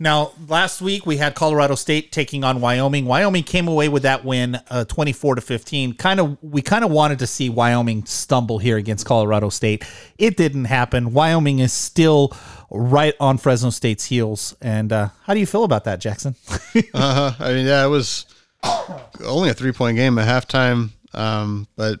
Now, 0.00 0.32
last 0.46 0.80
week 0.80 1.06
we 1.06 1.16
had 1.16 1.34
Colorado 1.34 1.74
State 1.74 2.12
taking 2.12 2.44
on 2.44 2.60
Wyoming. 2.60 3.06
Wyoming 3.06 3.42
came 3.42 3.66
away 3.66 3.88
with 3.88 4.04
that 4.04 4.24
win, 4.24 4.60
uh, 4.70 4.84
24 4.84 5.36
to 5.36 5.40
15. 5.40 5.94
Kind 5.94 6.20
of, 6.20 6.38
we 6.42 6.62
kind 6.62 6.84
of 6.84 6.90
wanted 6.90 7.18
to 7.18 7.26
see 7.26 7.48
Wyoming 7.48 8.04
stumble 8.04 8.58
here 8.58 8.76
against 8.76 9.06
Colorado 9.06 9.48
State. 9.48 9.84
It 10.16 10.36
didn't 10.36 10.66
happen. 10.66 11.12
Wyoming 11.12 11.58
is 11.58 11.72
still 11.72 12.32
right 12.70 13.14
on 13.18 13.38
Fresno 13.38 13.70
State's 13.70 14.04
heels. 14.04 14.54
And 14.60 14.92
uh, 14.92 15.08
how 15.24 15.34
do 15.34 15.40
you 15.40 15.46
feel 15.46 15.64
about 15.64 15.84
that, 15.84 16.00
Jackson? 16.00 16.36
uh-huh. 16.48 17.32
I 17.40 17.52
mean, 17.52 17.66
yeah, 17.66 17.84
it 17.84 17.88
was 17.88 18.26
only 19.24 19.50
a 19.50 19.54
three 19.54 19.72
point 19.72 19.96
game 19.96 20.18
at 20.18 20.28
halftime, 20.28 20.90
um, 21.12 21.66
but 21.76 22.00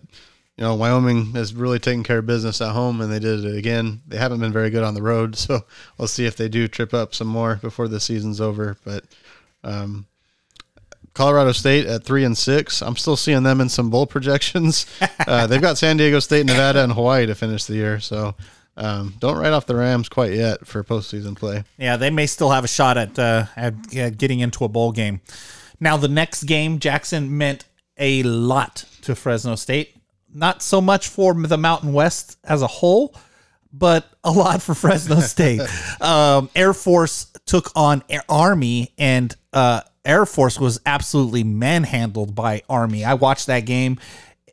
you 0.58 0.64
know, 0.64 0.74
Wyoming 0.74 1.26
has 1.34 1.54
really 1.54 1.78
taken 1.78 2.02
care 2.02 2.18
of 2.18 2.26
business 2.26 2.60
at 2.60 2.72
home, 2.72 3.00
and 3.00 3.12
they 3.12 3.20
did 3.20 3.44
it 3.44 3.56
again. 3.56 4.00
They 4.08 4.16
haven't 4.16 4.40
been 4.40 4.52
very 4.52 4.70
good 4.70 4.82
on 4.82 4.94
the 4.94 5.02
road, 5.02 5.36
so 5.36 5.60
we'll 5.96 6.08
see 6.08 6.26
if 6.26 6.36
they 6.36 6.48
do 6.48 6.66
trip 6.66 6.92
up 6.92 7.14
some 7.14 7.28
more 7.28 7.56
before 7.56 7.86
the 7.86 8.00
season's 8.00 8.40
over. 8.40 8.76
But 8.84 9.04
um, 9.62 10.06
Colorado 11.14 11.52
State 11.52 11.86
at 11.86 12.02
three 12.02 12.24
and 12.24 12.36
six, 12.36 12.82
I'm 12.82 12.96
still 12.96 13.14
seeing 13.14 13.44
them 13.44 13.60
in 13.60 13.68
some 13.68 13.88
bowl 13.88 14.06
projections. 14.08 14.86
Uh, 15.26 15.46
they've 15.46 15.62
got 15.62 15.78
San 15.78 15.96
Diego 15.96 16.18
State, 16.18 16.44
Nevada, 16.44 16.82
and 16.82 16.92
Hawaii 16.92 17.26
to 17.26 17.36
finish 17.36 17.64
the 17.64 17.74
year, 17.74 18.00
so 18.00 18.34
um, 18.76 19.14
don't 19.20 19.38
write 19.38 19.52
off 19.52 19.66
the 19.66 19.76
Rams 19.76 20.08
quite 20.08 20.32
yet 20.32 20.66
for 20.66 20.82
postseason 20.82 21.36
play. 21.36 21.62
Yeah, 21.76 21.96
they 21.96 22.10
may 22.10 22.26
still 22.26 22.50
have 22.50 22.64
a 22.64 22.68
shot 22.68 22.98
at, 22.98 23.16
uh, 23.16 23.44
at, 23.56 23.88
getting 24.18 24.40
into 24.40 24.64
a 24.64 24.68
bowl 24.68 24.90
game. 24.90 25.20
Now, 25.78 25.96
the 25.96 26.08
next 26.08 26.44
game, 26.44 26.80
Jackson 26.80 27.38
meant 27.38 27.64
a 27.96 28.24
lot 28.24 28.84
to 29.02 29.14
Fresno 29.14 29.54
State 29.54 29.97
not 30.38 30.62
so 30.62 30.80
much 30.80 31.08
for 31.08 31.34
the 31.34 31.58
Mountain 31.58 31.92
West 31.92 32.38
as 32.44 32.62
a 32.62 32.66
whole, 32.66 33.14
but 33.72 34.06
a 34.24 34.30
lot 34.30 34.62
for 34.62 34.74
Fresno 34.74 35.20
State. 35.20 35.60
um, 36.00 36.48
Air 36.54 36.72
Force 36.72 37.26
took 37.46 37.70
on 37.76 38.02
Air 38.08 38.22
Army, 38.28 38.92
and 38.98 39.34
uh, 39.52 39.82
Air 40.04 40.26
Force 40.26 40.58
was 40.58 40.80
absolutely 40.86 41.44
manhandled 41.44 42.34
by 42.34 42.62
Army. 42.68 43.04
I 43.04 43.14
watched 43.14 43.46
that 43.48 43.60
game, 43.60 43.98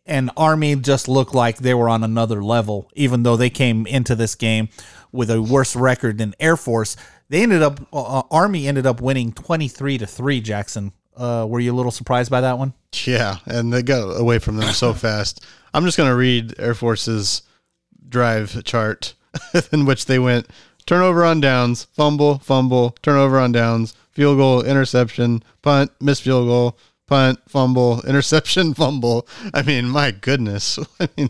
and 0.06 0.32
Army 0.36 0.76
just 0.76 1.08
looked 1.08 1.34
like 1.34 1.58
they 1.58 1.74
were 1.74 1.90
on 1.90 2.04
another 2.04 2.44
level, 2.44 2.90
even 2.94 3.24
though 3.24 3.38
they 3.38 3.50
came 3.50 3.86
into 3.88 4.16
this 4.16 4.36
game 4.36 4.70
with 5.12 5.30
a 5.32 5.42
worse 5.42 5.76
record 5.76 6.18
than 6.18 6.34
Air 6.40 6.58
Force. 6.58 6.96
They 7.30 7.42
ended 7.42 7.64
up 7.64 7.80
uh, 7.92 8.22
Army 8.30 8.68
ended 8.68 8.86
up 8.86 9.02
winning 9.02 9.32
twenty 9.32 9.68
three 9.68 9.98
to 9.98 10.06
three. 10.06 10.42
Jackson, 10.42 10.92
uh, 11.18 11.46
were 11.50 11.60
you 11.60 11.74
a 11.74 11.76
little 11.76 11.92
surprised 11.92 12.30
by 12.30 12.42
that 12.42 12.60
one? 12.60 12.74
Yeah, 13.06 13.38
and 13.46 13.74
they 13.74 13.82
got 13.82 14.04
away 14.20 14.38
from 14.40 14.58
them 14.58 14.72
so 14.74 14.94
fast. 14.94 15.44
I'm 15.76 15.84
just 15.84 15.98
going 15.98 16.10
to 16.10 16.16
read 16.16 16.58
Air 16.58 16.74
Force's 16.74 17.42
drive 18.08 18.64
chart 18.64 19.14
in 19.74 19.86
which 19.86 20.06
they 20.06 20.18
went 20.18 20.48
turnover 20.86 21.26
on 21.26 21.42
downs, 21.42 21.84
fumble, 21.84 22.38
fumble, 22.38 22.92
turnover 23.02 23.38
on 23.38 23.52
downs, 23.52 23.94
field 24.12 24.38
goal, 24.38 24.64
interception, 24.64 25.44
punt, 25.62 25.92
missed 26.00 26.22
field 26.22 26.48
goal, 26.48 26.78
punt, 27.08 27.40
fumble, 27.50 28.02
interception, 28.08 28.74
fumble. 28.74 29.28
I 29.54 29.64
mean, 29.64 29.90
my 29.90 30.12
goodness. 30.12 30.80
I 31.02 31.10
mean, 31.18 31.30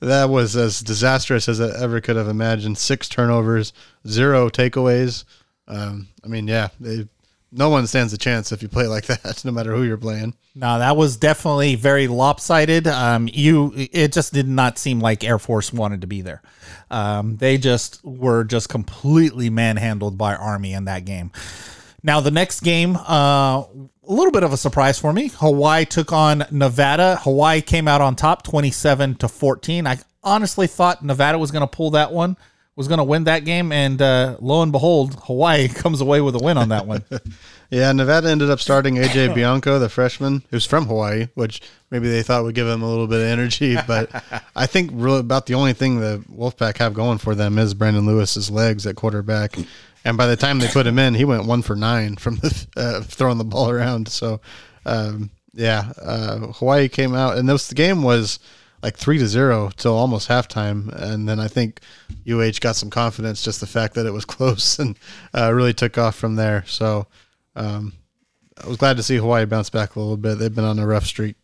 that 0.00 0.28
was 0.28 0.56
as 0.56 0.80
disastrous 0.80 1.48
as 1.48 1.58
I 1.58 1.70
ever 1.82 2.02
could 2.02 2.16
have 2.16 2.28
imagined. 2.28 2.76
Six 2.76 3.08
turnovers, 3.08 3.72
zero 4.06 4.50
takeaways. 4.50 5.24
Um, 5.66 6.08
I 6.22 6.28
mean, 6.28 6.46
yeah, 6.46 6.68
they, 6.78 7.08
no 7.56 7.70
one 7.70 7.86
stands 7.86 8.12
a 8.12 8.18
chance 8.18 8.52
if 8.52 8.62
you 8.62 8.68
play 8.68 8.86
like 8.86 9.06
that, 9.06 9.44
no 9.44 9.50
matter 9.50 9.74
who 9.74 9.82
you're 9.82 9.96
playing. 9.96 10.34
No, 10.54 10.78
that 10.78 10.96
was 10.96 11.16
definitely 11.16 11.74
very 11.74 12.08
lopsided. 12.08 12.86
Um, 12.86 13.28
you, 13.32 13.72
it 13.74 14.12
just 14.12 14.32
did 14.32 14.48
not 14.48 14.78
seem 14.78 15.00
like 15.00 15.24
Air 15.24 15.38
Force 15.38 15.72
wanted 15.72 16.00
to 16.02 16.06
be 16.06 16.22
there. 16.22 16.42
Um, 16.90 17.36
they 17.36 17.58
just 17.58 18.04
were 18.04 18.44
just 18.44 18.68
completely 18.68 19.50
manhandled 19.50 20.16
by 20.16 20.34
Army 20.34 20.72
in 20.72 20.84
that 20.84 21.04
game. 21.04 21.32
Now 22.02 22.20
the 22.20 22.30
next 22.30 22.60
game, 22.60 22.96
uh, 22.96 23.64
a 23.64 24.12
little 24.12 24.30
bit 24.30 24.44
of 24.44 24.52
a 24.52 24.56
surprise 24.56 24.98
for 24.98 25.12
me. 25.12 25.28
Hawaii 25.28 25.84
took 25.84 26.12
on 26.12 26.44
Nevada. 26.50 27.18
Hawaii 27.22 27.60
came 27.60 27.88
out 27.88 28.00
on 28.00 28.14
top, 28.14 28.44
twenty-seven 28.44 29.16
to 29.16 29.28
fourteen. 29.28 29.86
I 29.88 29.98
honestly 30.22 30.68
thought 30.68 31.04
Nevada 31.04 31.38
was 31.38 31.50
going 31.50 31.62
to 31.62 31.66
pull 31.66 31.90
that 31.92 32.12
one, 32.12 32.36
was 32.76 32.88
going 32.88 32.98
to 32.98 33.04
win 33.04 33.24
that 33.24 33.44
game, 33.44 33.72
and 33.72 34.00
uh, 34.00 34.36
lo 34.40 34.62
and 34.62 34.70
behold, 34.70 35.18
Hawaii 35.24 35.66
comes 35.82 36.00
away 36.00 36.20
with 36.20 36.36
a 36.36 36.38
win 36.38 36.58
on 36.58 36.68
that 36.68 36.86
one. 36.86 37.04
Yeah, 37.68 37.90
Nevada 37.90 38.30
ended 38.30 38.48
up 38.48 38.60
starting 38.60 38.94
AJ 38.94 39.34
Bianco, 39.34 39.80
the 39.80 39.88
freshman, 39.88 40.44
who's 40.50 40.64
from 40.64 40.86
Hawaii, 40.86 41.26
which 41.34 41.60
maybe 41.90 42.08
they 42.08 42.22
thought 42.22 42.44
would 42.44 42.54
give 42.54 42.68
him 42.68 42.82
a 42.82 42.88
little 42.88 43.08
bit 43.08 43.20
of 43.20 43.26
energy. 43.26 43.76
But 43.86 44.08
I 44.54 44.66
think 44.66 44.90
really 44.94 45.18
about 45.18 45.46
the 45.46 45.54
only 45.54 45.72
thing 45.72 45.98
the 45.98 46.22
Wolfpack 46.32 46.78
have 46.78 46.94
going 46.94 47.18
for 47.18 47.34
them 47.34 47.58
is 47.58 47.74
Brendon 47.74 48.06
Lewis's 48.06 48.50
legs 48.50 48.86
at 48.86 48.94
quarterback. 48.94 49.56
And 50.04 50.16
by 50.16 50.28
the 50.28 50.36
time 50.36 50.60
they 50.60 50.68
put 50.68 50.86
him 50.86 51.00
in, 51.00 51.14
he 51.14 51.24
went 51.24 51.46
one 51.46 51.62
for 51.62 51.74
nine 51.74 52.14
from 52.14 52.36
the, 52.36 52.66
uh, 52.76 53.00
throwing 53.00 53.38
the 53.38 53.44
ball 53.44 53.68
around. 53.68 54.06
So, 54.06 54.40
um, 54.84 55.30
yeah, 55.52 55.90
uh, 56.00 56.52
Hawaii 56.52 56.88
came 56.88 57.16
out, 57.16 57.36
and 57.36 57.48
this 57.48 57.66
the 57.66 57.74
game 57.74 58.04
was 58.04 58.38
like 58.86 58.96
three 58.96 59.18
to 59.18 59.26
zero 59.26 59.72
till 59.76 59.96
almost 59.96 60.28
halftime, 60.28 60.92
and 60.94 61.28
then 61.28 61.40
I 61.40 61.48
think 61.48 61.80
UH 62.24 62.60
got 62.60 62.76
some 62.76 62.88
confidence 62.88 63.42
just 63.42 63.58
the 63.58 63.66
fact 63.66 63.94
that 63.94 64.06
it 64.06 64.12
was 64.12 64.24
close 64.36 64.78
and 64.78 64.96
uh, 65.34 65.52
really 65.52 65.74
took 65.74 65.98
off 65.98 66.14
from 66.14 66.36
there. 66.36 66.62
So 66.68 67.08
um, 67.56 67.94
I 68.62 68.68
was 68.68 68.76
glad 68.76 68.96
to 68.98 69.02
see 69.02 69.16
Hawaii 69.16 69.44
bounce 69.44 69.70
back 69.70 69.96
a 69.96 69.98
little 69.98 70.16
bit. 70.16 70.38
They've 70.38 70.54
been 70.54 70.64
on 70.64 70.78
a 70.78 70.86
rough 70.86 71.04
streak. 71.04 71.34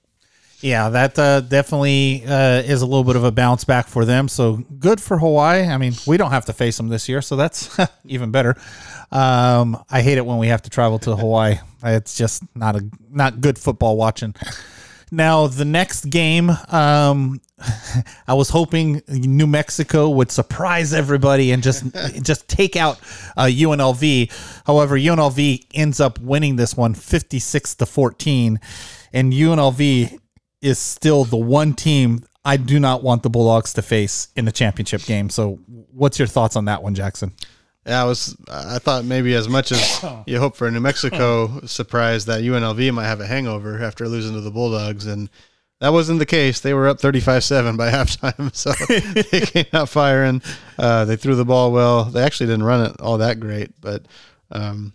Yeah, 0.60 0.90
that 0.90 1.18
uh, 1.18 1.40
definitely 1.40 2.22
uh, 2.24 2.62
is 2.62 2.82
a 2.82 2.86
little 2.86 3.02
bit 3.02 3.16
of 3.16 3.24
a 3.24 3.32
bounce 3.32 3.64
back 3.64 3.88
for 3.88 4.04
them. 4.04 4.28
So 4.28 4.58
good 4.78 5.00
for 5.00 5.18
Hawaii. 5.18 5.66
I 5.66 5.78
mean, 5.78 5.94
we 6.06 6.16
don't 6.16 6.30
have 6.30 6.44
to 6.44 6.52
face 6.52 6.76
them 6.76 6.90
this 6.90 7.08
year, 7.08 7.22
so 7.22 7.34
that's 7.34 7.76
even 8.04 8.30
better. 8.30 8.54
Um, 9.10 9.82
I 9.90 10.02
hate 10.02 10.16
it 10.16 10.24
when 10.24 10.38
we 10.38 10.46
have 10.46 10.62
to 10.62 10.70
travel 10.70 11.00
to 11.00 11.16
Hawaii. 11.16 11.56
It's 11.82 12.16
just 12.16 12.44
not 12.54 12.76
a 12.76 12.88
not 13.10 13.40
good 13.40 13.58
football 13.58 13.96
watching. 13.96 14.36
Now 15.12 15.46
the 15.46 15.66
next 15.66 16.06
game, 16.06 16.48
um, 16.70 17.42
I 18.26 18.32
was 18.32 18.48
hoping 18.48 19.02
New 19.08 19.46
Mexico 19.46 20.08
would 20.08 20.32
surprise 20.32 20.94
everybody 20.94 21.52
and 21.52 21.62
just 21.62 21.84
just 22.22 22.48
take 22.48 22.76
out 22.76 22.98
uh, 23.36 23.44
UNLV. 23.44 24.32
However, 24.66 24.96
UNLV 24.96 25.66
ends 25.74 26.00
up 26.00 26.18
winning 26.18 26.56
this 26.56 26.74
one 26.74 26.94
56 26.94 27.74
to 27.74 27.84
14, 27.84 28.58
and 29.12 29.32
UNLV 29.34 30.18
is 30.62 30.78
still 30.78 31.24
the 31.24 31.36
one 31.36 31.74
team 31.74 32.24
I 32.42 32.56
do 32.56 32.80
not 32.80 33.02
want 33.02 33.22
the 33.22 33.28
Bulldogs 33.28 33.74
to 33.74 33.82
face 33.82 34.28
in 34.34 34.46
the 34.46 34.52
championship 34.52 35.02
game. 35.02 35.28
So, 35.28 35.60
what's 35.92 36.18
your 36.18 36.26
thoughts 36.26 36.56
on 36.56 36.64
that 36.64 36.82
one, 36.82 36.94
Jackson? 36.94 37.34
Yeah, 37.86 38.02
I 38.02 38.04
was. 38.04 38.36
I 38.48 38.78
thought 38.78 39.04
maybe 39.04 39.34
as 39.34 39.48
much 39.48 39.72
as 39.72 40.04
you 40.26 40.38
hope 40.38 40.56
for 40.56 40.68
a 40.68 40.70
New 40.70 40.80
Mexico 40.80 41.60
surprise 41.66 42.26
that 42.26 42.42
UNLV 42.42 42.94
might 42.94 43.06
have 43.06 43.20
a 43.20 43.26
hangover 43.26 43.82
after 43.82 44.08
losing 44.08 44.34
to 44.34 44.40
the 44.40 44.50
Bulldogs, 44.52 45.06
and 45.06 45.28
that 45.80 45.92
wasn't 45.92 46.20
the 46.20 46.26
case. 46.26 46.60
They 46.60 46.74
were 46.74 46.86
up 46.86 46.98
35-7 46.98 47.76
by 47.76 47.90
halftime, 47.92 48.54
so 48.54 48.72
they 49.30 49.40
came 49.40 49.66
out 49.72 49.88
firing. 49.88 50.42
Uh, 50.78 51.04
they 51.04 51.16
threw 51.16 51.34
the 51.34 51.44
ball 51.44 51.72
well. 51.72 52.04
They 52.04 52.22
actually 52.22 52.46
didn't 52.46 52.62
run 52.62 52.86
it 52.86 53.00
all 53.00 53.18
that 53.18 53.40
great, 53.40 53.72
but 53.80 54.06
um, 54.52 54.92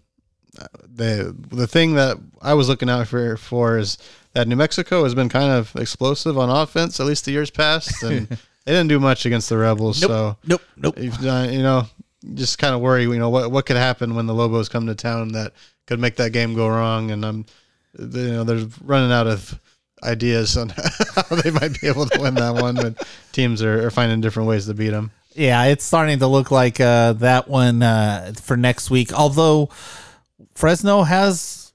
the 0.97 1.35
the 1.49 1.67
thing 1.67 1.95
that 1.95 2.17
I 2.41 2.53
was 2.53 2.69
looking 2.69 2.89
out 2.89 3.07
for 3.07 3.37
for 3.37 3.77
is 3.77 3.97
that 4.33 4.47
New 4.47 4.55
Mexico 4.55 5.03
has 5.03 5.13
been 5.13 5.29
kind 5.29 5.51
of 5.51 5.75
explosive 5.75 6.37
on 6.37 6.49
offense, 6.49 6.99
at 6.99 7.05
least 7.05 7.25
the 7.25 7.31
years 7.31 7.49
past, 7.49 8.03
and 8.03 8.27
they 8.65 8.71
didn't 8.71 8.87
do 8.87 8.99
much 8.99 9.25
against 9.25 9.49
the 9.49 9.57
Rebels. 9.57 10.01
Nope, 10.01 10.09
so 10.09 10.37
nope, 10.45 10.61
nope. 10.77 10.97
uh, 10.97 11.47
you 11.49 11.61
know, 11.63 11.87
just 12.33 12.57
kind 12.57 12.73
of 12.75 12.81
worry. 12.81 13.03
You 13.03 13.17
know 13.17 13.29
what 13.29 13.51
what 13.51 13.65
could 13.65 13.77
happen 13.77 14.15
when 14.15 14.25
the 14.25 14.33
Lobos 14.33 14.69
come 14.69 14.87
to 14.87 14.95
town 14.95 15.29
that 15.33 15.53
could 15.85 15.99
make 15.99 16.17
that 16.17 16.31
game 16.31 16.53
go 16.53 16.67
wrong, 16.67 17.11
and 17.11 17.25
I'm, 17.25 17.45
you 17.97 18.31
know, 18.31 18.43
they're 18.43 18.67
running 18.83 19.11
out 19.11 19.27
of 19.27 19.59
ideas 20.03 20.57
on 20.57 20.69
how 21.15 21.35
they 21.35 21.51
might 21.51 21.79
be 21.79 21.87
able 21.87 22.05
to 22.05 22.21
win 22.21 22.35
that 22.35 22.55
one, 22.55 22.75
but 22.75 23.07
teams 23.31 23.61
are, 23.63 23.87
are 23.87 23.91
finding 23.91 24.21
different 24.21 24.47
ways 24.47 24.65
to 24.67 24.73
beat 24.73 24.89
them. 24.89 25.11
Yeah, 25.33 25.65
it's 25.65 25.83
starting 25.83 26.19
to 26.19 26.27
look 26.27 26.51
like 26.51 26.79
uh, 26.79 27.13
that 27.13 27.47
one 27.47 27.83
uh, 27.83 28.33
for 28.41 28.57
next 28.57 28.89
week. 28.89 29.13
Although 29.13 29.69
Fresno 30.55 31.03
has 31.03 31.66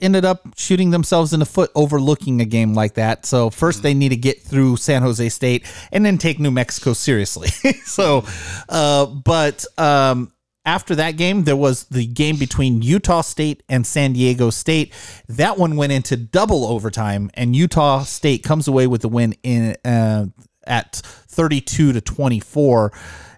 ended 0.00 0.24
up 0.24 0.42
shooting 0.56 0.90
themselves 0.90 1.32
in 1.32 1.40
the 1.40 1.46
foot 1.46 1.70
overlooking 1.74 2.40
a 2.40 2.44
game 2.44 2.74
like 2.74 2.94
that. 2.94 3.26
So 3.26 3.50
first 3.50 3.82
they 3.82 3.94
need 3.94 4.10
to 4.10 4.16
get 4.16 4.42
through 4.42 4.76
San 4.76 5.02
Jose 5.02 5.28
State 5.28 5.66
and 5.92 6.04
then 6.04 6.18
take 6.18 6.38
New 6.38 6.50
Mexico 6.50 6.92
seriously. 6.92 7.48
so, 7.84 8.24
uh, 8.68 9.06
but 9.06 9.64
um, 9.78 10.32
after 10.64 10.94
that 10.96 11.12
game, 11.12 11.44
there 11.44 11.56
was 11.56 11.84
the 11.84 12.06
game 12.06 12.36
between 12.36 12.82
Utah 12.82 13.22
State 13.22 13.62
and 13.68 13.86
San 13.86 14.12
Diego 14.12 14.50
State. 14.50 14.92
That 15.28 15.58
one 15.58 15.76
went 15.76 15.92
into 15.92 16.16
double 16.16 16.64
overtime, 16.66 17.30
and 17.34 17.56
Utah 17.56 18.02
State 18.02 18.42
comes 18.42 18.68
away 18.68 18.86
with 18.86 19.02
the 19.02 19.08
win 19.08 19.34
in 19.42 19.76
uh, 19.84 20.26
at 20.66 20.96
32 20.96 21.94
to 21.94 22.00
24, 22.00 22.92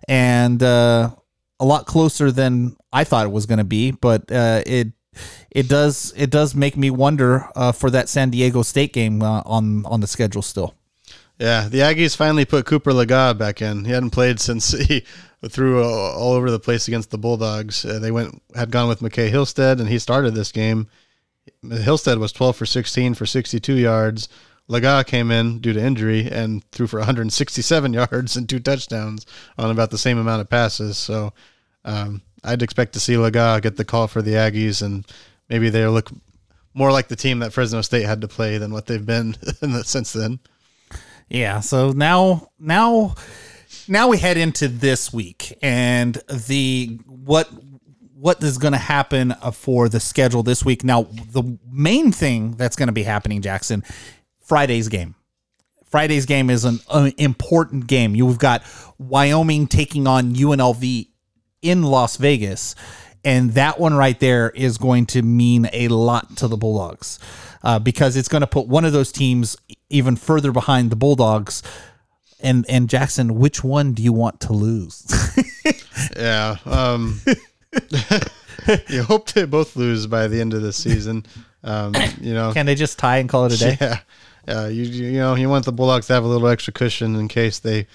and 0.08 0.62
uh, 0.62 1.10
a 1.60 1.64
lot 1.64 1.86
closer 1.86 2.32
than 2.32 2.76
I 2.92 3.04
thought 3.04 3.26
it 3.26 3.32
was 3.32 3.46
going 3.46 3.58
to 3.58 3.64
be. 3.64 3.92
But 3.92 4.30
uh, 4.32 4.62
it 4.66 4.88
it 5.54 5.68
does 5.68 6.12
it 6.16 6.30
does 6.30 6.54
make 6.54 6.76
me 6.76 6.90
wonder 6.90 7.48
uh, 7.54 7.72
for 7.72 7.90
that 7.90 8.08
San 8.08 8.30
Diego 8.30 8.62
State 8.62 8.92
game 8.92 9.22
uh, 9.22 9.42
on 9.44 9.84
on 9.86 10.00
the 10.00 10.06
schedule 10.06 10.42
still. 10.42 10.74
Yeah, 11.38 11.68
the 11.68 11.78
Aggies 11.78 12.16
finally 12.16 12.44
put 12.44 12.66
Cooper 12.66 12.92
Lega 12.92 13.36
back 13.36 13.62
in. 13.62 13.84
He 13.84 13.90
hadn't 13.90 14.10
played 14.10 14.38
since 14.40 14.72
he 14.88 15.04
threw 15.48 15.82
all 15.82 16.32
over 16.32 16.50
the 16.50 16.60
place 16.60 16.88
against 16.88 17.10
the 17.10 17.18
Bulldogs. 17.18 17.84
Uh, 17.84 17.98
they 17.98 18.10
went 18.10 18.40
had 18.54 18.70
gone 18.70 18.88
with 18.88 19.00
McCae 19.00 19.30
Hilstead, 19.30 19.80
and 19.80 19.88
he 19.88 19.98
started 19.98 20.34
this 20.34 20.52
game. 20.52 20.88
Hilstead 21.64 22.18
was 22.18 22.32
12 22.32 22.56
for 22.56 22.66
16 22.66 23.14
for 23.14 23.26
62 23.26 23.74
yards. 23.74 24.28
Lega 24.68 25.04
came 25.04 25.30
in 25.30 25.58
due 25.58 25.72
to 25.72 25.82
injury 25.82 26.28
and 26.30 26.64
threw 26.70 26.86
for 26.86 26.98
167 27.00 27.92
yards 27.92 28.36
and 28.36 28.48
two 28.48 28.60
touchdowns 28.60 29.26
on 29.58 29.70
about 29.70 29.90
the 29.90 29.98
same 29.98 30.18
amount 30.18 30.40
of 30.40 30.48
passes. 30.48 30.96
So 30.96 31.32
um, 31.84 32.22
I'd 32.44 32.62
expect 32.62 32.92
to 32.94 33.00
see 33.00 33.14
Lega 33.14 33.60
get 33.60 33.76
the 33.76 33.84
call 33.84 34.06
for 34.06 34.22
the 34.22 34.32
Aggies, 34.32 34.82
and 34.82 35.04
maybe 35.48 35.70
they 35.70 35.86
look 35.86 36.10
more 36.74 36.92
like 36.92 37.08
the 37.08 37.16
team 37.16 37.40
that 37.40 37.52
Fresno 37.52 37.82
State 37.82 38.04
had 38.04 38.20
to 38.22 38.28
play 38.28 38.58
than 38.58 38.72
what 38.72 38.86
they've 38.86 39.04
been 39.04 39.32
the, 39.60 39.82
since 39.84 40.12
then. 40.12 40.38
Yeah. 41.28 41.60
So 41.60 41.92
now, 41.92 42.50
now, 42.58 43.14
now 43.88 44.08
we 44.08 44.18
head 44.18 44.36
into 44.36 44.68
this 44.68 45.12
week 45.12 45.56
and 45.62 46.14
the 46.28 46.98
what 47.06 47.50
what 48.22 48.40
is 48.40 48.56
going 48.56 48.72
to 48.72 48.78
happen 48.78 49.32
uh, 49.32 49.50
for 49.50 49.88
the 49.88 49.98
schedule 49.98 50.44
this 50.44 50.64
week. 50.64 50.84
Now, 50.84 51.08
the 51.32 51.58
main 51.68 52.12
thing 52.12 52.52
that's 52.52 52.76
going 52.76 52.86
to 52.86 52.92
be 52.92 53.02
happening, 53.02 53.42
Jackson, 53.42 53.82
Friday's 54.40 54.86
game. 54.88 55.16
Friday's 55.86 56.24
game 56.24 56.48
is 56.48 56.64
an, 56.64 56.78
an 56.92 57.12
important 57.18 57.88
game. 57.88 58.14
You've 58.14 58.38
got 58.38 58.62
Wyoming 58.96 59.66
taking 59.66 60.06
on 60.06 60.36
UNLV 60.36 61.08
in 61.62 61.82
Las 61.82 62.16
Vegas. 62.16 62.76
And 63.24 63.52
that 63.52 63.78
one 63.78 63.94
right 63.94 64.18
there 64.18 64.50
is 64.50 64.78
going 64.78 65.06
to 65.06 65.22
mean 65.22 65.68
a 65.72 65.88
lot 65.88 66.36
to 66.38 66.48
the 66.48 66.56
Bulldogs 66.56 67.18
uh, 67.62 67.78
because 67.78 68.16
it's 68.16 68.28
going 68.28 68.40
to 68.40 68.46
put 68.46 68.66
one 68.66 68.84
of 68.84 68.92
those 68.92 69.12
teams 69.12 69.56
even 69.88 70.16
further 70.16 70.52
behind 70.52 70.90
the 70.90 70.96
Bulldogs. 70.96 71.62
And 72.40 72.66
and 72.68 72.88
Jackson, 72.88 73.38
which 73.38 73.62
one 73.62 73.92
do 73.92 74.02
you 74.02 74.12
want 74.12 74.40
to 74.40 74.52
lose? 74.52 75.06
yeah, 76.16 76.56
um, 76.66 77.20
you 78.88 79.04
hope 79.04 79.30
they 79.30 79.44
both 79.44 79.76
lose 79.76 80.08
by 80.08 80.26
the 80.26 80.40
end 80.40 80.52
of 80.52 80.62
the 80.62 80.72
season. 80.72 81.24
Um, 81.62 81.94
you 82.20 82.34
know, 82.34 82.52
Can 82.52 82.66
they 82.66 82.74
just 82.74 82.98
tie 82.98 83.18
and 83.18 83.28
call 83.28 83.46
it 83.46 83.54
a 83.54 83.58
day? 83.58 83.76
yeah, 83.80 83.98
uh, 84.48 84.66
you 84.66 84.82
you 84.82 85.18
know 85.20 85.36
you 85.36 85.48
want 85.48 85.64
the 85.66 85.72
Bulldogs 85.72 86.08
to 86.08 86.14
have 86.14 86.24
a 86.24 86.26
little 86.26 86.48
extra 86.48 86.72
cushion 86.72 87.14
in 87.14 87.28
case 87.28 87.60
they 87.60 87.86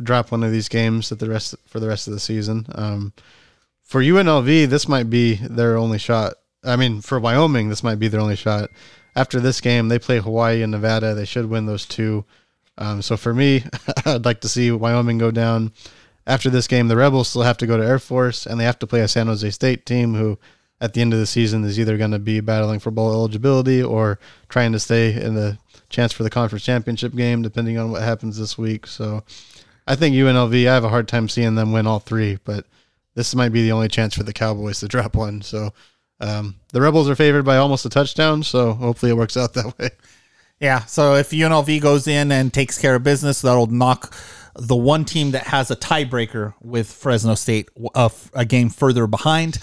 drop 0.00 0.30
one 0.30 0.44
of 0.44 0.52
these 0.52 0.68
games 0.68 1.10
at 1.10 1.18
the 1.18 1.28
rest 1.28 1.56
for 1.66 1.80
the 1.80 1.88
rest 1.88 2.06
of 2.06 2.12
the 2.12 2.20
season. 2.20 2.66
Um, 2.76 3.12
for 3.86 4.02
UNLV, 4.02 4.68
this 4.68 4.88
might 4.88 5.08
be 5.08 5.34
their 5.36 5.76
only 5.76 5.98
shot. 5.98 6.34
I 6.64 6.74
mean, 6.74 7.00
for 7.00 7.20
Wyoming, 7.20 7.68
this 7.68 7.84
might 7.84 8.00
be 8.00 8.08
their 8.08 8.20
only 8.20 8.36
shot. 8.36 8.70
After 9.14 9.40
this 9.40 9.60
game, 9.60 9.88
they 9.88 10.00
play 10.00 10.18
Hawaii 10.18 10.60
and 10.60 10.72
Nevada. 10.72 11.14
They 11.14 11.24
should 11.24 11.46
win 11.48 11.66
those 11.66 11.86
two. 11.86 12.24
Um, 12.76 13.00
so 13.00 13.16
for 13.16 13.32
me, 13.32 13.64
I'd 14.04 14.24
like 14.24 14.40
to 14.40 14.48
see 14.48 14.72
Wyoming 14.72 15.18
go 15.18 15.30
down. 15.30 15.72
After 16.26 16.50
this 16.50 16.66
game, 16.66 16.88
the 16.88 16.96
Rebels 16.96 17.28
still 17.28 17.42
have 17.42 17.56
to 17.58 17.66
go 17.66 17.76
to 17.76 17.86
Air 17.86 18.00
Force, 18.00 18.44
and 18.44 18.58
they 18.58 18.64
have 18.64 18.80
to 18.80 18.86
play 18.86 19.00
a 19.00 19.08
San 19.08 19.28
Jose 19.28 19.48
State 19.50 19.86
team 19.86 20.14
who, 20.14 20.36
at 20.80 20.92
the 20.92 21.00
end 21.00 21.12
of 21.12 21.20
the 21.20 21.26
season, 21.26 21.62
is 21.62 21.78
either 21.78 21.96
going 21.96 22.10
to 22.10 22.18
be 22.18 22.40
battling 22.40 22.80
for 22.80 22.90
bowl 22.90 23.12
eligibility 23.12 23.80
or 23.80 24.18
trying 24.48 24.72
to 24.72 24.80
stay 24.80 25.14
in 25.14 25.36
the 25.36 25.58
chance 25.88 26.12
for 26.12 26.24
the 26.24 26.30
conference 26.30 26.64
championship 26.64 27.14
game, 27.14 27.42
depending 27.42 27.78
on 27.78 27.92
what 27.92 28.02
happens 28.02 28.36
this 28.36 28.58
week. 28.58 28.88
So 28.88 29.22
I 29.86 29.94
think 29.94 30.16
UNLV, 30.16 30.68
I 30.68 30.74
have 30.74 30.84
a 30.84 30.88
hard 30.88 31.06
time 31.06 31.28
seeing 31.28 31.54
them 31.54 31.72
win 31.72 31.86
all 31.86 32.00
three, 32.00 32.40
but 32.44 32.66
this 33.16 33.34
might 33.34 33.48
be 33.48 33.62
the 33.62 33.72
only 33.72 33.88
chance 33.88 34.14
for 34.14 34.22
the 34.22 34.32
Cowboys 34.32 34.78
to 34.80 34.88
drop 34.88 35.16
one. 35.16 35.42
So 35.42 35.72
um, 36.20 36.54
the 36.72 36.80
Rebels 36.80 37.08
are 37.08 37.16
favored 37.16 37.44
by 37.44 37.56
almost 37.56 37.84
a 37.86 37.88
touchdown, 37.88 38.42
so 38.42 38.74
hopefully 38.74 39.10
it 39.10 39.16
works 39.16 39.36
out 39.36 39.54
that 39.54 39.76
way. 39.78 39.90
Yeah. 40.60 40.84
So 40.84 41.14
if 41.14 41.30
UNLV 41.30 41.80
goes 41.80 42.06
in 42.06 42.30
and 42.30 42.52
takes 42.52 42.78
care 42.78 42.94
of 42.94 43.02
business, 43.02 43.42
that'll 43.42 43.66
knock 43.66 44.14
the 44.54 44.76
one 44.76 45.04
team 45.04 45.32
that 45.32 45.44
has 45.44 45.70
a 45.70 45.76
tiebreaker 45.76 46.54
with 46.62 46.90
Fresno 46.90 47.34
State 47.34 47.68
a, 47.94 48.10
a 48.34 48.44
game 48.44 48.70
further 48.70 49.06
behind, 49.06 49.58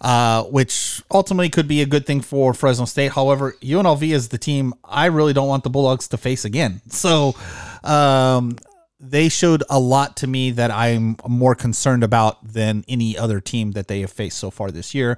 uh, 0.00 0.44
which 0.44 1.02
ultimately 1.10 1.50
could 1.50 1.68
be 1.68 1.82
a 1.82 1.86
good 1.86 2.06
thing 2.06 2.20
for 2.20 2.54
Fresno 2.54 2.86
State. 2.86 3.12
However, 3.12 3.56
UNLV 3.60 4.02
is 4.02 4.28
the 4.28 4.38
team 4.38 4.72
I 4.84 5.06
really 5.06 5.32
don't 5.32 5.48
want 5.48 5.64
the 5.64 5.70
Bulldogs 5.70 6.08
to 6.08 6.16
face 6.16 6.44
again. 6.44 6.80
So 6.90 7.36
um, 7.84 8.56
they 9.00 9.28
showed 9.28 9.62
a 9.70 9.78
lot 9.78 10.16
to 10.18 10.26
me 10.26 10.50
that 10.52 10.70
I'm 10.70 11.16
more 11.26 11.54
concerned 11.54 12.02
about 12.02 12.52
than 12.52 12.84
any 12.88 13.16
other 13.16 13.40
team 13.40 13.72
that 13.72 13.88
they 13.88 14.00
have 14.00 14.10
faced 14.10 14.38
so 14.38 14.50
far 14.50 14.70
this 14.70 14.94
year. 14.94 15.16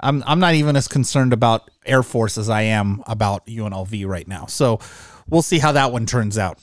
I'm 0.00 0.22
I'm 0.26 0.40
not 0.40 0.54
even 0.54 0.76
as 0.76 0.88
concerned 0.88 1.32
about 1.32 1.70
Air 1.86 2.02
Force 2.02 2.36
as 2.36 2.50
I 2.50 2.62
am 2.62 3.02
about 3.06 3.46
UNLV 3.46 4.06
right 4.06 4.26
now. 4.26 4.46
So 4.46 4.80
we'll 5.28 5.42
see 5.42 5.58
how 5.58 5.72
that 5.72 5.92
one 5.92 6.06
turns 6.06 6.36
out. 6.36 6.58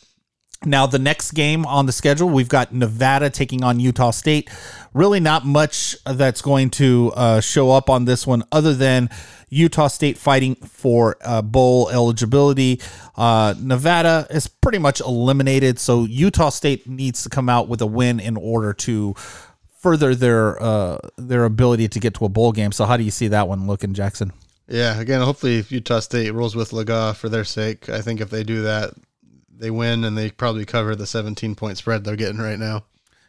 Now, 0.66 0.86
the 0.88 1.00
next 1.00 1.32
game 1.32 1.66
on 1.66 1.86
the 1.86 1.94
schedule, 1.94 2.30
we've 2.30 2.50
got 2.50 2.74
Nevada 2.74 3.30
taking 3.30 3.64
on 3.64 3.80
Utah 3.80 4.12
State. 4.12 4.50
Really, 4.94 5.22
not 5.22 5.46
much 5.46 5.96
that's 6.06 6.42
going 6.42 6.70
to 6.72 7.14
uh, 7.16 7.40
show 7.40 7.72
up 7.72 7.90
on 7.90 8.04
this 8.04 8.28
one 8.28 8.44
other 8.52 8.74
than 8.74 9.10
Utah 9.48 9.88
State 9.88 10.18
fighting 10.18 10.56
for 10.56 11.16
uh, 11.24 11.42
bowl 11.42 11.90
eligibility. 11.90 12.82
Uh, 13.16 13.54
Nevada 13.58 14.28
is 14.30 14.48
pretty 14.48 14.80
much 14.80 15.00
eliminated, 15.00 15.80
so 15.80 16.04
Utah 16.04 16.50
State 16.50 16.88
needs 16.88 17.24
to 17.24 17.30
come 17.30 17.48
out 17.48 17.70
with 17.70 17.82
a 17.82 17.88
win 17.88 18.20
in 18.20 18.36
order 18.36 18.74
to 18.74 19.16
further 19.78 20.14
their 20.14 20.62
uh, 20.62 20.98
their 21.18 21.46
ability 21.46 21.88
to 21.88 22.00
get 22.02 22.16
to 22.16 22.26
a 22.26 22.30
bowl 22.30 22.52
game. 22.52 22.74
So, 22.74 22.84
how 22.84 22.98
do 22.98 23.04
you 23.04 23.12
see 23.12 23.30
that 23.30 23.48
one 23.48 23.66
looking, 23.66 23.94
Jackson? 23.94 24.34
Yeah, 24.68 25.00
again, 25.00 25.22
hopefully 25.22 25.58
if 25.58 25.72
Utah 25.72 26.00
State 26.00 26.32
rolls 26.32 26.56
with 26.56 26.72
Laga 26.72 27.16
for 27.16 27.30
their 27.30 27.46
sake, 27.46 27.90
I 27.90 28.02
think 28.02 28.22
if 28.22 28.30
they 28.30 28.44
do 28.44 28.62
that, 28.64 28.94
they 29.60 29.70
win 29.70 30.04
and 30.04 30.18
they 30.18 30.32
probably 30.32 30.66
cover 30.66 30.96
the 30.96 31.06
17 31.06 31.56
point 31.56 31.78
spread 31.78 32.04
they're 32.04 32.16
getting 32.16 32.40
right 32.40 32.60
now. 32.60 32.86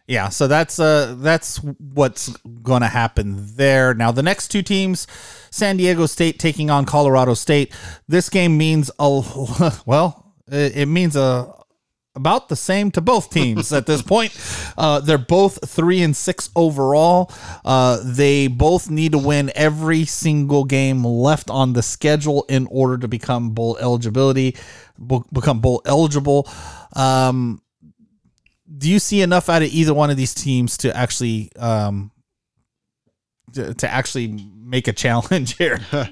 Yeah, 0.07 0.29
so 0.29 0.49
that's 0.49 0.81
uh 0.81 1.15
that's 1.19 1.59
what's 1.59 2.29
going 2.63 2.83
to 2.83 2.89
happen 2.89 3.55
there. 3.55 3.95
Now 3.95 4.11
the 4.11 4.25
next 4.25 4.49
two 4.49 4.63
teams, 4.63 5.07
San 5.51 5.77
Diego 5.77 6.07
State 6.07 6.39
taking 6.39 6.69
on 6.69 6.85
Colorado 6.85 7.35
State. 7.35 7.73
This 8.09 8.29
game 8.29 8.59
means 8.59 8.91
a 8.99 9.23
well, 9.87 10.35
it 10.49 10.89
means 10.89 11.15
a 11.15 11.55
about 12.15 12.49
the 12.49 12.57
same 12.57 12.91
to 12.91 13.01
both 13.01 13.31
teams 13.31 13.73
at 13.73 13.87
this 13.87 14.03
point. 14.03 14.37
Uh, 14.77 15.01
they're 15.01 15.19
both 15.19 15.69
three 15.69 16.03
and 16.03 16.17
six 16.17 16.51
overall. 16.57 17.33
Uh, 17.65 18.01
they 18.03 18.47
both 18.49 18.91
need 18.91 19.13
to 19.13 19.19
win 19.19 19.53
every 19.55 20.05
single 20.05 20.65
game 20.65 21.05
left 21.05 21.51
on 21.51 21.73
the 21.73 21.83
schedule 21.83 22.45
in 22.49 22.67
order 22.71 22.99
to 22.99 23.09
become 23.09 23.51
bowl 23.51 23.77
eligibility 23.79 24.57
become 25.33 25.61
bowl 25.61 25.83
eligible. 25.85 26.49
Um, 26.95 27.63
do 28.77 28.91
you 28.91 28.99
see 28.99 29.23
enough 29.23 29.49
out 29.49 29.63
of 29.63 29.69
either 29.69 29.95
one 29.95 30.11
of 30.11 30.17
these 30.17 30.35
teams 30.35 30.77
to 30.79 30.97
actually 30.97 31.51
um, 31.59 32.11
to, 33.55 33.75
to 33.75 33.91
actually 33.91 34.29
make 34.57 34.89
a 34.89 34.93
challenge 34.93 35.57
here? 35.57 35.81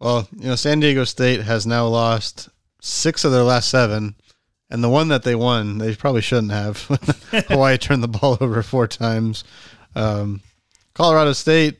well, 0.00 0.28
you 0.36 0.48
know, 0.48 0.56
San 0.56 0.80
Diego 0.80 1.04
State 1.04 1.42
has 1.42 1.66
now 1.66 1.86
lost 1.86 2.48
six 2.80 3.24
of 3.24 3.32
their 3.32 3.44
last 3.44 3.68
seven, 3.68 4.16
and 4.72 4.82
the 4.82 4.88
one 4.88 5.08
that 5.08 5.22
they 5.22 5.34
won, 5.34 5.76
they 5.76 5.94
probably 5.94 6.22
shouldn't 6.22 6.50
have. 6.50 6.78
Hawaii 7.48 7.76
turned 7.76 8.02
the 8.02 8.08
ball 8.08 8.38
over 8.40 8.62
four 8.62 8.88
times. 8.88 9.44
Um, 9.94 10.40
Colorado 10.94 11.34
State 11.34 11.78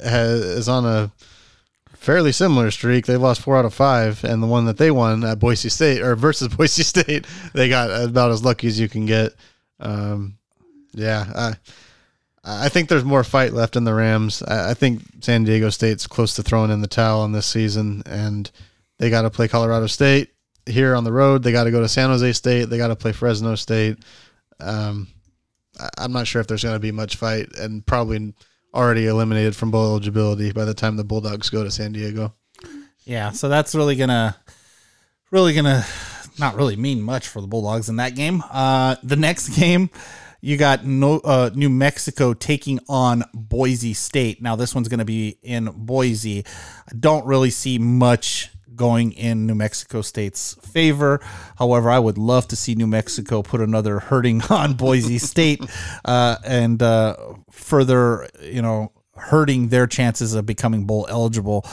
has, 0.00 0.40
is 0.40 0.68
on 0.68 0.84
a 0.84 1.12
fairly 1.94 2.32
similar 2.32 2.72
streak. 2.72 3.06
They 3.06 3.16
lost 3.16 3.42
four 3.42 3.56
out 3.56 3.64
of 3.64 3.72
five, 3.72 4.24
and 4.24 4.42
the 4.42 4.48
one 4.48 4.64
that 4.64 4.76
they 4.76 4.90
won 4.90 5.22
at 5.22 5.38
Boise 5.38 5.68
State 5.68 6.02
or 6.02 6.16
versus 6.16 6.48
Boise 6.56 6.82
State, 6.82 7.28
they 7.54 7.68
got 7.68 7.90
about 7.90 8.32
as 8.32 8.44
lucky 8.44 8.66
as 8.66 8.80
you 8.80 8.88
can 8.88 9.06
get. 9.06 9.34
Um, 9.78 10.36
yeah, 10.94 11.26
I, 11.36 11.54
I 12.42 12.68
think 12.70 12.88
there's 12.88 13.04
more 13.04 13.22
fight 13.22 13.52
left 13.52 13.76
in 13.76 13.84
the 13.84 13.94
Rams. 13.94 14.42
I, 14.42 14.70
I 14.70 14.74
think 14.74 15.02
San 15.20 15.44
Diego 15.44 15.70
State's 15.70 16.08
close 16.08 16.34
to 16.34 16.42
throwing 16.42 16.72
in 16.72 16.80
the 16.80 16.88
towel 16.88 17.20
on 17.20 17.30
this 17.30 17.46
season, 17.46 18.02
and 18.04 18.50
they 18.98 19.10
got 19.10 19.22
to 19.22 19.30
play 19.30 19.46
Colorado 19.46 19.86
State 19.86 20.31
here 20.66 20.94
on 20.94 21.04
the 21.04 21.12
road. 21.12 21.42
They 21.42 21.52
got 21.52 21.64
to 21.64 21.70
go 21.70 21.80
to 21.80 21.88
San 21.88 22.10
Jose 22.10 22.32
State. 22.32 22.66
They 22.66 22.78
got 22.78 22.88
to 22.88 22.96
play 22.96 23.12
Fresno 23.12 23.54
State. 23.54 23.98
Um, 24.60 25.08
I'm 25.98 26.12
not 26.12 26.26
sure 26.26 26.40
if 26.40 26.46
there's 26.46 26.62
going 26.62 26.74
to 26.74 26.80
be 26.80 26.92
much 26.92 27.16
fight, 27.16 27.48
and 27.56 27.84
probably 27.84 28.34
already 28.74 29.06
eliminated 29.06 29.54
from 29.54 29.70
bowl 29.70 29.90
eligibility 29.90 30.52
by 30.52 30.64
the 30.64 30.74
time 30.74 30.96
the 30.96 31.04
Bulldogs 31.04 31.50
go 31.50 31.64
to 31.64 31.70
San 31.70 31.92
Diego. 31.92 32.34
Yeah, 33.04 33.30
so 33.30 33.48
that's 33.48 33.74
really 33.74 33.96
gonna, 33.96 34.36
really 35.30 35.54
gonna, 35.54 35.84
not 36.38 36.54
really 36.54 36.76
mean 36.76 37.02
much 37.02 37.26
for 37.28 37.40
the 37.40 37.48
Bulldogs 37.48 37.88
in 37.88 37.96
that 37.96 38.14
game. 38.14 38.42
Uh, 38.50 38.96
the 39.02 39.16
next 39.16 39.48
game, 39.56 39.90
you 40.40 40.56
got 40.56 40.84
no, 40.84 41.18
uh, 41.18 41.50
New 41.54 41.68
Mexico 41.68 42.32
taking 42.32 42.78
on 42.88 43.24
Boise 43.34 43.94
State. 43.94 44.40
Now 44.40 44.56
this 44.56 44.74
one's 44.74 44.88
gonna 44.88 45.04
be 45.04 45.38
in 45.42 45.66
Boise. 45.74 46.44
I 46.88 46.92
don't 46.98 47.26
really 47.26 47.50
see 47.50 47.78
much 47.78 48.50
going 48.76 49.12
in 49.12 49.46
New 49.46 49.54
Mexico 49.54 50.02
State's 50.02 50.54
favor. 50.54 51.20
However, 51.56 51.90
I 51.90 51.98
would 51.98 52.18
love 52.18 52.48
to 52.48 52.56
see 52.56 52.74
New 52.74 52.86
Mexico 52.86 53.42
put 53.42 53.60
another 53.60 53.98
hurting 53.98 54.42
on 54.50 54.74
Boise 54.74 55.18
State 55.18 55.60
uh, 56.04 56.36
and 56.44 56.82
uh, 56.82 57.16
further, 57.50 58.28
you 58.42 58.62
know, 58.62 58.92
hurting 59.16 59.68
their 59.68 59.86
chances 59.86 60.34
of 60.34 60.46
becoming 60.46 60.84
bowl 60.84 61.06
eligible. 61.08 61.66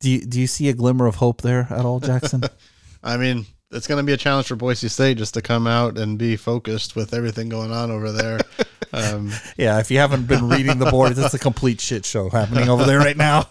Do 0.00 0.10
you, 0.10 0.20
do 0.20 0.40
you 0.40 0.46
see 0.46 0.68
a 0.68 0.72
glimmer 0.72 1.06
of 1.06 1.16
hope 1.16 1.42
there 1.42 1.68
at 1.70 1.84
all, 1.84 2.00
Jackson? 2.00 2.42
I 3.02 3.16
mean, 3.16 3.46
it's 3.70 3.86
going 3.86 3.98
to 3.98 4.06
be 4.06 4.12
a 4.12 4.16
challenge 4.16 4.48
for 4.48 4.56
Boise 4.56 4.88
State 4.88 5.18
just 5.18 5.34
to 5.34 5.42
come 5.42 5.66
out 5.66 5.98
and 5.98 6.18
be 6.18 6.36
focused 6.36 6.96
with 6.96 7.14
everything 7.14 7.48
going 7.48 7.72
on 7.72 7.90
over 7.90 8.12
there. 8.12 8.40
Um, 8.94 9.32
yeah, 9.56 9.78
if 9.78 9.90
you 9.90 9.96
haven't 9.96 10.26
been 10.26 10.50
reading 10.50 10.78
the 10.78 10.90
board, 10.90 11.16
it's 11.16 11.32
a 11.32 11.38
complete 11.38 11.80
shit 11.80 12.04
show 12.04 12.28
happening 12.28 12.68
over 12.68 12.84
there 12.84 12.98
right 12.98 13.16
now. 13.16 13.48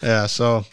yeah, 0.00 0.26
so 0.26 0.64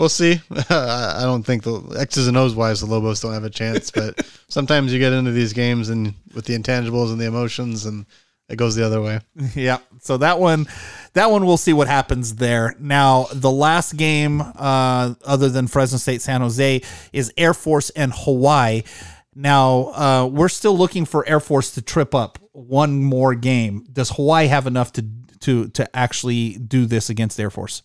we'll 0.00 0.08
see. 0.08 0.40
I 0.70 1.20
don't 1.22 1.42
think 1.42 1.62
the 1.62 1.96
X's 2.00 2.26
and 2.26 2.36
O's 2.36 2.54
wise 2.54 2.80
the 2.80 2.86
Lobos 2.86 3.20
don't 3.20 3.34
have 3.34 3.44
a 3.44 3.50
chance, 3.50 3.90
but 3.90 4.26
sometimes 4.48 4.92
you 4.92 4.98
get 4.98 5.12
into 5.12 5.30
these 5.30 5.52
games 5.52 5.90
and 5.90 6.14
with 6.34 6.46
the 6.46 6.58
intangibles 6.58 7.12
and 7.12 7.20
the 7.20 7.26
emotions 7.26 7.84
and 7.84 8.06
it 8.48 8.56
goes 8.56 8.74
the 8.74 8.84
other 8.84 9.00
way. 9.00 9.20
Yeah. 9.54 9.78
So 10.00 10.16
that 10.16 10.40
one, 10.40 10.66
that 11.12 11.30
one, 11.30 11.46
we'll 11.46 11.58
see 11.58 11.74
what 11.74 11.86
happens 11.86 12.36
there. 12.36 12.74
Now, 12.80 13.26
the 13.32 13.50
last 13.50 13.96
game, 13.96 14.40
uh, 14.40 15.14
other 15.24 15.50
than 15.50 15.68
Fresno 15.68 15.98
State, 15.98 16.22
San 16.22 16.40
Jose, 16.40 16.80
is 17.12 17.32
Air 17.36 17.54
Force 17.54 17.90
and 17.90 18.12
Hawaii. 18.12 18.82
Now, 19.36 19.92
uh, 19.92 20.26
we're 20.32 20.48
still 20.48 20.76
looking 20.76 21.04
for 21.04 21.28
Air 21.28 21.38
Force 21.38 21.72
to 21.74 21.82
trip 21.82 22.12
up 22.12 22.38
one 22.52 23.04
more 23.04 23.36
game. 23.36 23.86
Does 23.92 24.10
Hawaii 24.10 24.48
have 24.48 24.66
enough 24.66 24.92
to 24.94 25.06
to 25.40 25.68
to 25.68 25.96
actually 25.96 26.54
do 26.54 26.86
this 26.86 27.08
against 27.08 27.38
Air 27.38 27.50
Force? 27.50 27.82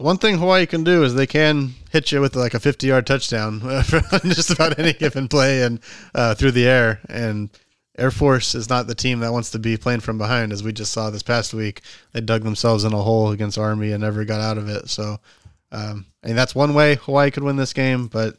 The 0.00 0.04
one 0.04 0.16
thing 0.16 0.38
Hawaii 0.38 0.64
can 0.64 0.82
do 0.82 1.04
is 1.04 1.12
they 1.12 1.26
can 1.26 1.74
hit 1.90 2.10
you 2.10 2.22
with 2.22 2.34
like 2.34 2.54
a 2.54 2.58
50 2.58 2.86
yard 2.86 3.06
touchdown 3.06 3.60
just 4.24 4.50
about 4.50 4.78
any 4.78 4.94
given 4.94 5.28
play 5.28 5.60
and 5.60 5.78
uh, 6.14 6.34
through 6.34 6.52
the 6.52 6.66
air. 6.66 7.00
And 7.10 7.50
Air 7.98 8.10
Force 8.10 8.54
is 8.54 8.70
not 8.70 8.86
the 8.86 8.94
team 8.94 9.20
that 9.20 9.32
wants 9.34 9.50
to 9.50 9.58
be 9.58 9.76
playing 9.76 10.00
from 10.00 10.16
behind, 10.16 10.54
as 10.54 10.62
we 10.62 10.72
just 10.72 10.94
saw 10.94 11.10
this 11.10 11.22
past 11.22 11.52
week. 11.52 11.82
They 12.12 12.22
dug 12.22 12.44
themselves 12.44 12.84
in 12.84 12.94
a 12.94 13.02
hole 13.02 13.30
against 13.30 13.58
Army 13.58 13.92
and 13.92 14.00
never 14.00 14.24
got 14.24 14.40
out 14.40 14.56
of 14.56 14.70
it. 14.70 14.88
So, 14.88 15.18
um, 15.70 16.06
I 16.24 16.28
mean, 16.28 16.36
that's 16.36 16.54
one 16.54 16.72
way 16.72 16.94
Hawaii 16.94 17.30
could 17.30 17.44
win 17.44 17.56
this 17.56 17.74
game, 17.74 18.06
but 18.06 18.38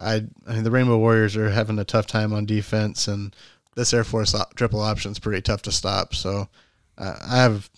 I, 0.00 0.24
I 0.46 0.54
mean, 0.54 0.64
the 0.64 0.70
Rainbow 0.70 0.96
Warriors 0.96 1.36
are 1.36 1.50
having 1.50 1.78
a 1.78 1.84
tough 1.84 2.06
time 2.06 2.32
on 2.32 2.46
defense, 2.46 3.08
and 3.08 3.36
this 3.76 3.92
Air 3.92 4.04
Force 4.04 4.34
triple 4.54 4.80
option 4.80 5.12
is 5.12 5.18
pretty 5.18 5.42
tough 5.42 5.60
to 5.62 5.70
stop. 5.70 6.14
So, 6.14 6.48
uh, 6.96 7.16
I 7.28 7.36
have 7.42 7.68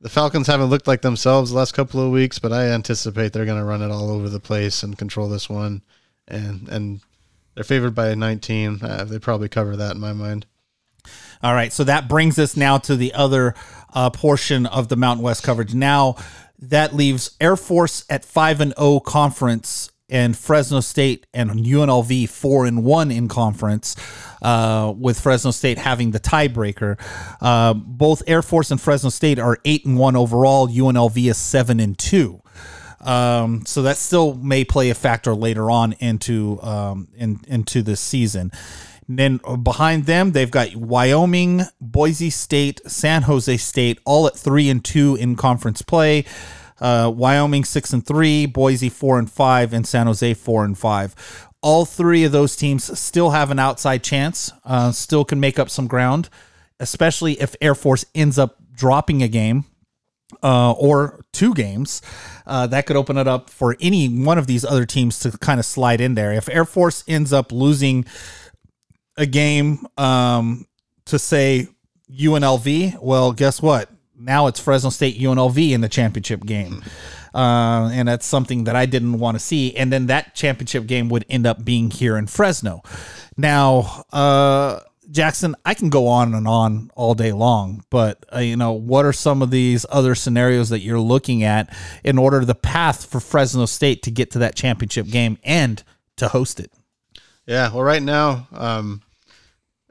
the 0.00 0.08
Falcons 0.08 0.46
haven't 0.46 0.70
looked 0.70 0.86
like 0.86 1.02
themselves 1.02 1.50
the 1.50 1.56
last 1.56 1.72
couple 1.72 2.00
of 2.00 2.10
weeks, 2.10 2.38
but 2.38 2.52
I 2.52 2.68
anticipate 2.68 3.32
they're 3.32 3.44
going 3.44 3.58
to 3.58 3.64
run 3.64 3.82
it 3.82 3.90
all 3.90 4.10
over 4.10 4.28
the 4.28 4.40
place 4.40 4.82
and 4.82 4.96
control 4.96 5.28
this 5.28 5.48
one. 5.48 5.82
And 6.26 6.68
and 6.68 7.00
they're 7.54 7.64
favored 7.64 7.94
by 7.94 8.14
19. 8.14 8.80
Uh, 8.82 9.04
they 9.04 9.18
probably 9.18 9.48
cover 9.48 9.76
that 9.76 9.94
in 9.94 10.00
my 10.00 10.12
mind. 10.12 10.46
All 11.42 11.54
right, 11.54 11.72
so 11.72 11.84
that 11.84 12.08
brings 12.08 12.38
us 12.38 12.56
now 12.56 12.78
to 12.78 12.96
the 12.96 13.14
other 13.14 13.54
uh, 13.94 14.10
portion 14.10 14.66
of 14.66 14.88
the 14.88 14.96
Mountain 14.96 15.24
West 15.24 15.42
coverage. 15.42 15.74
Now 15.74 16.16
that 16.58 16.94
leaves 16.94 17.36
Air 17.40 17.56
Force 17.56 18.04
at 18.10 18.24
five 18.24 18.60
and 18.60 18.74
zero 18.78 19.00
conference, 19.00 19.89
and 20.10 20.36
Fresno 20.36 20.80
State 20.80 21.26
and 21.32 21.50
UNLV 21.50 22.28
four 22.28 22.66
and 22.66 22.84
one 22.84 23.10
in 23.10 23.28
conference, 23.28 23.96
uh, 24.42 24.92
with 24.96 25.20
Fresno 25.20 25.50
State 25.50 25.78
having 25.78 26.10
the 26.10 26.20
tiebreaker. 26.20 27.00
Uh, 27.40 27.74
both 27.74 28.22
Air 28.26 28.42
Force 28.42 28.70
and 28.70 28.80
Fresno 28.80 29.10
State 29.10 29.38
are 29.38 29.58
eight 29.64 29.84
and 29.84 29.98
one 29.98 30.16
overall. 30.16 30.68
UNLV 30.68 31.30
is 31.30 31.38
seven 31.38 31.80
and 31.80 31.98
two. 31.98 32.42
Um, 33.00 33.64
so 33.64 33.82
that 33.82 33.96
still 33.96 34.34
may 34.34 34.64
play 34.64 34.90
a 34.90 34.94
factor 34.94 35.34
later 35.34 35.70
on 35.70 35.94
into 35.94 36.60
um, 36.62 37.08
in, 37.16 37.40
into 37.48 37.82
the 37.82 37.96
season. 37.96 38.52
And 39.08 39.18
then 39.18 39.40
behind 39.62 40.06
them, 40.06 40.32
they've 40.32 40.50
got 40.50 40.76
Wyoming, 40.76 41.62
Boise 41.80 42.30
State, 42.30 42.80
San 42.86 43.22
Jose 43.22 43.56
State, 43.56 43.98
all 44.04 44.26
at 44.28 44.36
three 44.36 44.68
and 44.70 44.84
two 44.84 45.16
in 45.16 45.34
conference 45.34 45.82
play. 45.82 46.24
Uh, 46.80 47.12
Wyoming 47.14 47.64
six 47.64 47.92
and 47.92 48.04
three, 48.04 48.46
Boise 48.46 48.88
four 48.88 49.18
and 49.18 49.30
five, 49.30 49.72
and 49.72 49.86
San 49.86 50.06
Jose 50.06 50.34
four 50.34 50.64
and 50.64 50.76
five. 50.76 51.14
All 51.62 51.84
three 51.84 52.24
of 52.24 52.32
those 52.32 52.56
teams 52.56 52.98
still 52.98 53.30
have 53.30 53.50
an 53.50 53.58
outside 53.58 54.02
chance. 54.02 54.50
Uh, 54.64 54.92
still 54.92 55.24
can 55.24 55.40
make 55.40 55.58
up 55.58 55.68
some 55.68 55.86
ground, 55.86 56.30
especially 56.78 57.40
if 57.40 57.54
Air 57.60 57.74
Force 57.74 58.04
ends 58.14 58.38
up 58.38 58.56
dropping 58.74 59.22
a 59.22 59.28
game 59.28 59.66
uh, 60.42 60.72
or 60.72 61.24
two 61.32 61.54
games, 61.54 62.02
uh, 62.46 62.66
that 62.66 62.86
could 62.86 62.96
open 62.96 63.16
it 63.16 63.28
up 63.28 63.50
for 63.50 63.76
any 63.80 64.08
one 64.08 64.38
of 64.38 64.46
these 64.46 64.64
other 64.64 64.86
teams 64.86 65.18
to 65.20 65.36
kind 65.38 65.60
of 65.60 65.66
slide 65.66 66.00
in 66.00 66.14
there. 66.14 66.32
If 66.32 66.48
Air 66.48 66.64
Force 66.64 67.04
ends 67.06 67.32
up 67.32 67.52
losing 67.52 68.04
a 69.16 69.26
game 69.26 69.86
um, 69.96 70.66
to 71.06 71.18
say 71.18 71.68
UNLV, 72.10 73.00
well, 73.02 73.32
guess 73.32 73.60
what? 73.60 73.90
Now 74.20 74.46
it's 74.46 74.60
Fresno 74.60 74.90
State 74.90 75.18
UNLV 75.18 75.70
in 75.70 75.80
the 75.80 75.88
championship 75.88 76.44
game. 76.44 76.84
Uh, 77.34 77.90
and 77.92 78.08
that's 78.08 78.26
something 78.26 78.64
that 78.64 78.76
I 78.76 78.86
didn't 78.86 79.18
want 79.18 79.36
to 79.36 79.38
see. 79.38 79.74
And 79.76 79.92
then 79.92 80.06
that 80.06 80.34
championship 80.34 80.86
game 80.86 81.08
would 81.08 81.24
end 81.30 81.46
up 81.46 81.64
being 81.64 81.90
here 81.90 82.16
in 82.16 82.26
Fresno. 82.26 82.82
Now, 83.36 84.04
uh, 84.12 84.80
Jackson, 85.10 85.56
I 85.64 85.74
can 85.74 85.90
go 85.90 86.06
on 86.06 86.34
and 86.34 86.46
on 86.46 86.90
all 86.94 87.14
day 87.14 87.32
long, 87.32 87.84
but 87.90 88.24
uh, 88.32 88.38
you 88.38 88.56
know, 88.56 88.72
what 88.72 89.04
are 89.04 89.12
some 89.12 89.42
of 89.42 89.50
these 89.50 89.84
other 89.90 90.14
scenarios 90.14 90.68
that 90.68 90.80
you're 90.80 91.00
looking 91.00 91.42
at 91.42 91.74
in 92.04 92.16
order 92.16 92.44
the 92.44 92.54
path 92.54 93.06
for 93.06 93.18
Fresno 93.18 93.66
State 93.66 94.02
to 94.04 94.10
get 94.10 94.30
to 94.32 94.38
that 94.40 94.54
championship 94.54 95.06
game 95.06 95.38
and 95.42 95.82
to 96.16 96.28
host 96.28 96.60
it? 96.60 96.70
Yeah, 97.46 97.72
well, 97.72 97.82
right 97.82 98.02
now, 98.02 98.46
um, 98.52 99.02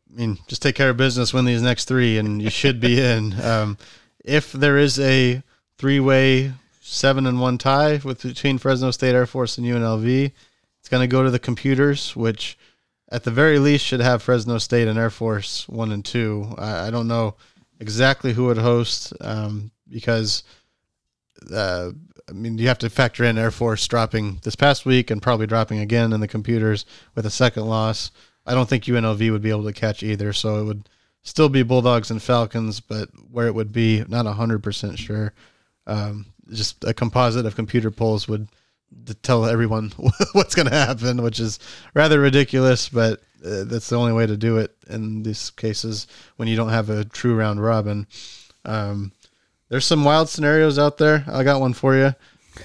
I 0.10 0.18
mean, 0.18 0.38
just 0.48 0.62
take 0.62 0.76
care 0.76 0.90
of 0.90 0.98
business, 0.98 1.34
win 1.34 1.44
these 1.44 1.62
next 1.62 1.86
three, 1.86 2.18
and 2.18 2.42
you 2.42 2.50
should 2.50 2.80
be 2.80 3.02
in. 3.04 3.40
Um, 3.42 3.78
if 4.24 4.52
there 4.52 4.78
is 4.78 5.00
a 5.00 5.44
three-way 5.78 6.54
seven 6.82 7.26
and 7.26 7.40
one 7.40 7.58
tie 7.58 8.02
with 8.04 8.24
between 8.24 8.58
Fresno 8.58 8.92
State 8.92 9.16
Air 9.16 9.26
Force 9.26 9.58
and 9.58 9.68
UNLV, 9.68 10.32
it's 10.80 10.90
going 10.90 11.08
to 11.08 11.12
go 11.12 11.24
to 11.24 11.32
the 11.32 11.40
computers, 11.40 12.16
which 12.16 12.58
at 13.12 13.24
the 13.24 13.32
very 13.32 13.60
least 13.60 13.86
should 13.86 14.00
have 14.00 14.24
Fresno 14.24 14.58
State 14.58 14.88
and 14.88 14.98
Air 14.98 15.10
Force 15.10 15.68
one 15.68 15.92
and 15.92 16.04
two. 16.04 16.54
I, 16.58 16.88
I 16.88 16.92
don't 16.92 17.08
know 17.08 17.36
exactly 17.80 18.34
who 18.34 18.46
would 18.46 18.58
host 18.58 19.14
um, 19.22 19.72
because 19.90 20.44
uh, 21.54 21.92
I 22.28 22.32
mean 22.32 22.58
you 22.58 22.68
have 22.68 22.80
to 22.80 22.90
factor 22.90 23.24
in 23.24 23.38
Air 23.38 23.52
Force 23.52 23.88
dropping 23.88 24.40
this 24.44 24.56
past 24.56 24.86
week 24.86 25.12
and 25.12 25.22
probably 25.22 25.48
dropping 25.48 25.80
again 25.80 26.14
in 26.14 26.20
the 26.20 26.28
computers 26.28 26.86
with 27.16 27.26
a 27.26 27.32
second 27.32 27.66
loss. 27.66 28.12
I 28.46 28.54
don't 28.54 28.68
think 28.68 28.86
UNLV 28.86 29.32
would 29.32 29.42
be 29.42 29.52
able 29.52 29.66
to 29.66 29.74
catch 29.74 30.02
either, 30.02 30.34
so 30.34 30.60
it 30.60 30.64
would 30.64 30.90
still 31.30 31.50
be 31.50 31.64
Bulldogs 31.64 32.10
and 32.10 32.22
Falcons, 32.22 32.80
but 32.80 33.10
where 33.32 33.48
it 33.48 33.54
would 33.56 33.72
be, 33.72 34.04
not 34.08 34.26
hundred 34.26 34.64
percent 34.64 34.98
sure. 34.98 35.34
Um, 35.86 36.26
just 36.52 36.84
a 36.84 36.94
composite 36.94 37.46
of 37.46 37.56
computer 37.56 37.92
polls 37.92 38.28
would 38.28 38.48
tell 39.22 39.46
everyone 39.46 39.90
what's 40.34 40.56
going 40.56 40.68
to 40.68 40.76
happen, 40.76 41.22
which 41.22 41.40
is 41.40 41.60
rather 41.94 42.20
ridiculous, 42.20 42.90
but 42.90 43.22
uh, 43.46 43.64
that's 43.66 43.90
the 43.90 43.98
only 43.98 44.14
way 44.14 44.26
to 44.26 44.36
do 44.36 44.58
it 44.58 44.76
in 44.90 45.24
these 45.24 45.52
cases 45.52 46.08
when 46.38 46.48
you 46.48 46.56
don't 46.56 46.70
have 46.70 46.90
a 46.90 47.06
true 47.06 47.36
round 47.36 47.62
robin. 47.62 48.08
Um, 48.66 49.12
there's 49.70 49.86
some 49.86 50.04
wild 50.04 50.30
scenarios 50.30 50.80
out 50.80 50.98
there. 50.98 51.24
I 51.28 51.44
got 51.44 51.62
one 51.62 51.74
for 51.74 51.96
you. 51.96 52.16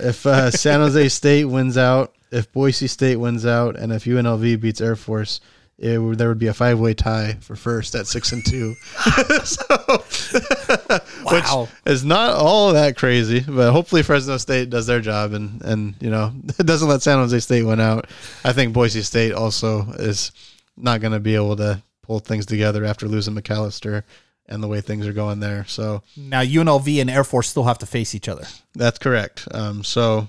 If 0.00 0.24
uh, 0.24 0.50
San 0.50 0.80
Jose 0.80 1.08
State 1.10 1.44
wins 1.44 1.76
out, 1.76 2.14
if 2.30 2.50
Boise 2.50 2.86
State 2.86 3.16
wins 3.16 3.44
out, 3.44 3.76
and 3.76 3.92
if 3.92 4.04
UNLV 4.04 4.60
beats 4.60 4.80
Air 4.80 4.96
Force, 4.96 5.40
it 5.78 6.18
there 6.18 6.28
would 6.28 6.38
be 6.38 6.46
a 6.46 6.54
five 6.54 6.78
way 6.78 6.94
tie 6.94 7.34
for 7.40 7.56
first 7.56 7.94
at 7.94 8.06
six 8.06 8.32
and 8.32 8.44
two. 8.46 8.74
so, 9.44 9.64
Wow. 11.24 11.68
which 11.84 11.92
is 11.92 12.04
not 12.04 12.34
all 12.34 12.72
that 12.72 12.96
crazy, 12.96 13.40
but 13.40 13.72
hopefully 13.72 14.02
Fresno 14.02 14.36
State 14.36 14.70
does 14.70 14.86
their 14.86 15.00
job 15.00 15.32
and 15.32 15.62
and 15.62 15.94
you 16.00 16.10
know 16.10 16.32
doesn't 16.58 16.88
let 16.88 17.02
San 17.02 17.18
Jose 17.18 17.38
State 17.40 17.64
win 17.64 17.80
out. 17.80 18.06
I 18.44 18.52
think 18.52 18.72
Boise 18.72 19.02
State 19.02 19.32
also 19.32 19.82
is 19.98 20.32
not 20.76 21.00
going 21.00 21.12
to 21.12 21.20
be 21.20 21.34
able 21.34 21.56
to 21.56 21.82
pull 22.02 22.18
things 22.20 22.46
together 22.46 22.84
after 22.84 23.08
losing 23.08 23.34
McAlister 23.34 24.02
and 24.46 24.62
the 24.62 24.68
way 24.68 24.80
things 24.80 25.06
are 25.06 25.12
going 25.12 25.40
there. 25.40 25.64
So 25.66 26.02
Now 26.16 26.42
UNLV 26.42 27.00
and 27.00 27.08
Air 27.10 27.24
Force 27.24 27.48
still 27.48 27.64
have 27.64 27.78
to 27.78 27.86
face 27.86 28.14
each 28.14 28.28
other. 28.28 28.44
that's 28.74 28.98
correct. 28.98 29.48
Um, 29.52 29.82
so 29.82 30.28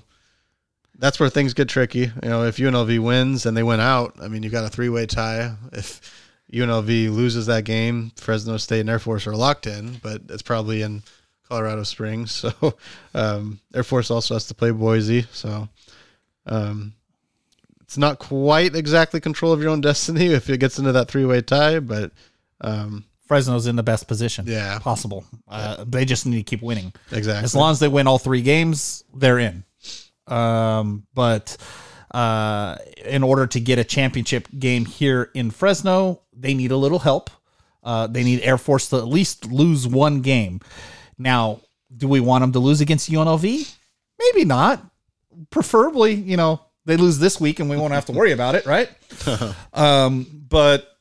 that's 0.98 1.20
where 1.20 1.28
things 1.28 1.54
get 1.54 1.68
tricky. 1.68 2.00
You 2.22 2.28
know, 2.28 2.44
if 2.44 2.56
UNLV 2.56 2.98
wins 3.00 3.46
and 3.46 3.56
they 3.56 3.62
win 3.62 3.80
out, 3.80 4.14
I 4.20 4.28
mean, 4.28 4.42
you've 4.42 4.52
got 4.52 4.64
a 4.64 4.68
three 4.68 4.88
way 4.88 5.06
tie. 5.06 5.54
If 5.72 6.00
UNLV 6.52 7.14
loses 7.14 7.46
that 7.46 7.64
game, 7.64 8.12
Fresno 8.16 8.56
State 8.56 8.80
and 8.80 8.90
Air 8.90 8.98
Force 8.98 9.26
are 9.26 9.34
locked 9.36 9.66
in, 9.66 9.96
but 10.02 10.22
it's 10.28 10.42
probably 10.42 10.82
in 10.82 11.02
Colorado 11.48 11.82
Springs. 11.82 12.44
So 12.60 12.74
um, 13.14 13.60
Air 13.74 13.82
Force 13.84 14.10
also 14.10 14.34
has 14.34 14.46
to 14.46 14.54
play 14.54 14.70
Boise. 14.70 15.26
So 15.32 15.68
um, 16.46 16.94
it's 17.82 17.98
not 17.98 18.18
quite 18.18 18.74
exactly 18.74 19.20
control 19.20 19.52
of 19.52 19.60
your 19.60 19.70
own 19.70 19.80
destiny 19.90 20.26
if 20.26 20.48
it 20.50 20.58
gets 20.58 20.78
into 20.78 20.92
that 20.92 21.08
three 21.08 21.24
way 21.24 21.40
tie, 21.42 21.80
but 21.80 22.12
um, 22.60 23.04
Fresno's 23.26 23.66
in 23.66 23.76
the 23.76 23.82
best 23.82 24.06
position 24.08 24.46
Yeah. 24.46 24.78
possible. 24.78 25.24
Uh, 25.48 25.84
they 25.86 26.04
just 26.04 26.26
need 26.26 26.38
to 26.38 26.42
keep 26.44 26.62
winning. 26.62 26.92
exactly. 27.12 27.44
As 27.44 27.54
long 27.54 27.70
as 27.72 27.80
they 27.80 27.88
win 27.88 28.06
all 28.06 28.18
three 28.18 28.42
games, 28.42 29.04
they're 29.14 29.38
in. 29.38 29.64
Um, 30.26 31.06
but 31.14 31.56
uh, 32.12 32.76
in 33.04 33.22
order 33.22 33.46
to 33.46 33.60
get 33.60 33.78
a 33.78 33.84
championship 33.84 34.48
game 34.58 34.84
here 34.84 35.30
in 35.34 35.50
Fresno, 35.50 36.22
they 36.32 36.54
need 36.54 36.70
a 36.70 36.76
little 36.76 36.98
help. 36.98 37.30
Uh, 37.82 38.06
they 38.06 38.24
need 38.24 38.40
Air 38.40 38.58
Force 38.58 38.88
to 38.88 38.96
at 38.96 39.06
least 39.06 39.46
lose 39.46 39.86
one 39.86 40.20
game. 40.20 40.60
Now, 41.18 41.60
do 41.96 42.08
we 42.08 42.20
want 42.20 42.42
them 42.42 42.52
to 42.52 42.58
lose 42.58 42.80
against 42.80 43.10
UNLV? 43.10 43.76
Maybe 44.18 44.44
not. 44.44 44.82
Preferably, 45.50 46.14
you 46.14 46.36
know, 46.36 46.60
they 46.84 46.96
lose 46.96 47.18
this 47.18 47.40
week 47.40 47.60
and 47.60 47.68
we 47.68 47.76
won't 47.76 47.92
have 47.92 48.06
to 48.06 48.12
worry 48.12 48.32
about 48.32 48.54
it, 48.54 48.66
right? 48.66 48.88
um, 49.72 50.26
but 50.48 50.96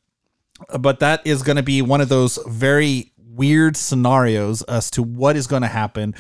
but 0.80 1.00
that 1.00 1.26
is 1.26 1.44
going 1.44 1.58
to 1.58 1.64
be 1.64 1.82
one 1.82 2.02
of 2.02 2.10
those 2.10 2.40
very 2.48 3.12
weird 3.18 3.76
scenarios 3.76 4.62
as 4.64 4.90
to 4.92 5.04
what 5.04 5.36
is 5.36 5.48
going 5.48 5.62
to 5.62 5.68
happen 5.68 6.16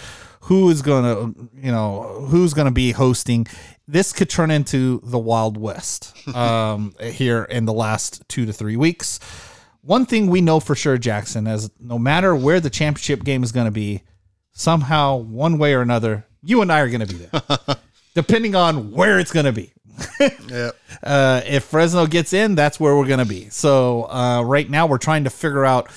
who 0.46 0.70
is 0.70 0.82
going 0.82 1.04
to 1.04 1.50
you 1.56 1.72
know 1.72 2.26
who's 2.30 2.54
going 2.54 2.66
to 2.66 2.72
be 2.72 2.91
hosting 2.91 3.48
this 3.88 4.14
could 4.14 4.30
turn 4.30 4.52
into 4.52 5.00
the 5.04 5.18
wild 5.18 5.58
west 5.58 6.16
um, 6.36 6.93
here 7.02 7.43
in 7.43 7.66
the 7.66 7.74
last 7.74 8.24
two 8.28 8.46
to 8.46 8.54
three 8.54 8.76
weeks 8.76 9.20
one 9.82 10.06
thing 10.06 10.28
we 10.28 10.41
know 10.41 10.60
for 10.60 10.76
sure 10.76 10.98
jackson 10.98 11.48
is 11.48 11.70
no 11.80 11.98
matter 11.98 12.36
where 12.36 12.60
the 12.60 12.70
championship 12.70 13.24
game 13.24 13.43
is 13.43 13.52
going 13.52 13.66
to 13.66 13.72
be 13.72 14.02
somehow 14.52 15.16
one 15.16 15.58
way 15.58 15.74
or 15.74 15.82
another 15.82 16.26
you 16.43 16.62
and 16.62 16.72
i 16.72 16.80
are 16.80 16.89
going 16.89 17.06
to 17.06 17.14
be 17.14 17.26
there 17.26 17.78
depending 18.14 18.56
on 18.56 18.91
where 18.91 19.20
it's 19.20 19.32
going 19.32 19.46
to 19.46 19.52
be 19.52 19.72
yeah. 20.50 20.72
uh, 21.04 21.41
if 21.46 21.64
Fresno 21.64 22.06
gets 22.06 22.34
in, 22.34 22.54
that's 22.56 22.82
where 22.82 22.98
we're 22.98 23.08
going 23.08 23.20
to 23.20 23.26
be. 23.26 23.50
So 23.50 24.10
uh, 24.10 24.43
right 24.43 24.70
now, 24.70 24.88
we're 24.88 24.98
trying 24.98 25.24
to 25.24 25.30
figure 25.30 25.64
out 25.64 25.89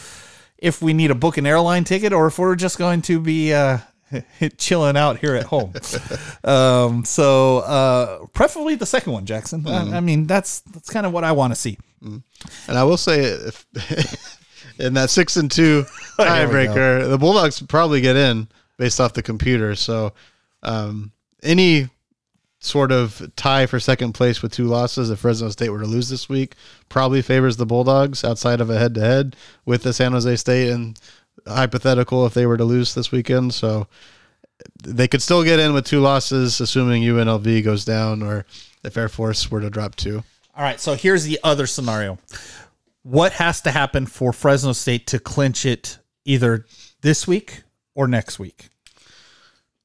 if 0.56 0.80
we 0.80 0.92
need 0.92 1.08
to 1.08 1.16
book 1.16 1.36
an 1.36 1.46
airline 1.46 1.82
ticket 1.82 2.12
or 2.12 2.28
if 2.28 2.38
we're 2.38 2.54
just 2.54 2.78
going 2.78 3.02
to 3.02 3.18
be 3.18 3.52
uh, 3.52 3.78
chilling 4.56 4.96
out 4.96 5.18
here 5.18 5.34
at 5.34 5.44
home. 5.44 5.72
um, 6.44 7.04
so 7.04 7.58
uh, 7.58 8.26
preferably 8.32 8.74
the 8.74 8.86
second 8.86 9.12
one, 9.12 9.26
Jackson. 9.26 9.66
I, 9.66 9.96
I 9.96 10.00
mean, 10.00 10.26
that's 10.26 10.60
that's 10.60 10.90
kind 10.90 11.06
of 11.06 11.12
what 11.12 11.24
I 11.24 11.32
want 11.32 11.52
to 11.52 11.58
see. 11.58 11.78
And 12.00 12.22
I 12.68 12.84
will 12.84 12.96
say, 12.96 13.20
if 13.20 13.66
in 14.78 14.94
that 14.94 15.10
six 15.10 15.36
and 15.36 15.50
two 15.50 15.84
tiebreaker, 16.18 17.08
the 17.08 17.18
Bulldogs 17.18 17.60
probably 17.62 18.00
get 18.00 18.16
in 18.16 18.48
based 18.76 19.00
off 19.00 19.14
the 19.14 19.22
computer. 19.22 19.74
So, 19.74 20.12
um, 20.62 21.12
any 21.42 21.88
sort 22.60 22.90
of 22.90 23.30
tie 23.36 23.66
for 23.66 23.78
second 23.78 24.12
place 24.12 24.42
with 24.42 24.52
two 24.52 24.64
losses, 24.64 25.10
if 25.10 25.20
Fresno 25.20 25.48
State 25.50 25.70
were 25.70 25.80
to 25.80 25.86
lose 25.86 26.08
this 26.08 26.28
week, 26.28 26.54
probably 26.88 27.22
favors 27.22 27.56
the 27.56 27.66
Bulldogs 27.66 28.24
outside 28.24 28.60
of 28.60 28.70
a 28.70 28.78
head 28.78 28.94
to 28.94 29.00
head 29.00 29.36
with 29.64 29.82
the 29.82 29.92
San 29.92 30.12
Jose 30.12 30.36
State 30.36 30.70
and 30.70 30.98
hypothetical 31.48 32.26
if 32.26 32.34
they 32.34 32.46
were 32.46 32.56
to 32.56 32.64
lose 32.64 32.94
this 32.94 33.10
weekend. 33.10 33.54
So 33.54 33.86
they 34.82 35.08
could 35.08 35.22
still 35.22 35.42
get 35.44 35.58
in 35.58 35.72
with 35.72 35.86
two 35.86 36.00
losses, 36.00 36.60
assuming 36.60 37.02
UNLV 37.02 37.64
goes 37.64 37.84
down 37.84 38.22
or 38.22 38.46
if 38.84 38.96
Air 38.96 39.08
Force 39.08 39.50
were 39.50 39.60
to 39.60 39.70
drop 39.70 39.94
two. 39.96 40.22
All 40.54 40.64
right, 40.64 40.80
so 40.80 40.94
here's 40.94 41.24
the 41.24 41.38
other 41.44 41.66
scenario. 41.66 42.18
What 43.02 43.32
has 43.34 43.60
to 43.62 43.70
happen 43.70 44.06
for 44.06 44.32
Fresno 44.32 44.72
State 44.72 45.06
to 45.08 45.18
clinch 45.18 45.64
it 45.64 45.98
either 46.24 46.66
this 47.00 47.26
week 47.26 47.62
or 47.94 48.08
next 48.08 48.38
week? 48.38 48.68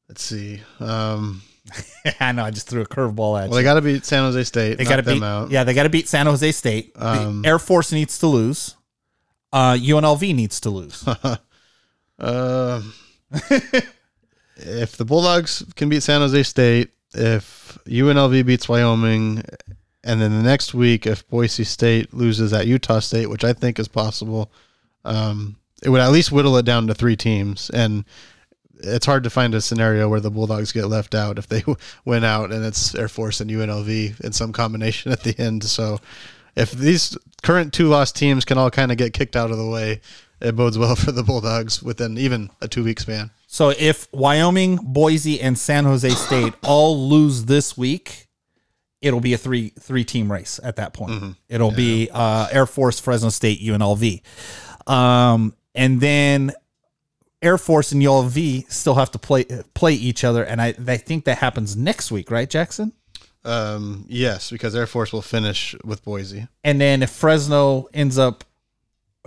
Let's 0.10 0.24
see. 0.24 0.62
Um, 0.80 1.42
I 2.20 2.32
know 2.32 2.44
I 2.44 2.52
just 2.52 2.68
threw 2.68 2.82
a 2.82 2.86
curveball 2.86 3.40
at 3.40 3.46
you. 3.46 3.50
well, 3.52 3.58
they 3.58 3.64
got 3.64 3.76
to 3.76 3.82
beat 3.82 4.04
San 4.04 4.24
Jose 4.24 4.44
State. 4.44 4.78
They 4.78 4.84
got 4.84 4.98
to 4.98 5.02
them 5.04 5.20
beat. 5.20 5.26
out. 5.26 5.52
Yeah, 5.52 5.64
they 5.64 5.74
got 5.74 5.84
to 5.84 5.90
beat 5.90 6.08
San 6.08 6.26
Jose 6.26 6.52
State. 6.52 6.92
Um, 6.96 7.46
Air 7.46 7.60
Force 7.60 7.92
needs 7.92 8.20
to 8.20 8.28
lose. 8.28 8.76
Uh, 9.52 9.74
UNLV 9.74 10.34
needs 10.36 10.60
to 10.62 10.72
lose. 10.72 11.08
Uh, 12.20 12.82
if 14.58 14.98
the 14.98 15.06
Bulldogs 15.06 15.64
can 15.76 15.90
beat 15.90 16.04
San 16.04 16.22
Jose 16.22 16.44
State, 16.44 16.92
if 17.14 17.78
UNLV 17.86 18.46
beats 18.46 18.68
Wyoming, 18.68 19.44
and 20.04 20.22
then 20.22 20.32
the 20.32 20.44
next 20.44 20.74
week, 20.74 21.06
if 21.06 21.28
Boise 21.28 21.64
State 21.64 22.14
loses 22.14 22.54
at 22.54 22.68
Utah 22.68 23.00
State, 23.00 23.30
which 23.30 23.44
I 23.44 23.54
think 23.54 23.80
is 23.80 23.88
possible, 23.88 24.52
um, 25.06 25.58
it 25.82 25.90
would 25.90 26.02
at 26.02 26.12
least 26.12 26.32
whittle 26.32 26.58
it 26.58 26.66
down 26.66 26.88
to 26.88 26.94
three 26.94 27.16
teams. 27.16 27.70
And 27.70 28.06
it's 28.80 29.06
hard 29.06 29.24
to 29.24 29.30
find 29.30 29.54
a 29.54 29.62
scenario 29.62 30.10
where 30.10 30.20
the 30.20 30.32
Bulldogs 30.32 30.72
get 30.72 30.88
left 30.88 31.16
out 31.16 31.38
if 31.38 31.48
they 31.48 31.64
win 32.06 32.24
out 32.24 32.52
and 32.52 32.66
it's 32.66 32.96
Air 32.96 33.08
Force 33.08 33.40
and 33.40 33.50
UNLV 33.50 34.22
in 34.22 34.34
some 34.34 34.52
combination 34.52 35.12
at 35.12 35.22
the 35.22 35.38
end. 35.40 35.64
So 35.64 36.00
if 36.56 36.72
these 36.72 37.18
current 37.42 37.74
two 37.74 37.88
lost 37.88 38.16
teams 38.16 38.46
can 38.46 38.58
all 38.58 38.72
kind 38.72 38.92
of 38.92 38.98
get 38.98 39.14
kicked 39.14 39.36
out 39.36 39.52
of 39.52 39.58
the 39.58 39.68
way, 39.68 40.02
it 40.44 40.56
bodes 40.56 40.78
well 40.78 40.96
for 40.98 41.12
the 41.12 41.24
Bulldogs 41.24 41.82
within 41.82 42.18
even 42.18 42.50
a 42.62 42.68
two 42.68 42.84
week 42.84 43.00
span. 43.00 43.32
So 43.48 43.70
if 43.70 44.08
Wyoming, 44.12 44.80
Boise, 44.82 45.40
and 45.40 45.58
San 45.58 45.86
Jose 45.86 46.10
State 46.10 46.54
all 46.64 47.08
lose 47.08 47.46
this 47.46 47.78
week, 47.78 48.28
it'll 49.02 49.22
be 49.22 49.34
a 49.34 49.38
three 49.38 49.70
three 49.70 50.04
team 50.04 50.32
race 50.32 50.60
at 50.64 50.76
that 50.76 50.94
point. 50.94 51.38
It'll 51.50 51.72
be 51.72 52.10
uh, 52.12 52.48
Air 52.52 52.66
Force, 52.66 53.00
Fresno 53.00 53.30
State, 53.30 53.62
UNLV, 53.62 54.22
um, 54.88 55.56
and 55.74 56.02
then 56.02 56.52
Air 57.42 57.58
Force 57.58 57.92
and 57.92 58.02
UNLV 58.02 58.72
still 58.72 58.96
have 58.96 59.12
to 59.12 59.20
play 59.20 59.46
play 59.74 59.94
each 59.94 60.24
other, 60.24 60.44
and 60.44 60.62
I 60.62 60.74
I 60.88 60.98
think 60.98 61.26
that 61.26 61.38
happens 61.40 61.76
next 61.76 62.12
week, 62.12 62.32
right, 62.32 62.50
Jackson? 62.50 62.94
Um, 63.46 64.06
yes, 64.08 64.50
because 64.50 64.76
Air 64.76 64.88
Force 64.88 65.12
will 65.12 65.22
finish 65.22 65.76
with 65.84 66.04
Boise. 66.04 66.48
And 66.64 66.80
then 66.80 67.04
if 67.04 67.10
Fresno 67.10 67.90
ends 67.94 68.18
up, 68.18 68.46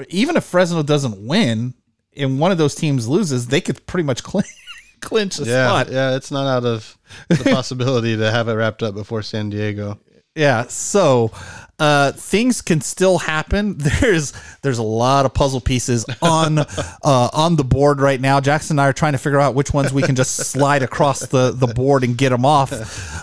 even 0.09 0.37
if 0.37 0.45
Fresno 0.45 0.83
doesn't 0.83 1.27
win, 1.27 1.75
and 2.17 2.39
one 2.41 2.53
of 2.53 2.59
those 2.59 2.75
teams 2.75 3.09
loses, 3.09 3.47
they 3.49 3.61
could 3.61 3.85
pretty 3.87 4.05
much 4.05 4.23
clinch, 4.23 4.47
clinch 5.01 5.37
the 5.37 5.47
Yeah, 5.47 5.69
spot. 5.69 5.93
yeah, 5.93 6.17
it's 6.17 6.31
not 6.31 6.47
out 6.47 6.65
of 6.65 6.97
the 7.29 7.45
possibility 7.51 8.17
to 8.17 8.31
have 8.31 8.49
it 8.49 8.55
wrapped 8.55 8.83
up 8.83 8.95
before 8.95 9.23
San 9.23 9.51
Diego. 9.51 9.99
Yeah, 10.35 10.65
so 10.69 11.31
uh, 11.79 12.13
things 12.13 12.61
can 12.61 12.83
still 12.83 13.17
happen. 13.17 13.79
There's 14.01 14.35
there's 14.61 14.77
a 14.77 14.83
lot 14.83 15.25
of 15.25 15.33
puzzle 15.33 15.63
pieces 15.63 16.05
on 16.21 16.59
uh, 16.59 16.65
on 17.03 17.57
the 17.57 17.65
board 17.65 18.03
right 18.03 18.21
now. 18.21 18.41
Jackson 18.41 18.75
and 18.75 18.83
I 18.83 18.89
are 18.89 18.93
trying 18.93 19.13
to 19.13 19.19
figure 19.19 19.41
out 19.41 19.55
which 19.55 19.73
ones 19.73 19.95
we 19.95 20.03
can 20.03 20.15
just 20.15 20.35
slide 20.37 20.83
across 20.83 21.21
the 21.21 21.53
the 21.53 21.69
board 21.69 22.05
and 22.05 22.19
get 22.19 22.29
them 22.31 22.45
off. 22.45 22.71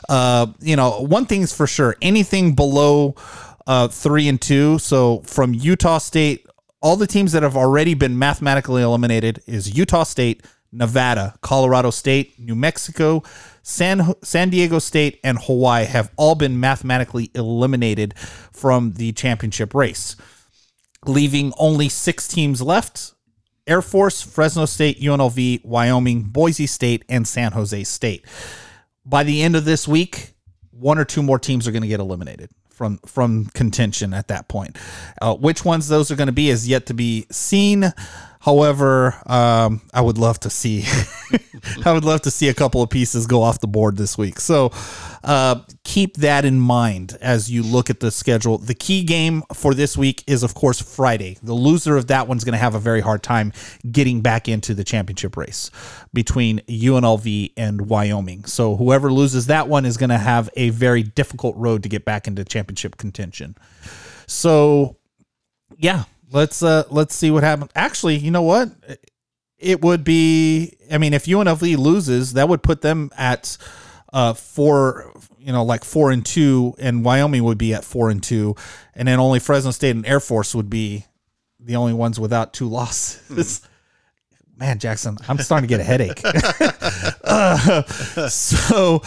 Uh, 0.09 0.47
you 0.59 0.75
know, 0.75 1.01
one 1.01 1.27
thing's 1.27 1.53
for 1.53 1.67
sure: 1.67 1.95
anything 2.01 2.55
below 2.55 3.13
uh, 3.67 3.89
three 3.89 4.27
and 4.27 4.41
two. 4.41 4.79
So 4.79 5.19
from 5.19 5.53
Utah 5.53 5.99
State, 5.99 6.47
all 6.83 6.97
the 6.97 7.07
teams 7.07 7.31
that 7.31 7.43
have 7.43 7.55
already 7.55 7.93
been 7.93 8.19
mathematically 8.19 8.83
eliminated 8.83 9.41
is 9.47 9.75
Utah 9.75 10.03
State, 10.03 10.43
Nevada, 10.73 11.33
Colorado 11.41 11.89
State, 11.89 12.37
New 12.37 12.55
Mexico, 12.55 13.23
San 13.63 14.13
San 14.21 14.49
Diego 14.49 14.79
State, 14.79 15.19
and 15.23 15.39
Hawaii 15.39 15.85
have 15.85 16.11
all 16.17 16.35
been 16.35 16.59
mathematically 16.59 17.31
eliminated 17.33 18.13
from 18.51 18.93
the 18.93 19.13
championship 19.13 19.73
race, 19.73 20.17
leaving 21.05 21.53
only 21.57 21.87
six 21.87 22.27
teams 22.27 22.61
left. 22.61 23.13
Air 23.65 23.81
Force, 23.81 24.21
Fresno 24.21 24.65
State, 24.65 24.99
UNLV, 24.99 25.63
Wyoming, 25.63 26.23
Boise 26.23 26.67
State, 26.67 27.05
and 27.07 27.25
San 27.25 27.53
Jose 27.53 27.85
State. 27.85 28.25
By 29.05 29.23
the 29.23 29.41
end 29.41 29.55
of 29.55 29.63
this 29.63 29.87
week, 29.87 30.33
one 30.71 30.97
or 30.97 31.05
two 31.05 31.23
more 31.23 31.39
teams 31.39 31.65
are 31.65 31.71
going 31.71 31.83
to 31.83 31.87
get 31.87 32.01
eliminated 32.01 32.49
from 32.73 32.97
from 33.05 33.45
contention 33.53 34.13
at 34.13 34.27
that 34.27 34.47
point. 34.47 34.77
Uh, 35.21 35.35
which 35.35 35.63
ones 35.63 35.87
those 35.87 36.11
are 36.11 36.15
going 36.15 36.27
to 36.27 36.33
be 36.33 36.49
is 36.49 36.67
yet 36.67 36.87
to 36.87 36.93
be 36.93 37.25
seen. 37.31 37.93
However, 38.39 39.15
um, 39.25 39.79
I 39.93 40.01
would 40.01 40.17
love 40.17 40.37
to 40.41 40.49
see, 40.49 40.83
I 41.85 41.93
would 41.93 42.03
love 42.03 42.23
to 42.23 42.31
see 42.31 42.49
a 42.49 42.53
couple 42.53 42.81
of 42.81 42.89
pieces 42.89 43.25
go 43.25 43.41
off 43.41 43.61
the 43.61 43.67
board 43.67 43.95
this 43.95 44.17
week. 44.17 44.37
So 44.41 44.73
uh, 45.23 45.61
keep 45.83 46.17
that 46.17 46.43
in 46.43 46.59
mind 46.59 47.17
as 47.21 47.49
you 47.49 47.63
look 47.63 47.89
at 47.89 47.99
the 47.99 48.11
schedule. 48.11 48.57
The 48.57 48.73
key 48.73 49.03
game 49.03 49.43
for 49.53 49.73
this 49.73 49.95
week 49.95 50.23
is, 50.27 50.43
of 50.43 50.53
course, 50.53 50.81
Friday. 50.81 51.37
The 51.41 51.53
loser 51.53 51.95
of 51.95 52.07
that 52.07 52.27
one's 52.27 52.43
going 52.43 52.53
to 52.53 52.59
have 52.59 52.75
a 52.75 52.79
very 52.79 53.01
hard 53.01 53.23
time 53.23 53.53
getting 53.89 54.21
back 54.21 54.49
into 54.49 54.73
the 54.73 54.83
championship 54.83 55.37
race 55.37 55.71
between 56.13 56.59
UNLV 56.61 57.53
and 57.55 57.89
Wyoming. 57.89 58.45
So 58.45 58.75
whoever 58.75 59.11
loses 59.11 59.47
that 59.47 59.67
one 59.67 59.85
is 59.85 59.95
going 59.97 60.09
to 60.09 60.17
have 60.17 60.49
a 60.55 60.69
very 60.69 61.03
difficult 61.03 61.55
road 61.55 61.83
to 61.83 61.89
get 61.89 62.03
back 62.03 62.27
into 62.27 62.43
championship 62.43 62.97
contention. 62.97 63.55
So 64.27 64.97
yeah, 65.77 66.03
let's 66.31 66.63
uh 66.63 66.83
let's 66.89 67.15
see 67.15 67.31
what 67.31 67.43
happens. 67.43 67.71
Actually, 67.75 68.17
you 68.17 68.31
know 68.31 68.41
what? 68.41 68.69
It 69.57 69.81
would 69.81 70.03
be 70.03 70.75
I 70.91 70.97
mean, 70.97 71.13
if 71.13 71.25
UNLV 71.25 71.77
loses, 71.77 72.33
that 72.33 72.49
would 72.49 72.63
put 72.63 72.81
them 72.81 73.09
at 73.17 73.57
uh 74.13 74.33
four 74.33 75.11
you 75.43 75.51
know, 75.51 75.63
like 75.65 75.83
four 75.83 76.11
and 76.11 76.25
two, 76.25 76.73
and 76.79 77.03
Wyoming 77.03 77.43
would 77.43 77.57
be 77.57 77.73
at 77.73 77.83
four 77.83 78.09
and 78.09 78.23
two, 78.23 78.55
and 78.95 79.07
then 79.07 79.19
only 79.19 79.39
Fresno 79.39 79.71
State 79.71 79.95
and 79.95 80.05
Air 80.05 80.21
Force 80.21 80.55
would 80.55 80.69
be 80.69 81.05
the 81.59 81.75
only 81.75 81.93
ones 81.93 82.19
without 82.19 82.53
two 82.53 82.69
losses. 82.69 83.61
Man, 84.57 84.79
Jackson, 84.79 85.17
I'm 85.27 85.37
starting 85.39 85.67
to 85.67 85.71
get 85.71 85.81
a 85.81 85.83
headache. 85.83 86.21
Uh, 87.25 87.81
so 88.27 89.01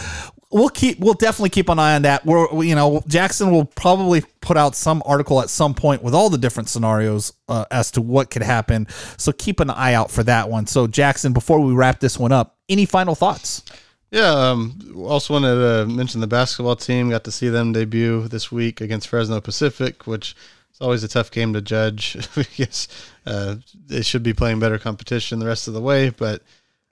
we'll 0.51 0.69
keep 0.69 0.99
we'll 0.99 1.13
definitely 1.13 1.49
keep 1.49 1.69
an 1.69 1.77
eye 1.79 1.95
on 1.95 2.01
that. 2.01 2.25
We're 2.25 2.51
we- 2.51 2.67
you 2.69 2.75
know 2.75 3.01
Jackson 3.07 3.51
will 3.51 3.65
probably 3.65 4.21
put 4.41 4.57
out 4.57 4.75
some 4.75 5.03
article 5.05 5.39
at 5.41 5.49
some 5.49 5.73
point 5.73 6.01
with 6.03 6.13
all 6.13 6.29
the 6.29 6.37
different 6.37 6.67
scenarios 6.67 7.31
uh, 7.47 7.65
as 7.71 7.91
to 7.91 8.01
what 8.01 8.29
could 8.31 8.41
happen. 8.41 8.87
So 9.17 9.31
keep 9.31 9.59
an 9.59 9.69
eye 9.69 9.93
out 9.93 10.09
for 10.11 10.23
that 10.23 10.49
one. 10.49 10.65
So 10.67 10.87
Jackson, 10.87 11.31
before 11.31 11.59
we 11.59 11.73
wrap 11.73 11.99
this 11.99 12.17
one 12.17 12.31
up, 12.31 12.57
any 12.67 12.85
final 12.85 13.15
thoughts? 13.15 13.63
Yeah. 14.11 14.31
Um, 14.31 14.79
also 15.05 15.33
wanted 15.33 15.55
to 15.55 15.85
mention 15.85 16.21
the 16.21 16.27
basketball 16.27 16.75
team. 16.75 17.09
Got 17.09 17.23
to 17.25 17.31
see 17.31 17.49
them 17.49 17.73
debut 17.73 18.27
this 18.27 18.51
week 18.51 18.81
against 18.81 19.07
Fresno 19.09 19.41
Pacific, 19.41 20.07
which 20.07 20.35
is 20.73 20.81
always 20.81 21.03
a 21.03 21.07
tough 21.07 21.31
game 21.31 21.53
to 21.53 21.61
judge. 21.61 22.13
because 22.35 22.87
uh, 23.25 23.55
they 23.85 24.01
should 24.01 24.23
be 24.23 24.33
playing 24.33 24.59
better 24.59 24.79
competition 24.79 25.39
the 25.39 25.45
rest 25.45 25.67
of 25.67 25.73
the 25.73 25.81
way, 25.81 26.09
but 26.09 26.41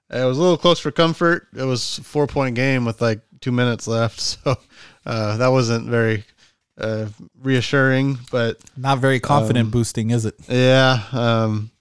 it 0.09 0.24
was 0.26 0.38
a 0.38 0.41
little 0.41 0.57
close 0.57 0.80
for 0.80 0.91
comfort. 0.91 1.47
It 1.55 1.63
was 1.63 1.97
a 1.99 2.03
four 2.03 2.28
point 2.28 2.55
game 2.55 2.86
with 2.86 3.01
like 3.01 3.22
two 3.41 3.51
minutes 3.51 3.88
left, 3.88 4.20
so 4.20 4.57
uh, 5.05 5.38
that 5.38 5.47
wasn't 5.47 5.88
very 5.88 6.26
uh, 6.78 7.07
reassuring. 7.41 8.20
But 8.32 8.57
Not 8.78 8.99
very 8.99 9.20
confident 9.20 9.72
boosting, 9.72 10.11
is 10.11 10.26
it? 10.26 10.36
yeah, 10.47 11.03
um, 11.11 11.72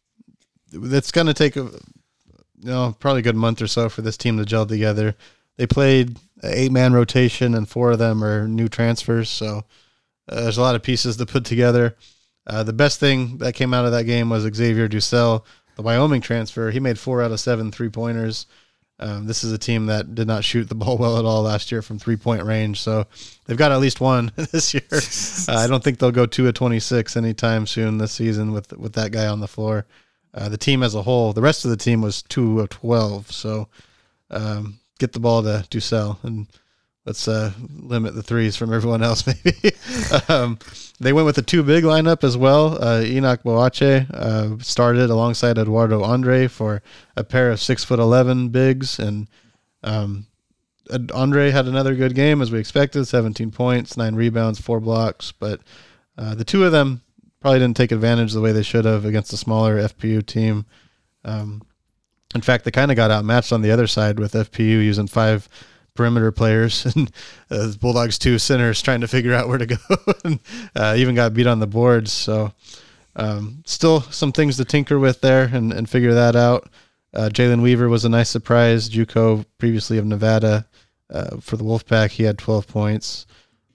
it's 0.73 1.13
going 1.13 1.27
to 1.27 1.35
take 1.35 1.57
a 1.57 1.71
you 2.65 2.71
know 2.71 2.97
probably 2.99 3.21
a 3.21 3.23
good 3.23 3.37
month 3.37 3.61
or 3.61 3.67
so 3.67 3.89
for 3.89 4.01
this 4.03 4.17
team 4.17 4.39
to 4.39 4.45
gel 4.45 4.65
together. 4.65 5.15
They 5.57 5.67
played 5.67 6.17
eight 6.43 6.73
man 6.73 6.95
rotation, 6.95 7.55
and 7.55 7.69
four 7.69 7.93
of 7.93 7.99
them 7.99 8.25
are 8.25 8.49
new 8.49 8.69
transfers, 8.69 9.29
so 9.29 9.65
uh, 10.29 10.41
there's 10.43 10.59
a 10.59 10.63
lot 10.63 10.75
of 10.75 10.83
pieces 10.83 11.17
to 11.19 11.27
put 11.27 11.45
together. 11.45 11.95
Uh, 12.47 12.63
the 12.63 12.73
best 12.73 12.99
thing 12.99 13.39
that 13.39 13.55
came 13.55 13.75
out 13.75 13.85
of 13.85 13.93
that 13.93 14.05
game 14.05 14.31
was 14.31 14.43
Xavier 14.55 14.89
DuSell, 14.89 15.45
the 15.77 15.83
Wyoming 15.83 16.23
transfer. 16.23 16.71
He 16.71 16.81
made 16.81 16.99
four 16.99 17.23
out 17.23 17.33
of 17.33 17.41
seven 17.41 17.71
three 17.71 17.91
pointers. 17.91 18.47
Um, 18.99 19.27
this 19.27 19.43
is 19.45 19.53
a 19.53 19.59
team 19.59 19.87
that 19.87 20.15
did 20.15 20.27
not 20.27 20.45
shoot 20.45 20.69
the 20.69 20.75
ball 20.75 20.97
well 20.97 21.19
at 21.19 21.27
all 21.27 21.43
last 21.43 21.71
year 21.71 21.83
from 21.83 21.99
three 21.99 22.17
point 22.17 22.45
range, 22.45 22.81
so 22.81 23.07
they've 23.45 23.59
got 23.59 23.73
at 23.73 23.81
least 23.81 24.01
one 24.01 24.33
this 24.37 24.73
year. 24.73 24.83
Uh, 24.91 25.61
I 25.61 25.67
don't 25.67 25.85
think 25.85 25.99
they'll 25.99 26.11
go 26.11 26.25
two 26.25 26.49
of 26.49 26.55
twenty 26.55 26.81
six 26.81 27.15
anytime 27.15 27.67
soon 27.67 27.99
this 27.99 28.13
season 28.13 28.53
with 28.53 28.73
with 28.73 28.95
that 28.95 29.13
guy 29.13 29.27
on 29.27 29.41
the 29.41 29.49
floor. 29.49 29.87
Uh, 30.35 30.49
the 30.49 30.59
team 30.59 30.83
as 30.83 30.95
a 30.95 31.03
whole, 31.03 31.33
the 31.33 31.41
rest 31.41 31.65
of 31.65 31.71
the 31.71 31.77
team 31.77 32.03
was 32.03 32.23
two 32.23 32.61
of 32.61 32.69
twelve. 32.69 33.31
So 33.31 33.69
um, 34.31 34.79
get 34.99 35.13
the 35.13 35.21
ball 35.21 35.43
to 35.43 35.65
DuSell 35.71 36.19
and 36.25 36.49
let's 37.07 37.29
uh, 37.29 37.53
limit 37.69 38.15
the 38.15 38.23
threes 38.23 38.57
from 38.57 38.73
everyone 38.73 39.03
else. 39.03 39.27
Maybe 39.45 39.73
um, 40.29 40.59
they 41.01 41.13
went 41.13 41.27
with 41.27 41.39
a 41.39 41.43
two 41.43 41.63
big 41.63 41.85
lineup 41.85 42.25
as 42.25 42.37
well. 42.37 42.83
Uh, 42.83 43.03
Enoch 43.03 43.43
Boakye 43.43 44.11
uh, 44.11 44.59
started 44.63 45.11
alongside 45.11 45.59
Eduardo 45.59 46.03
Andre 46.03 46.47
for 46.47 46.83
a 47.17 47.25
pair 47.25 47.51
of 47.51 47.61
six 47.61 47.85
foot 47.85 47.99
eleven 47.99 48.49
bigs, 48.49 48.99
and 48.99 49.29
um, 49.83 50.27
Andre 51.13 51.51
had 51.51 51.67
another 51.67 51.95
good 51.95 52.15
game 52.15 52.41
as 52.41 52.51
we 52.51 52.59
expected: 52.59 53.07
seventeen 53.07 53.51
points, 53.51 53.97
nine 53.97 54.15
rebounds, 54.15 54.61
four 54.61 54.81
blocks. 54.81 55.33
But 55.33 55.61
uh, 56.17 56.35
the 56.35 56.45
two 56.45 56.65
of 56.65 56.73
them 56.73 57.03
probably 57.45 57.59
didn't 57.59 57.77
take 57.77 57.93
advantage 57.93 58.33
the 58.33 58.41
way 58.41 58.53
they 58.53 58.63
should 58.63 58.87
have 58.87 59.05
against 59.05 59.31
a 59.35 59.37
smaller 59.37 59.77
FPU 59.77 60.25
team. 60.25 60.65
Um, 61.27 61.61
in 62.35 62.41
fact, 62.41 62.65
they 62.65 62.71
kind 62.71 62.91
of 62.91 62.97
got 62.97 63.11
outmatched 63.11 63.53
on 63.53 63.61
the 63.61 63.71
other 63.71 63.87
side 63.87 64.19
with 64.19 64.33
FPU 64.33 64.83
using 64.83 65.07
five 65.07 65.47
perimeter 65.93 66.33
players 66.33 66.87
and 66.97 67.11
uh, 67.51 67.71
Bulldogs 67.79 68.19
two 68.19 68.39
centers 68.39 68.81
trying 68.81 69.03
to 69.03 69.09
figure 69.09 69.35
out 69.35 69.47
where 69.47 69.59
to 69.59 69.67
go, 69.67 69.77
and 70.25 70.41
uh, 70.75 70.95
even 70.97 71.15
got 71.15 71.35
beat 71.35 71.47
on 71.47 71.59
the 71.59 71.67
boards. 71.67 72.13
So 72.13 72.55
um, 73.15 73.63
still 73.67 74.01
some 74.01 74.33
things 74.33 74.57
to 74.57 74.65
tinker 74.65 74.99
with 74.99 75.21
there 75.21 75.45
and, 75.45 75.71
and 75.71 75.87
figure 75.87 76.15
that 76.15 76.35
out. 76.35 76.71
Uh, 77.13 77.29
Jalen 77.31 77.61
Weaver 77.61 77.91
was 77.91 78.07
a 78.07 78.09
nice 78.09 78.31
surprise. 78.31 78.89
JUCO 78.89 79.45
previously 79.59 79.99
of 79.99 80.07
Nevada 80.07 80.67
uh, 81.11 81.37
for 81.43 81.59
the 81.59 81.65
Wolfpack, 81.65 82.13
he 82.13 82.23
had 82.23 82.39
12 82.39 82.67
points. 82.67 83.27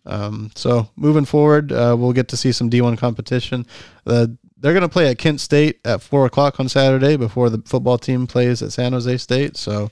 Um, 0.10 0.52
so 0.56 0.90
moving 0.96 1.26
forward, 1.26 1.72
uh, 1.72 1.96
we'll 1.98 2.14
get 2.14 2.28
to 2.30 2.38
see 2.38 2.52
some 2.52 2.70
D1 2.70 2.98
competition. 2.98 3.66
Uh, 4.06 4.28
they're 4.58 4.74
going 4.74 4.82
to 4.82 4.90
play 4.90 5.10
at 5.10 5.20
Kent 5.20 5.40
State 5.40 5.80
at 5.86 6.02
four 6.02 6.26
o'clock 6.26 6.60
on 6.60 6.68
Saturday 6.68 7.16
before 7.16 7.50
the 7.50 7.62
football 7.66 7.98
team 7.98 8.28
plays 8.28 8.62
at 8.62 8.74
San 8.74 8.92
Jose 8.92 9.18
State. 9.18 9.56
So 9.56 9.92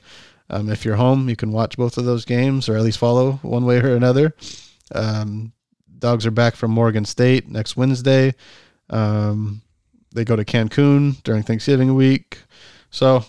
um, 0.50 0.68
if 0.68 0.84
you're 0.84 0.96
home, 0.96 1.28
you 1.28 1.36
can 1.36 1.52
watch 1.52 1.76
both 1.76 1.96
of 1.96 2.04
those 2.04 2.24
games 2.24 2.68
or 2.68 2.76
at 2.76 2.82
least 2.82 2.98
follow 2.98 3.32
one 3.42 3.64
way 3.64 3.78
or 3.78 3.94
another. 3.94 4.34
Um, 4.94 5.52
dogs 5.98 6.26
are 6.26 6.32
back 6.32 6.56
from 6.56 6.72
Morgan 6.72 7.04
State 7.04 7.48
next 7.48 7.76
Wednesday. 7.76 8.34
Um, 8.90 9.62
they 10.12 10.24
go 10.24 10.36
to 10.36 10.44
Cancun 10.44 11.22
during 11.22 11.44
Thanksgiving 11.44 11.94
week. 11.94 12.38
So, 12.90 13.24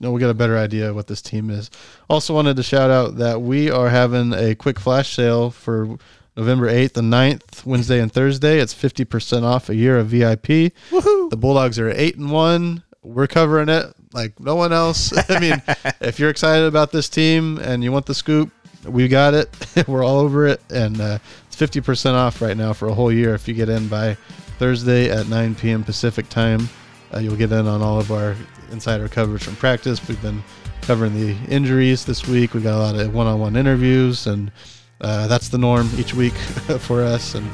know, 0.00 0.10
we'll 0.10 0.20
get 0.20 0.30
a 0.30 0.34
better 0.34 0.56
idea 0.56 0.90
of 0.90 0.94
what 0.94 1.06
this 1.06 1.22
team 1.22 1.50
is. 1.50 1.70
Also, 2.08 2.34
wanted 2.34 2.56
to 2.56 2.62
shout 2.62 2.90
out 2.90 3.16
that 3.16 3.40
we 3.40 3.70
are 3.70 3.88
having 3.88 4.32
a 4.32 4.54
quick 4.54 4.78
flash 4.78 5.14
sale 5.14 5.50
for 5.50 5.98
November 6.36 6.68
8th 6.70 6.98
and 6.98 7.12
9th, 7.12 7.64
Wednesday 7.64 8.00
and 8.00 8.12
Thursday. 8.12 8.58
It's 8.58 8.74
50% 8.74 9.42
off 9.42 9.68
a 9.68 9.74
year 9.74 9.98
of 9.98 10.08
VIP. 10.08 10.74
Woohoo! 10.90 11.30
The 11.30 11.36
Bulldogs 11.36 11.78
are 11.78 11.90
8 11.90 12.16
and 12.16 12.30
1. 12.30 12.82
We're 13.02 13.26
covering 13.26 13.68
it 13.68 13.86
like 14.12 14.38
no 14.38 14.54
one 14.54 14.72
else. 14.72 15.12
I 15.30 15.40
mean, 15.40 15.62
if 16.00 16.18
you're 16.18 16.30
excited 16.30 16.66
about 16.66 16.92
this 16.92 17.08
team 17.08 17.58
and 17.58 17.82
you 17.82 17.92
want 17.92 18.06
the 18.06 18.14
scoop, 18.14 18.50
we 18.84 19.08
got 19.08 19.34
it. 19.34 19.48
We're 19.88 20.04
all 20.04 20.18
over 20.18 20.46
it. 20.46 20.60
And 20.70 21.00
uh, 21.00 21.18
it's 21.46 21.56
50% 21.56 22.14
off 22.14 22.42
right 22.42 22.56
now 22.56 22.72
for 22.72 22.88
a 22.88 22.94
whole 22.94 23.12
year 23.12 23.34
if 23.34 23.48
you 23.48 23.54
get 23.54 23.68
in 23.68 23.88
by 23.88 24.14
Thursday 24.58 25.10
at 25.10 25.28
9 25.28 25.54
p.m. 25.54 25.84
Pacific 25.84 26.28
time. 26.28 26.68
Uh, 27.14 27.18
you'll 27.18 27.36
get 27.36 27.52
in 27.52 27.66
on 27.66 27.82
all 27.82 27.98
of 28.00 28.10
our 28.10 28.36
insider 28.72 29.08
coverage 29.08 29.42
from 29.44 29.56
practice. 29.56 30.06
We've 30.08 30.20
been 30.22 30.42
covering 30.82 31.14
the 31.14 31.36
injuries 31.52 32.04
this 32.04 32.26
week. 32.26 32.54
We 32.54 32.60
got 32.60 32.74
a 32.74 32.78
lot 32.78 32.94
of 32.96 33.14
one-on-one 33.14 33.56
interviews, 33.56 34.26
and 34.26 34.50
uh, 35.00 35.26
that's 35.26 35.48
the 35.48 35.58
norm 35.58 35.88
each 35.96 36.14
week 36.14 36.34
for 36.80 37.02
us. 37.02 37.34
And 37.34 37.48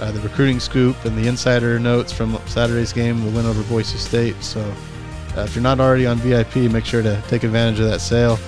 uh, 0.00 0.10
the 0.12 0.20
recruiting 0.20 0.60
scoop 0.60 1.04
and 1.04 1.16
the 1.16 1.28
insider 1.28 1.78
notes 1.78 2.12
from 2.12 2.38
Saturday's 2.46 2.92
game, 2.92 3.22
the 3.24 3.30
win 3.30 3.46
over 3.46 3.62
Boise 3.64 3.98
State. 3.98 4.42
So 4.42 4.60
uh, 5.36 5.42
if 5.42 5.54
you're 5.54 5.62
not 5.62 5.78
already 5.80 6.06
on 6.06 6.16
VIP, 6.18 6.56
make 6.72 6.84
sure 6.84 7.02
to 7.02 7.22
take 7.28 7.44
advantage 7.44 7.80
of 7.80 7.86
that 7.90 8.00
sale. 8.00 8.38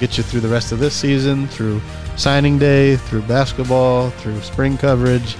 Get 0.00 0.16
you 0.16 0.24
through 0.24 0.40
the 0.40 0.48
rest 0.48 0.72
of 0.72 0.78
this 0.78 0.94
season, 0.94 1.46
through 1.48 1.80
signing 2.16 2.58
day, 2.58 2.96
through 2.96 3.22
basketball, 3.22 4.10
through 4.10 4.40
spring 4.40 4.76
coverage, 4.76 5.34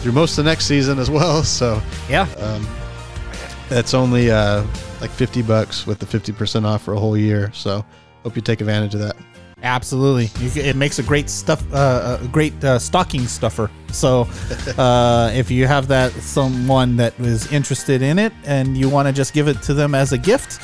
through 0.00 0.12
most 0.12 0.38
of 0.38 0.44
the 0.44 0.50
next 0.50 0.66
season 0.66 0.98
as 0.98 1.10
well. 1.10 1.42
So 1.44 1.80
Yeah. 2.08 2.28
um, 2.38 2.66
it's 3.70 3.94
only 3.94 4.30
uh, 4.30 4.64
like 5.00 5.10
50 5.10 5.42
bucks 5.42 5.86
with 5.86 5.98
the 5.98 6.06
50% 6.06 6.64
off 6.64 6.82
for 6.82 6.94
a 6.94 6.98
whole 6.98 7.16
year. 7.16 7.50
So 7.52 7.84
hope 8.22 8.36
you 8.36 8.42
take 8.42 8.60
advantage 8.60 8.94
of 8.94 9.00
that. 9.00 9.16
Absolutely, 9.62 10.30
you, 10.44 10.62
it 10.62 10.76
makes 10.76 10.98
a 10.98 11.02
great 11.02 11.30
stuff, 11.30 11.64
uh, 11.72 12.18
a 12.20 12.28
great 12.28 12.62
uh, 12.62 12.78
stocking 12.78 13.26
stuffer. 13.26 13.70
So, 13.90 14.28
uh, 14.78 15.32
if 15.34 15.50
you 15.50 15.66
have 15.66 15.88
that 15.88 16.12
someone 16.12 16.96
that 16.96 17.18
is 17.18 17.50
interested 17.50 18.02
in 18.02 18.18
it 18.18 18.34
and 18.44 18.76
you 18.76 18.90
want 18.90 19.08
to 19.08 19.14
just 19.14 19.32
give 19.32 19.48
it 19.48 19.62
to 19.62 19.72
them 19.72 19.94
as 19.94 20.12
a 20.12 20.18
gift, 20.18 20.60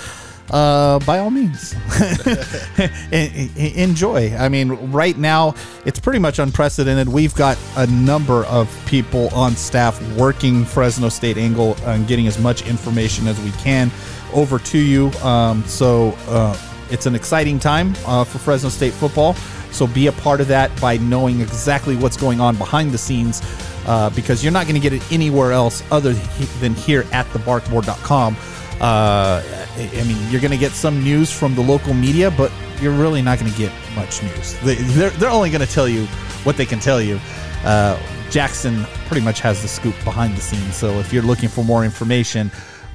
uh, 0.50 0.98
by 1.06 1.20
all 1.20 1.30
means, 1.30 1.74
En- 3.12 3.50
en- 3.56 3.74
enjoy. 3.76 4.36
I 4.36 4.50
mean, 4.50 4.68
right 4.92 5.16
now 5.16 5.54
it's 5.86 5.98
pretty 5.98 6.18
much 6.18 6.38
unprecedented. 6.38 7.08
We've 7.08 7.34
got 7.34 7.56
a 7.76 7.86
number 7.86 8.44
of 8.44 8.68
people 8.86 9.28
on 9.28 9.56
staff 9.56 10.00
working 10.18 10.66
Fresno 10.66 11.08
State 11.08 11.38
Angle 11.38 11.76
and 11.86 12.06
getting 12.06 12.26
as 12.26 12.38
much 12.38 12.66
information 12.68 13.26
as 13.26 13.40
we 13.40 13.52
can 13.52 13.90
over 14.32 14.58
to 14.58 14.78
you. 14.78 15.10
Um, 15.22 15.64
so. 15.64 16.16
Uh, 16.28 16.56
it's 16.92 17.06
an 17.06 17.14
exciting 17.14 17.58
time 17.58 17.94
uh, 18.06 18.22
for 18.22 18.36
Fresno 18.38 18.68
State 18.68 18.92
football. 18.92 19.32
So 19.72 19.86
be 19.86 20.08
a 20.08 20.12
part 20.12 20.42
of 20.42 20.48
that 20.48 20.78
by 20.78 20.98
knowing 20.98 21.40
exactly 21.40 21.96
what's 21.96 22.18
going 22.18 22.38
on 22.38 22.54
behind 22.56 22.92
the 22.92 22.98
scenes 22.98 23.40
uh, 23.86 24.10
because 24.10 24.44
you're 24.44 24.52
not 24.52 24.66
going 24.66 24.74
to 24.74 24.80
get 24.80 24.92
it 24.92 25.02
anywhere 25.10 25.52
else 25.52 25.82
other 25.90 26.12
than 26.60 26.74
here 26.74 27.06
at 27.10 27.24
thebarkboard.com. 27.28 28.36
Uh, 28.80 29.42
I 29.76 30.04
mean, 30.06 30.18
you're 30.30 30.40
going 30.40 30.52
to 30.52 30.58
get 30.58 30.72
some 30.72 31.02
news 31.02 31.32
from 31.32 31.54
the 31.54 31.62
local 31.62 31.94
media, 31.94 32.30
but 32.30 32.52
you're 32.80 32.92
really 32.92 33.22
not 33.22 33.38
going 33.38 33.50
to 33.50 33.58
get 33.58 33.72
much 33.94 34.22
news. 34.22 34.58
They, 34.60 34.74
they're, 34.74 35.10
they're 35.10 35.30
only 35.30 35.50
going 35.50 35.66
to 35.66 35.72
tell 35.72 35.88
you 35.88 36.04
what 36.44 36.58
they 36.58 36.66
can 36.66 36.78
tell 36.78 37.00
you. 37.00 37.18
Uh, 37.64 37.98
Jackson 38.30 38.84
pretty 39.06 39.24
much 39.24 39.40
has 39.40 39.62
the 39.62 39.68
scoop 39.68 39.94
behind 40.04 40.36
the 40.36 40.40
scenes. 40.40 40.76
So 40.76 40.98
if 40.98 41.12
you're 41.12 41.22
looking 41.22 41.48
for 41.48 41.64
more 41.64 41.84
information, 41.84 42.50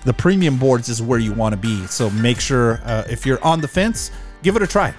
the 0.07 0.13
premium 0.13 0.57
boards 0.57 0.87
is 0.87 1.01
where 1.01 1.19
you 1.19 1.33
want 1.33 1.51
to 1.51 1.57
be. 1.57 1.85
So 1.87 2.09
make 2.09 2.39
sure 2.39 2.79
uh, 2.85 3.03
if 3.09 3.25
you're 3.25 3.43
on 3.43 3.59
the 3.59 3.67
fence, 3.67 4.09
give 4.41 4.55
it 4.55 4.61
a 4.61 4.67
try. 4.67 4.93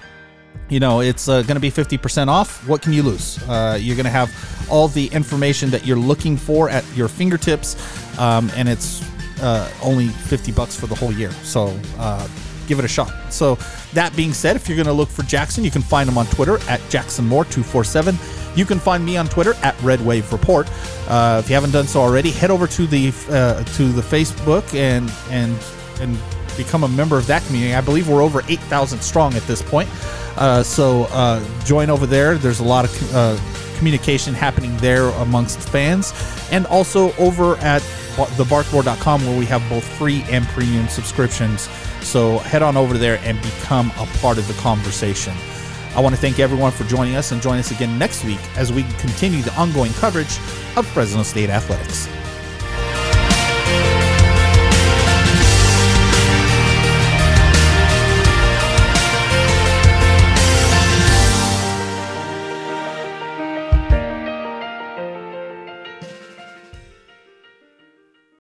You 0.69 0.79
know, 0.79 1.01
it's 1.01 1.27
uh, 1.27 1.41
going 1.41 1.55
to 1.55 1.59
be 1.59 1.71
50% 1.71 2.27
off. 2.27 2.67
What 2.67 2.83
can 2.83 2.93
you 2.93 3.01
lose? 3.01 3.41
Uh, 3.49 3.75
you're 3.81 3.95
going 3.95 4.05
to 4.05 4.11
have 4.11 4.29
all 4.69 4.87
the 4.87 5.07
information 5.07 5.71
that 5.71 5.83
you're 5.83 5.97
looking 5.97 6.37
for 6.37 6.69
at 6.69 6.85
your 6.95 7.07
fingertips, 7.07 7.75
um, 8.19 8.51
and 8.55 8.69
it's 8.69 9.01
uh, 9.41 9.67
only 9.81 10.09
50 10.09 10.51
bucks 10.51 10.79
for 10.79 10.85
the 10.85 10.93
whole 10.93 11.11
year. 11.11 11.31
So 11.41 11.75
uh, 11.97 12.27
give 12.69 12.79
it 12.79 12.85
a 12.85 12.87
shot. 12.87 13.11
So 13.33 13.55
that 13.93 14.15
being 14.15 14.31
said, 14.31 14.55
if 14.55 14.69
you're 14.69 14.77
going 14.77 14.85
to 14.85 14.93
look 14.93 15.09
for 15.09 15.23
Jackson, 15.23 15.65
you 15.65 15.71
can 15.71 15.81
find 15.81 16.07
him 16.07 16.17
on 16.17 16.27
Twitter 16.27 16.55
at 16.69 16.79
JacksonMoore247. 16.91 18.55
You 18.55 18.65
can 18.65 18.79
find 18.79 19.03
me 19.03 19.17
on 19.17 19.27
Twitter 19.27 19.53
at 19.63 19.79
Red 19.81 19.99
Wave 20.05 20.31
Report. 20.31 20.69
Uh, 21.07 21.41
if 21.43 21.49
you 21.49 21.55
haven't 21.55 21.71
done 21.71 21.87
so 21.87 21.99
already, 21.99 22.31
head 22.31 22.51
over 22.51 22.67
to 22.67 22.87
the 22.87 23.09
uh, 23.29 23.63
to 23.63 23.91
the 23.91 24.01
Facebook 24.01 24.73
and 24.73 25.11
and 25.29 25.57
and 25.99 26.17
become 26.55 26.83
a 26.83 26.87
member 26.87 27.17
of 27.17 27.25
that 27.27 27.43
community. 27.43 27.73
I 27.73 27.81
believe 27.81 28.07
we're 28.09 28.21
over 28.21 28.41
8,000 28.47 29.01
strong 29.01 29.33
at 29.35 29.43
this 29.43 29.61
point. 29.61 29.89
Uh, 30.37 30.61
so 30.63 31.03
uh, 31.11 31.43
join 31.63 31.89
over 31.89 32.05
there. 32.05 32.37
There's 32.37 32.59
a 32.59 32.63
lot 32.63 32.85
of 32.85 33.15
uh, 33.15 33.39
communication 33.77 34.33
happening 34.33 34.75
there 34.77 35.07
amongst 35.21 35.59
fans, 35.59 36.13
and 36.51 36.65
also 36.67 37.13
over 37.13 37.55
at 37.57 37.81
thebarkboard.com 38.15 39.25
where 39.25 39.39
we 39.39 39.45
have 39.45 39.67
both 39.69 39.85
free 39.97 40.23
and 40.29 40.45
premium 40.47 40.87
subscriptions. 40.87 41.69
So 42.09 42.39
head 42.39 42.63
on 42.63 42.75
over 42.75 42.97
there 42.97 43.19
and 43.19 43.39
become 43.39 43.91
a 43.99 44.07
part 44.17 44.39
of 44.39 44.47
the 44.47 44.55
conversation. 44.55 45.31
I 45.95 46.01
want 46.01 46.15
to 46.15 46.19
thank 46.19 46.39
everyone 46.39 46.71
for 46.71 46.83
joining 46.85 47.15
us 47.15 47.31
and 47.31 47.39
join 47.39 47.59
us 47.59 47.69
again 47.69 47.99
next 47.99 48.25
week 48.25 48.39
as 48.57 48.73
we 48.73 48.81
continue 48.97 49.43
the 49.43 49.53
ongoing 49.53 49.93
coverage 49.93 50.39
of 50.75 50.87
Fresno 50.87 51.21
State 51.21 51.51
athletics. 51.51 52.07